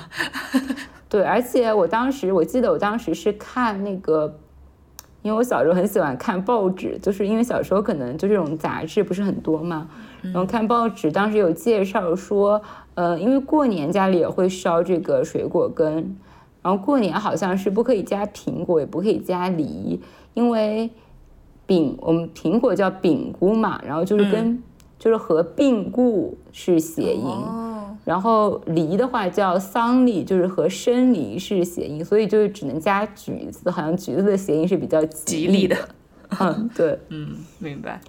[1.07, 4.39] 对，而且我当时我记得我当时是看那个，
[5.21, 9.89] 因为我小时候很喜欢看报纸，就是因为小时候可能就这种杂志不是很多嘛，
[10.21, 12.61] 然后看报纸，当时有介绍说，
[12.95, 16.17] 呃，因为过年家里也会烧这个水果根，
[16.61, 20.01] 然后过年好像是不可以加苹果，也不可以加梨，
[20.33, 20.89] 因为
[21.65, 24.63] 饼我们苹果叫饼菇嘛，然后就是跟
[24.97, 27.25] 就是和病故是谐音。
[28.03, 35.77] 然后梨的话叫桑梨，就是和生梨是谐音，所以就是只能加橘子，好像橘子的谐音是比较吉利的。
[36.39, 38.01] 嗯， 对，嗯，明白。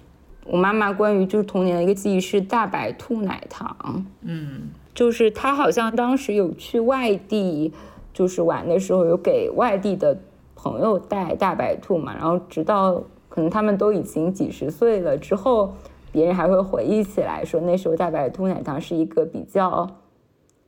[0.45, 7.71] 我妈妈关于就是童年的一个记忆是大白兔奶糖，嗯，就是她好像当时有去外地
[8.11, 10.17] 就是玩的时候，有给外地的
[10.55, 15.75] 朋友带大白兔嘛，然后直到可能他们都已经几十岁了之后。
[16.13, 19.99] 别人还会回忆起来说，那时候大白兔奶糖是一个比较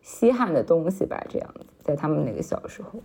[0.01, 1.23] 稀罕的东西吧？
[1.30, 2.99] 这样子，在他们那个小时候，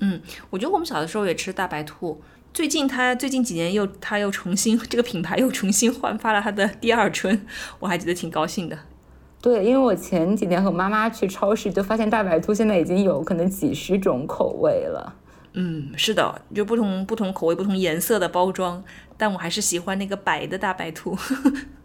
[0.00, 0.20] 嗯，
[0.50, 2.20] 我觉得我们小的时候也吃大白兔，
[2.52, 7.46] 最近他最近几年又他又重新这个品牌又重新焕发了他的第二春，
[7.78, 8.78] 我还觉得挺高兴的。
[9.42, 15.14] 对，因为我前几天和妈妈去超市，就发现大白兔现在已经有可能几十种口味了。
[15.54, 18.82] 嗯，是的，就不同不同口味、不同颜色的包装，
[19.18, 21.14] 但我还是喜欢那个白的大白兔。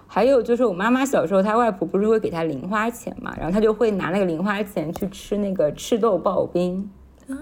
[0.07, 6.89] 还有就是我妈妈小时候，她外婆不是会给她零花钱嘛，然后她就会拿那个零花钱去吃那个赤豆刨冰。
[7.27, 7.37] 嗯，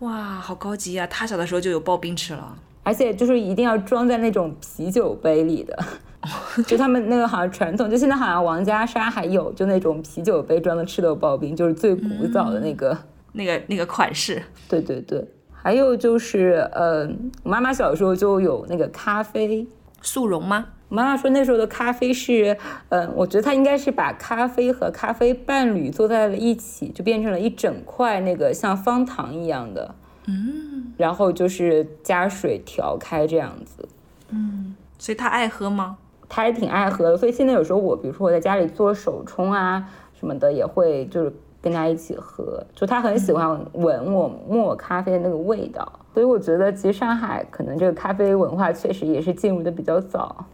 [0.00, 1.06] 哇，好高级啊！
[1.06, 5.78] 她小的时候就有刨冰吃了，而且就是一定要装在那种啤酒杯里的，
[6.66, 12.98] 就他们那个好像传统，就现在好像王家沙还有，就那种啤酒杯装的赤豆刨冰，就是最古早的那个
[13.32, 14.42] 那个那个款式。
[14.68, 17.08] 对对对，还有就是呃，
[17.44, 19.64] 我妈妈小时候就有那个咖啡
[20.02, 20.66] 速溶吗？
[20.90, 22.56] 我妈妈说那时候的咖啡是，
[22.88, 29.94] 嗯，我觉得她应该是把咖啡和咖啡伴侣做在了一起，就变成了一整块那个像方糖一样的，
[30.26, 33.88] 嗯，然后就是加水调开这样子，
[34.30, 35.96] 嗯，所以她爱喝吗？
[36.28, 39.88] 她也挺爱喝的，所以现在有时候我比如说我在家里做手冲啊
[40.18, 50.44] 什么的，也会就是跟他一起喝，就他很喜欢闻我磨咖啡的那个味道，所以我觉得其实上海可能这个咖啡文化确实也是进入的比较早。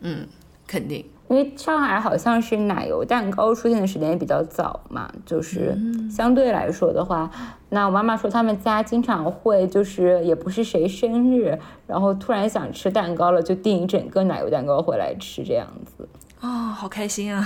[0.00, 0.26] 嗯，
[0.66, 5.76] 肯定，因为上海好像是奶油蛋糕出现的时间也比较早嘛，就是
[6.10, 7.30] 相对来说的话，
[7.70, 16.08] 那我妈妈说他们家经常会就是也不是谁生日，然后突然想吃蛋糕了，就订一整个奶油蛋糕回来吃这样子。
[16.40, 17.44] 哦，好开心啊！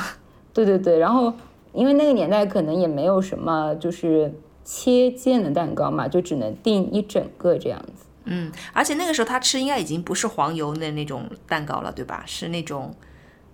[0.53, 1.33] 对对对，然后
[1.73, 4.31] 因为那个年代可能也没有什么就是
[4.65, 8.02] 切件的蛋糕嘛，就只能订一整个这样子。
[8.25, 12.23] 嗯，而且那个时候他吃应该已经不是黄油的那种蛋糕了，对吧？
[12.27, 12.95] 是那种，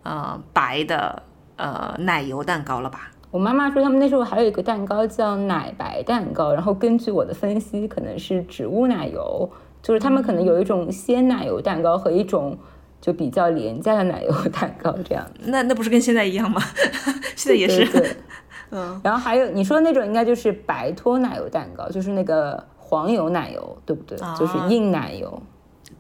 [0.03, 1.23] 呃，白的
[1.57, 3.11] 呃奶油蛋糕了吧？
[3.31, 9.51] 我妈妈说他们那时候还有一个蛋糕叫奶白蛋糕，然后根据我的分析，可能是植物奶油，
[9.82, 12.59] 就是他们可能有一种鲜奶油蛋糕和一种
[13.01, 15.27] 就比较廉价的奶油蛋糕这样。
[15.45, 16.61] 那那不是跟现在一样吗？
[17.36, 17.85] 现在也是。
[17.86, 18.16] 对。
[18.70, 19.01] 嗯。
[19.03, 22.66] 然后还有你说的那种应该就是白脱奶油蛋糕，就是那个。
[22.89, 24.16] 黄油奶油对不对？
[24.39, 25.43] 就是硬奶油。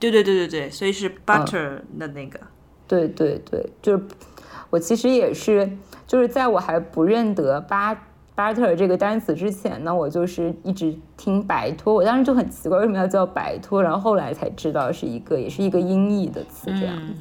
[0.00, 2.40] 对对对对对，所以是 butter 的那个。
[2.86, 4.02] 对对对，就是
[4.70, 5.70] 我其实也是，
[6.06, 17.12] 就是在我还不认得 butter 这个单词之前呢，我就是一直听白托，我当时就很奇怪为什么要叫白托，然后后来才知道是一个也是一个音译的词这样子。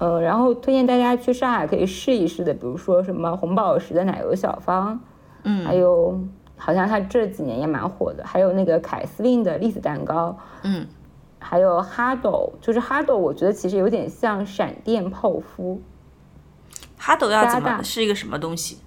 [0.00, 4.98] 嗯，然后推荐大家去上海可以试一试的，比如说什么红宝石的奶油小方，
[5.44, 6.18] 嗯，还有。
[6.64, 10.86] 好像它这几年也蛮火的，还有那个凯司令的栗子蛋糕，嗯，
[11.40, 15.80] 还有哈斗，就是哈斗，我觉得其实有点像闪电泡芙。
[16.96, 18.78] 哈斗要怎么是一个什么东西？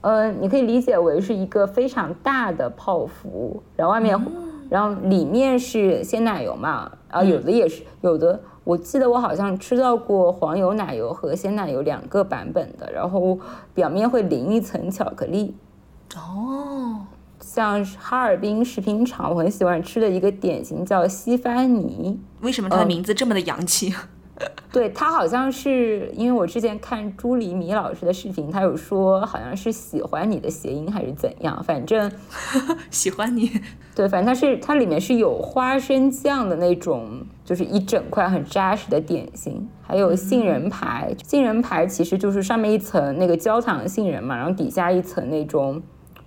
[0.00, 4.20] 呃，你可以理解为是一个非常大的泡芙，然后外面，
[4.68, 13.38] 然后里面是鲜奶油嘛，然后有的也是有的，我记得我好像吃到过黄油奶油和鲜奶油两个版本的，然后
[13.72, 15.54] 表面会淋一层巧克力。
[16.16, 17.06] 哦，
[17.40, 22.20] 像哈尔滨食品厂，我很喜欢吃的一个点心叫西番泥。
[22.40, 23.94] 为什么它的名字这么的洋气？
[24.72, 32.10] 对，他好像是因为我之前看朱黎米老师的视频，他有说好像是喜欢你的谐音还是怎样，反正
[32.90, 33.50] 喜欢你。
[33.94, 41.14] 对，反正它是它里面是有花生酱的那种，就是一整块很扎实的点心，还有杏仁排。
[41.22, 45.82] 杏仁排其实就是上面一层那个焦糖杏仁嘛，然后底下一层那种。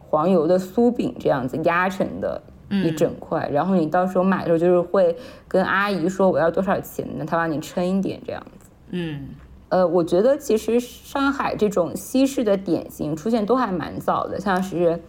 [0.09, 5.15] 黄油的酥饼这样子压成的一整块，然后你到时候买的时候就是会
[5.47, 7.25] 跟阿姨说我要多少钱呢？
[7.25, 8.69] 她帮你称一点这样子。
[8.89, 9.27] 嗯，
[9.69, 14.99] 呃，我觉得其实上海这种西式的点心出现都还蛮早的，像是，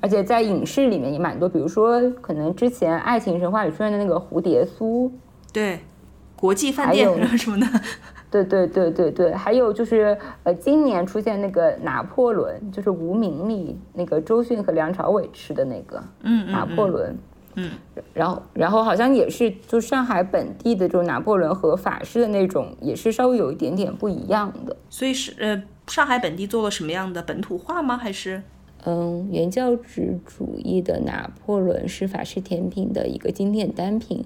[0.00, 5.10] 而且在影视里面也蛮多，比如说可能之前《爱情神话》里出现的那个蝴蝶酥，
[5.52, 5.80] 对，
[6.36, 7.66] 国际饭店什么的。
[8.42, 17.16] 对对对对对，还有就是呃，今年出现那个拿破仑，就是无名里那个周迅和梁朝伟吃的那个，嗯拿破仑，
[17.54, 17.70] 嗯，
[18.12, 24.76] 然后然后好像也是就上海本地的这种拿破仑和法式的那种，也是稍微有一点点不一样的。
[24.90, 27.96] 所以是呃，上海本地做了什么样的本土化吗？
[27.96, 28.42] 还是
[28.84, 34.24] 嗯，原教旨主义的拿破仑是法式甜品的一个经典单品。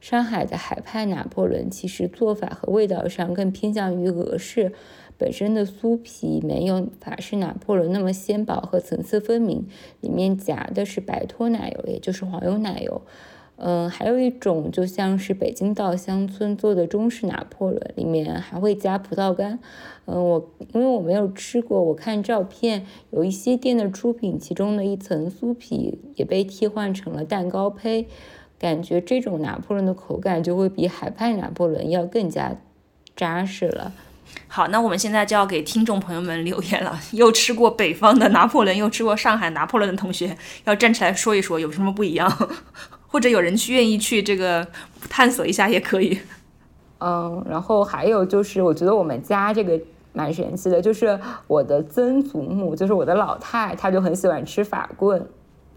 [0.00, 4.72] 上海的海派拿破仑其实做法和味道上更偏向于俄式，
[5.18, 9.66] 本身的酥皮没有法式拿破仑那么鲜薄和层次分明，
[10.00, 13.02] 里面夹的是白脱奶油，也就是黄油奶油。
[13.62, 19.58] 嗯，还有一种就像是北京稻香村做的中式拿破仑，里面还会加葡萄干。
[20.06, 28.08] 嗯，我因为我没有吃过，我看照片，有一些店的出品，其中的一层酥皮也被替换成了蛋糕胚。
[28.60, 32.54] 感觉这种拿破仑的口感就会比海派拿破仑要更加
[33.16, 33.90] 扎实了。
[34.46, 36.96] 好，那我们现在就要给听众朋友们留言了。
[37.12, 42.30] 又吃过北方的拿破仑，又吃过上海拿破仑的同学，要站起来说一说有什么不一样，
[43.08, 44.68] 或者有人去愿意去这个
[45.08, 46.18] 探索一下也可以。
[46.98, 49.80] 嗯，然后还有就是，我觉得我们家这个
[50.12, 55.26] 蛮神奇的，就是我的曾祖母，就是我的老太，她就很喜欢吃法棍。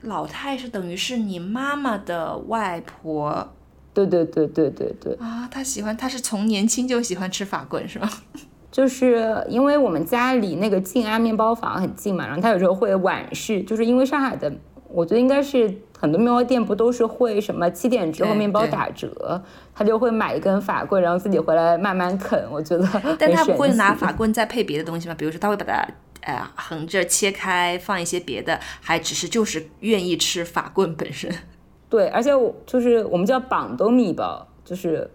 [0.03, 3.49] 老太是等于是你妈妈的外婆。
[3.93, 8.09] 对对对对对对啊，她喜欢，她是从年轻就喜欢吃法棍是吧？
[8.71, 14.51] 就是因为我们家离那个静安面包房很近嘛，然后她有时候会晚市，就是因为上海的，
[14.89, 19.39] 我觉得应该是很多面包店不都是会什么七点之后面包打折，
[19.75, 22.43] 他就会买一根法棍，然后自己回来慢慢啃。
[22.51, 25.13] 我觉得，但他不会拿法棍再配别的东西吗？
[25.15, 25.88] 比如说他会把它
[26.25, 31.33] 呃横着切开放一些别的，还只是就是愿意吃法棍本身。
[31.89, 35.09] 对，而且我就是我们叫棒豆米包，就是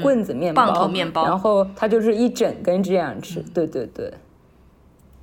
[0.00, 3.40] 棍子面包，棒头面包，然后它就是一整根这样吃。
[3.52, 4.14] 对对对，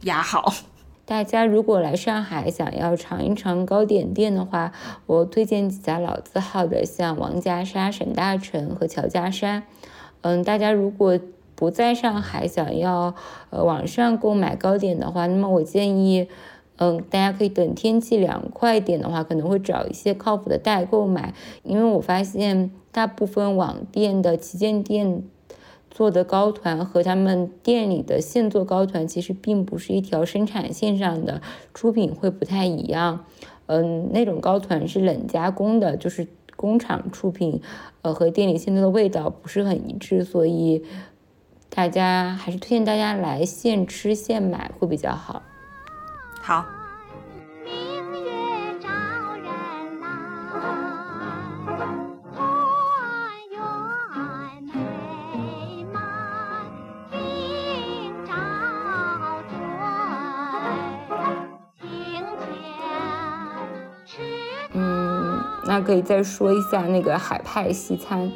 [0.02, 0.54] 牙好。
[1.06, 4.72] 大家如果来上海想要尝一尝糕点店的话，
[5.08, 9.64] 我推荐几家老字号的，像王家沙、沈大成和乔家山。
[10.22, 11.18] 嗯，大家如果
[11.60, 13.14] 不在上海想要
[13.50, 16.30] 呃网上购买糕点的话，那么我建议。
[16.78, 21.34] 嗯，大家可以等天气凉快一点的话，可能会找一些靠谱的代购买，
[21.64, 25.22] 因为我发现大部分网店的旗舰店
[25.92, 31.42] 做的糕团和他们店里的现做糕团其实并不是一条生产线上的，
[31.74, 33.26] 出品会不太一样。
[33.66, 36.26] 嗯，那种糕团是冷加工的，就是
[36.56, 37.62] 工厂出品，
[38.04, 40.82] 呃，和店里现做的味道不是很一致，所以
[41.70, 45.42] 大家还是推荐大家来现吃现买会比较好。
[46.42, 46.66] 好。
[64.74, 68.30] 嗯，那可以再说一下那个海派西餐。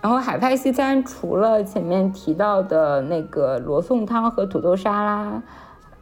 [0.00, 5.42] 然后海派西餐除了前面提到的那个罗宋汤和土豆沙拉。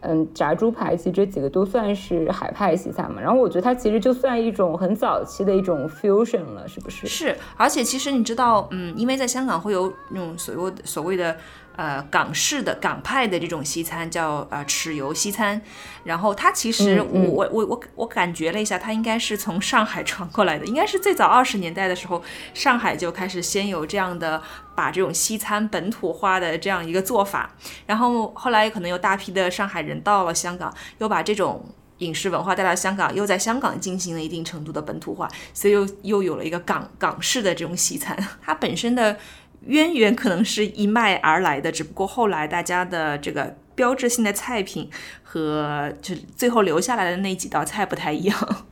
[0.01, 3.20] 嗯，炸猪排其实这几个都算是海派西餐嘛。
[3.20, 7.09] 然后我觉得它其实就算一种很早期的一种 fusion 了，是不是？
[7.09, 11.35] 是，而且其实你知道，嗯，因为在香港会有那种所谓所谓的。
[11.76, 15.60] 呃，港式的港派的这种西餐叫呃豉油西餐，
[16.04, 22.22] 然后它其实我我我我我感觉了一下，它应该是从上海传过来的，应该是最早二十年代的时候，
[22.54, 24.42] 上海就开始先有这样的
[24.74, 27.54] 把这种西餐本土化的这样一个做法，
[27.84, 31.62] 然后后来可能有大批的上海人到了香港，又把这种
[31.98, 39.18] 饮食文化带到香港，又在香港进行了一定程度的本土化，所以又又有了一个港港式的这种西餐，它本身的。
[39.66, 44.88] 渊源可能是一脉而来的，只不过后来大家的这个标志性的菜品
[45.22, 48.64] 和就最后留下来的那几道菜不太一样。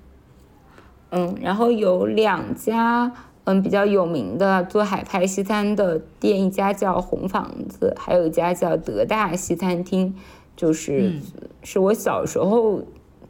[1.10, 3.12] 嗯，然后有两家
[3.44, 10.14] 嗯比较有名的做海派西餐的店，一家叫红房子，还有一家叫德大西餐厅，
[10.56, 11.20] 就是
[11.62, 12.82] 是我小时候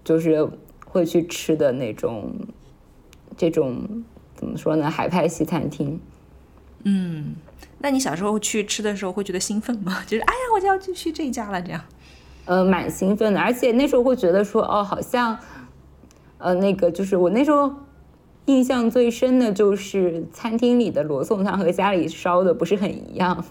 [0.05, 0.49] 就是
[0.87, 2.35] 会去吃的那种
[3.37, 4.05] 这种
[4.35, 5.99] 怎么说呢海派西餐厅。
[6.85, 7.35] 嗯。
[7.79, 9.99] 那你小时候去吃的时候会觉得兴奋吗？
[10.07, 11.81] 就是哎呀，我就要去去这家了，这样。
[12.47, 15.39] 呃，蛮兴奋的，而且那时候会觉得说，哦，好像，
[16.39, 17.73] 呃，那个就是我那时候
[18.47, 23.45] 印象最深的就是餐厅里的罗宋汤和家里烧的不是很一样。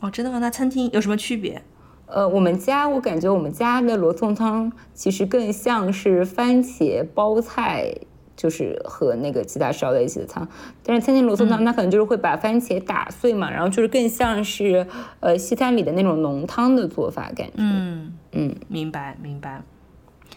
[0.00, 0.38] 哦，真的吗？
[0.38, 1.62] 那餐厅有什么区别？
[2.06, 7.94] 呃，我们家我感觉我们家的罗宋汤其实更像是番茄包菜。
[8.36, 10.48] 就是和那个鸡蛋烧在一起的汤，
[10.84, 14.86] 但是餐厅罗宋汤它可能就是会把番茄打碎嘛，然后就是更像是
[15.20, 17.52] 呃西餐里的那种浓汤的做法感觉。
[17.56, 19.62] 嗯嗯，明白明白。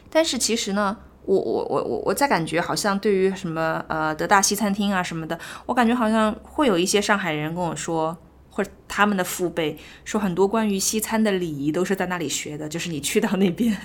[0.10, 8.18] 但是其实呢，我我我我我在感觉好像对于什么呃德大西餐厅啊什么的，我感觉好像会有一些上海人跟我说。
[8.56, 13.76] 或者他们的父辈说很多关于西餐的礼仪都是在那里学的，就是你去到那边，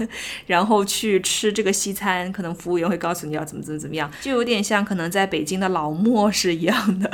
[0.47, 7.11] 然后去吃这个西餐，可能服务员会告诉你要怎么怎么怎么样，就有点像可能在北京的老莫是一样的。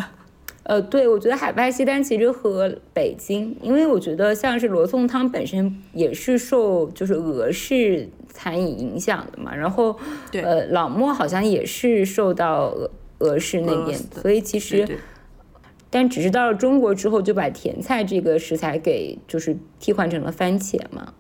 [0.65, 9.99] 呃，对，我觉得海派西餐其实和北京，因为我觉得像是罗宋汤本身也是受就是俄式餐饮影响的嘛，然后
[10.31, 14.87] 对，呃，老莫好像也是受到俄俄式那边，所以其实。
[15.89, 21.15] 但只是到了中国之后，就把甜菜这个食材给就是替换成了番茄嘛。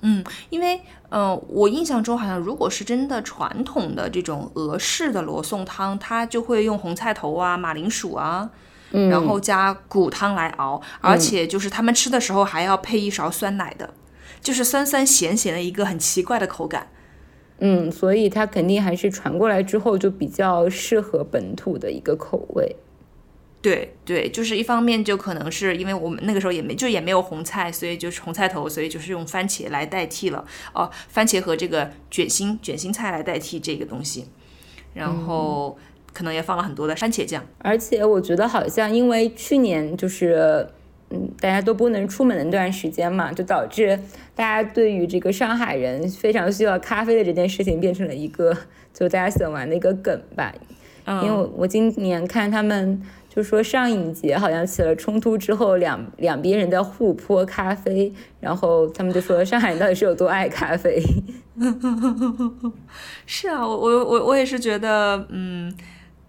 [0.00, 8.50] 嗯，因为呃，我印象中好像如果是真的传统的这种俄式的罗宋汤，它就会用红菜头啊、马铃薯啊，
[8.90, 13.94] 然后加骨汤来熬，而且就是他们吃的时候还要配一勺酸奶的，
[14.40, 16.88] 就是酸酸咸咸的一个很奇怪的口感。
[17.58, 22.74] 嗯，所以它肯定还是传过来之后就比较适合本土的一个口味。
[23.62, 30.44] 对对，就是一方面就可能是因为我们那个时候也没就也没有红菜，所以就是红菜头，所以就是用番茄来代替了
[30.74, 34.26] 哦，番茄和这个卷心卷心菜来代替这个东西，
[34.94, 35.78] 然后
[36.12, 37.40] 可能也放了很多的番茄酱。
[37.58, 40.66] 而且我觉得好像因为去年就是
[41.10, 43.96] 嗯大家都不能出门的那段时间嘛，就导致
[44.34, 48.52] 大家对于这个上海人非常需要咖啡的这件事情变成了一个
[48.92, 50.52] 就大家喜欢玩的一个梗吧。
[51.06, 53.00] 因为我我今年看他们。
[53.34, 61.02] 就说上影节好像起了冲突之后，两两边人在互泼咖啡，然后他们就说上海到底是有多爱咖啡？
[63.24, 65.74] 是啊，我我我我也是觉得，嗯，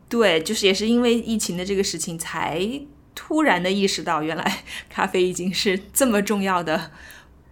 [0.08, 2.66] 对，就是也是因为疫情的这个事情，才
[3.14, 4.60] 突然的意识到，原来
[4.90, 6.92] 咖啡已经是这么重要的、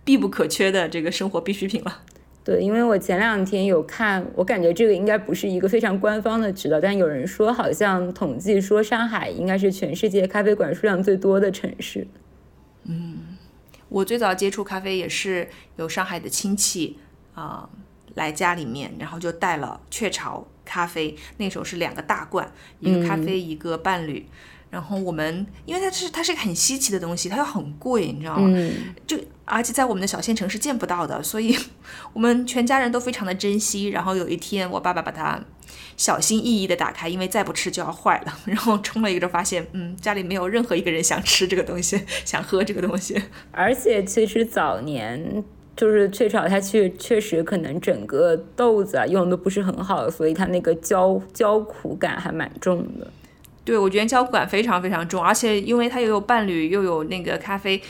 [0.06, 2.04] 必不可缺的这个生活必需品了。
[2.44, 12.08] 对，因为我前两天有看，我感觉这个应该不是一个非常官方的渠道，但有人说好像统计说上海应该是全世界咖啡馆数量最多的城市。
[12.86, 13.38] 嗯，
[13.90, 16.98] 我最早接触咖啡也是有上海的亲戚
[17.36, 17.70] 啊
[18.16, 24.26] 来家里面，然后就带了雀巢咖啡，那时候是两个大罐，一个咖啡一个伴侣。
[24.72, 28.50] 然后我们，因为它是它是一个很稀奇的东西，它又很贵，你知道吗？
[28.56, 28.96] 嗯。
[29.06, 31.56] 就而且在我们的小县城是见不到的，所以
[32.14, 33.90] 我们全家人都非常的珍惜。
[33.90, 35.38] 然后有一天，我爸爸把它
[35.98, 38.34] 小心翼翼的打开，因为再不吃就要坏了。
[38.46, 43.22] 然后冲了一个，发现嗯，家里没有任何一个人想吃这个东西，想喝这个东西。
[43.52, 45.44] 而且其实早年
[45.76, 53.12] 就是雀巢，它确确实可能整个豆子啊用的不是很好，所以它那个焦焦苦感还蛮重的。
[53.64, 57.82] 对，我觉得胶感非常非常重，而且因为它又有伴侣，又有那个咖啡，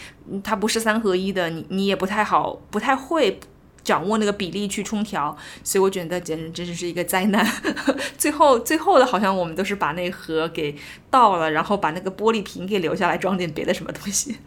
[0.43, 3.39] 它不是三合一的，你你也不太好，不太会
[3.83, 7.45] 掌握那个比例去冲调，所以我觉得简直真是一个灾难。
[8.17, 10.75] 最后最后的好像我们都是把那盒给
[11.09, 14.37] 倒了，然后把那个玻璃瓶给留下来装点别的什么东西。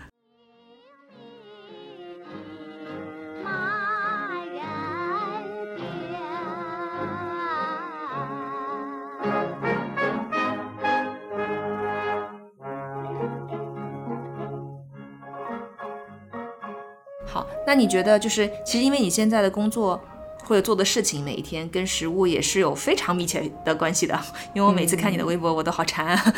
[17.67, 20.03] 那你觉得就是，其实因为你现在的工作
[20.45, 24.21] 或者做的事情，每一天跟食物也是有非常密切的关系的。
[24.55, 26.35] 因为我每次看你的微博，我都好馋啊。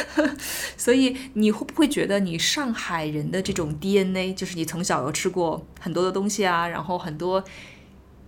[0.76, 7.42] 所以你会不会觉得你上海人的这种 DNA，就是你从小有吃过很多的东西啊，然后很多，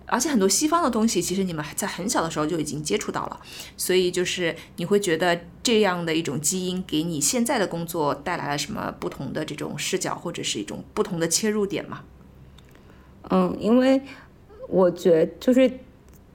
[0.07, 3.39] 而且很多西方的东西，其实你们在很小的时候就已经接触到了。
[3.77, 12.01] 所以就是你会觉得这样的一种基因，给你现在的工作带来了什么不同的这种视角，或者是一种不同的切入点吗？
[13.29, 14.01] 嗯，因为
[14.67, 15.71] 我觉就是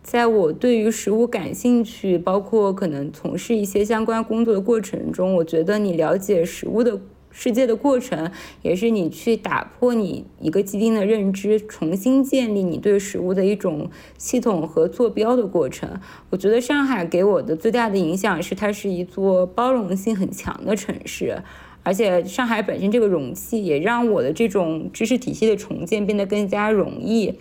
[0.03, 7.01] 在我对于食物感兴趣，包括可能从事一些相关工作的过程中，我觉得你了解食物的
[7.31, 8.31] 世界的过程，
[8.63, 16.01] 也是你去打破你一个既定的认知，重新建立你对食物的一种系统和坐标的过程。
[16.31, 21.43] 我觉得上海给我的最大的影响是，它是一座包容性很强的城市。
[21.87, 27.33] 而且上海本身这个容器也让我的这种知识体系的重建变得更加容易，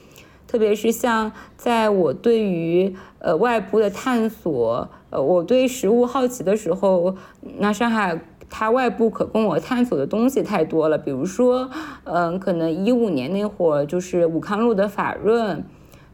[0.47, 7.15] 特别是像在我对于呃外部的探索，呃我对食物好奇的时候，
[7.57, 11.67] 那上海它外部可供我探索的东西太多了，比如说，
[12.03, 15.63] 嗯，可能一五年那会儿就是武康路的法润，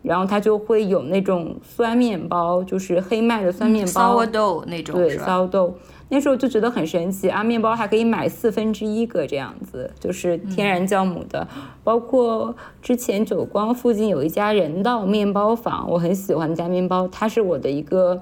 [0.02, 5.74] 然后它就会有那种酸面包，就是黑麦的酸面包，sourdough 那种，对，sourdough。
[6.14, 11.48] 那时候就觉得很神奇啊，面包还可以买四分之一个这样子，就是天然酵母的。
[11.86, 18.22] 包括之前九光附近有一家人道面包坊，我很喜欢那家面包，它是我的一个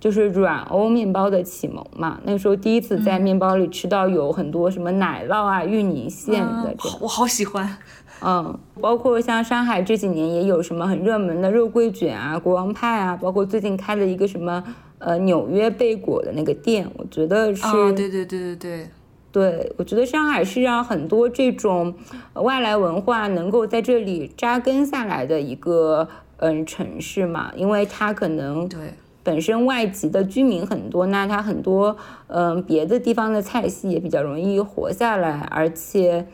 [0.00, 2.18] 就是软欧面包的启蒙嘛。
[2.24, 7.78] 那个时候第一次在面包里吃到有很多什么奶酪啊、芋泥馅的，我好喜欢。
[8.20, 14.64] 嗯，包括像上海这几年也有什么很热门的肉桂卷啊、国王派啊，包括最近开了一个什么。
[14.98, 17.62] 呃，纽约贝果的那个店，我觉得是，
[17.92, 18.88] 对对对对对，
[19.30, 21.94] 对我觉得上海是让很多这种
[22.34, 26.08] 外来文化能够在这里扎根下来的一个
[26.38, 31.96] 嗯城市嘛，因为它可能对本身外籍的居民很多，那它很多
[32.26, 36.26] 嗯别的地方的菜系也比较容易活下来，而且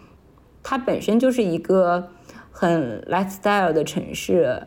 [0.62, 2.08] 它本身就是一个
[2.50, 4.62] 很 lifestyle 的城市。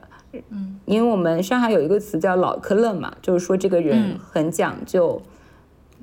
[0.50, 5.22] 嗯，因为我们上海有一个词叫老科勒嘛，就是说这个人很讲究，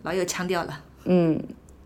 [0.03, 0.81] 老有腔调了。
[1.05, 1.41] 嗯，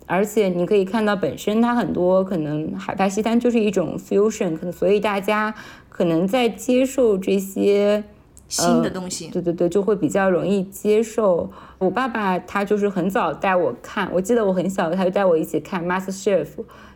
[0.07, 5.55] 而且你可以看到本身它很多可能海派西餐就是一种 fusion，可能所以大家
[5.89, 8.03] 可能在接受这些
[8.49, 11.51] 新的东西，对对对，就会比较容易接受。
[11.79, 16.47] 我爸爸他就是很早带我看，我记得我很小，他就带我一起看 Master Chef，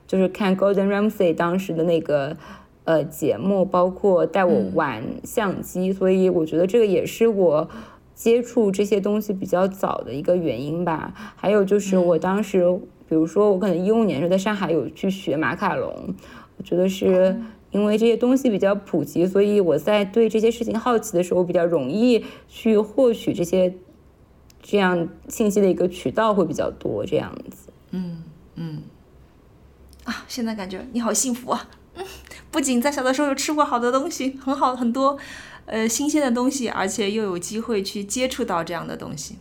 [0.06, 2.36] 就是看 Golden Ramsay 当时的那个。
[2.84, 7.68] 呃，节目包括带我玩相机，所以我觉得这个也是我
[8.14, 11.14] 接触这些东西比较早的一个原因吧。
[11.36, 12.68] 还有就是我当时，
[13.08, 16.14] 比如说我可能一五年时候在上海有去学马卡龙，
[16.56, 17.36] 我觉得是
[17.70, 23.72] 因为这些东西比较普及，所以我在对这些事情好奇的时候，比较容易去获取这些
[24.60, 27.72] 这样信息的一个渠道会比较多，这样子。
[27.92, 28.24] 嗯
[28.56, 28.82] 嗯。
[30.04, 31.68] 啊，现在感觉你好幸福啊！
[31.96, 32.04] 嗯，
[32.50, 35.16] 不仅在小的时候有吃过好的东西， 很好很多，
[35.66, 39.36] 呃，新鲜的东西，而且又有机会去接触到这样的东西。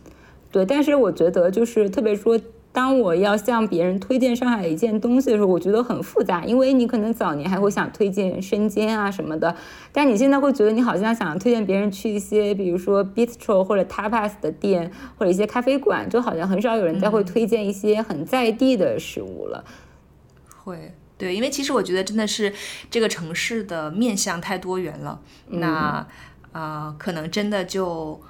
[0.50, 2.38] 对，但是我觉得就是特别说，
[2.72, 9.56] 当我要向别人推荐上海一件东西的时候，我觉得很复杂，因为你可能早年还会想推荐生煎啊什么的，
[9.92, 19.64] 但你现在会觉得你好像想推荐别人去一些，比如说 bistro 或者 tapas 的店，或者一些咖啡馆，就好像很少有人再会推荐一些很在地的食物了。
[20.62, 20.92] 会。
[21.22, 22.52] 对，因为其实我觉得真的是
[22.90, 25.20] 这个城市的面相太多元了，
[25.50, 26.04] 那
[26.50, 28.20] 啊，可能真的就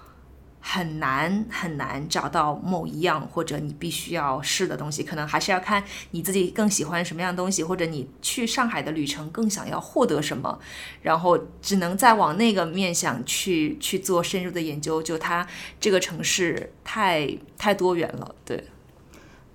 [0.60, 10.60] 很难很难找到某一样或者你必须要试的东西，可能还是要看你自己更喜欢什么样的东西，或者你去上海的旅程更想要获得什么，
[11.00, 15.02] 然后只能再往那个面向去去做深入的研究。
[15.02, 15.46] 就它
[15.80, 18.62] 这个城市太太多元了，对。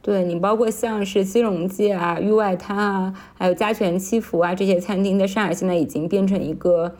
[0.07, 6.95] 对你，包括像是西荣记啊、域外滩啊，还有家泉七福啊这些餐厅，在上海现在已经变成一个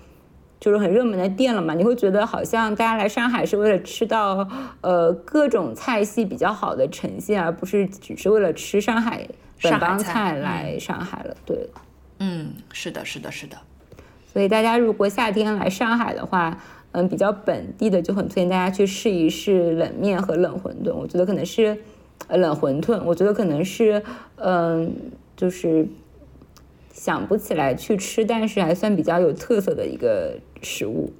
[0.60, 1.74] 就是很热门的店了嘛。
[1.74, 4.46] 你会觉得好像大家来上海是为了吃到
[4.82, 9.26] 呃各种菜系比较好的呈现，而不是只是为了吃上海
[9.64, 11.34] 本帮菜来上海了。
[11.46, 11.70] 对，
[12.20, 13.56] 嗯，是的，是的，是的。
[14.34, 16.58] 所以大家如果夏天来上海的话，
[16.92, 20.94] 嗯，比较本地的就很推荐大家去试一试冷面和冷馄饨。
[20.94, 21.78] 我觉得可能是。
[22.28, 24.04] 呃，冷馄饨，我觉得可能是，
[24.36, 24.94] 嗯，
[25.38, 25.88] 就是
[26.92, 31.14] 想不起来去吃，但是还算比较有特色的一个食物。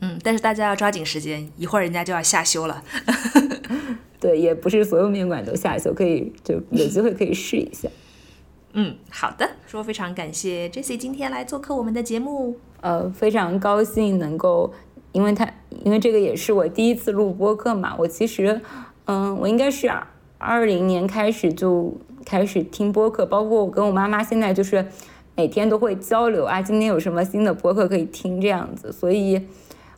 [0.00, 2.82] 嗯，但是大家要抓紧时间，一会儿人家就要下休了。
[4.20, 7.88] 对，也不是所有面馆都下休，可以就有机会可以试一下。
[8.74, 12.56] 嗯，好的，说非常感谢 Jessie 今天来做客我们的节目。
[12.82, 14.72] 呃，非常高兴能够，
[15.10, 15.50] 因为他
[15.82, 18.60] 因为这个也是我第一次录播客嘛，我其实。
[19.10, 19.90] 嗯，我应该是
[20.38, 21.92] 二零年开始就
[22.24, 24.86] 开始听播客，包括我跟我妈妈现在就是
[25.34, 29.44] 每天都会交流啊，今天有什么新的播客可以听这样子，所以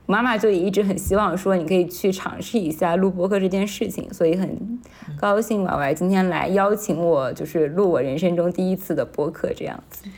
[0.06, 4.80] 妈妈就也一直很希望说你可以去尝试一下录播客这件事情，所以很
[5.20, 10.09] 高兴婉婉今天来邀请我，就是录我人生中第一次的播客这样子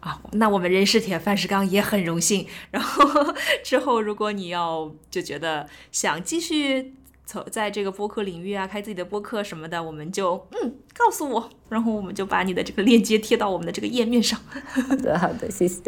[0.00, 0.20] 啊。
[0.32, 2.46] 那我们人是铁，饭是钢也很荣幸。
[2.70, 6.92] 然后之后如果你要就觉得想继续。
[7.26, 14.38] 从在这个播客领域啊，开自己的播客什么的，我们就嗯告诉我，然后我们就把你的这个链接贴到我们的这个页面上。
[14.88, 15.82] 好的，好的，谢谢。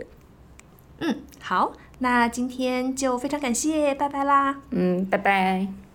[0.98, 4.62] 嗯，好，那今天就非常感谢，拜拜啦。
[4.70, 5.85] 嗯，拜拜。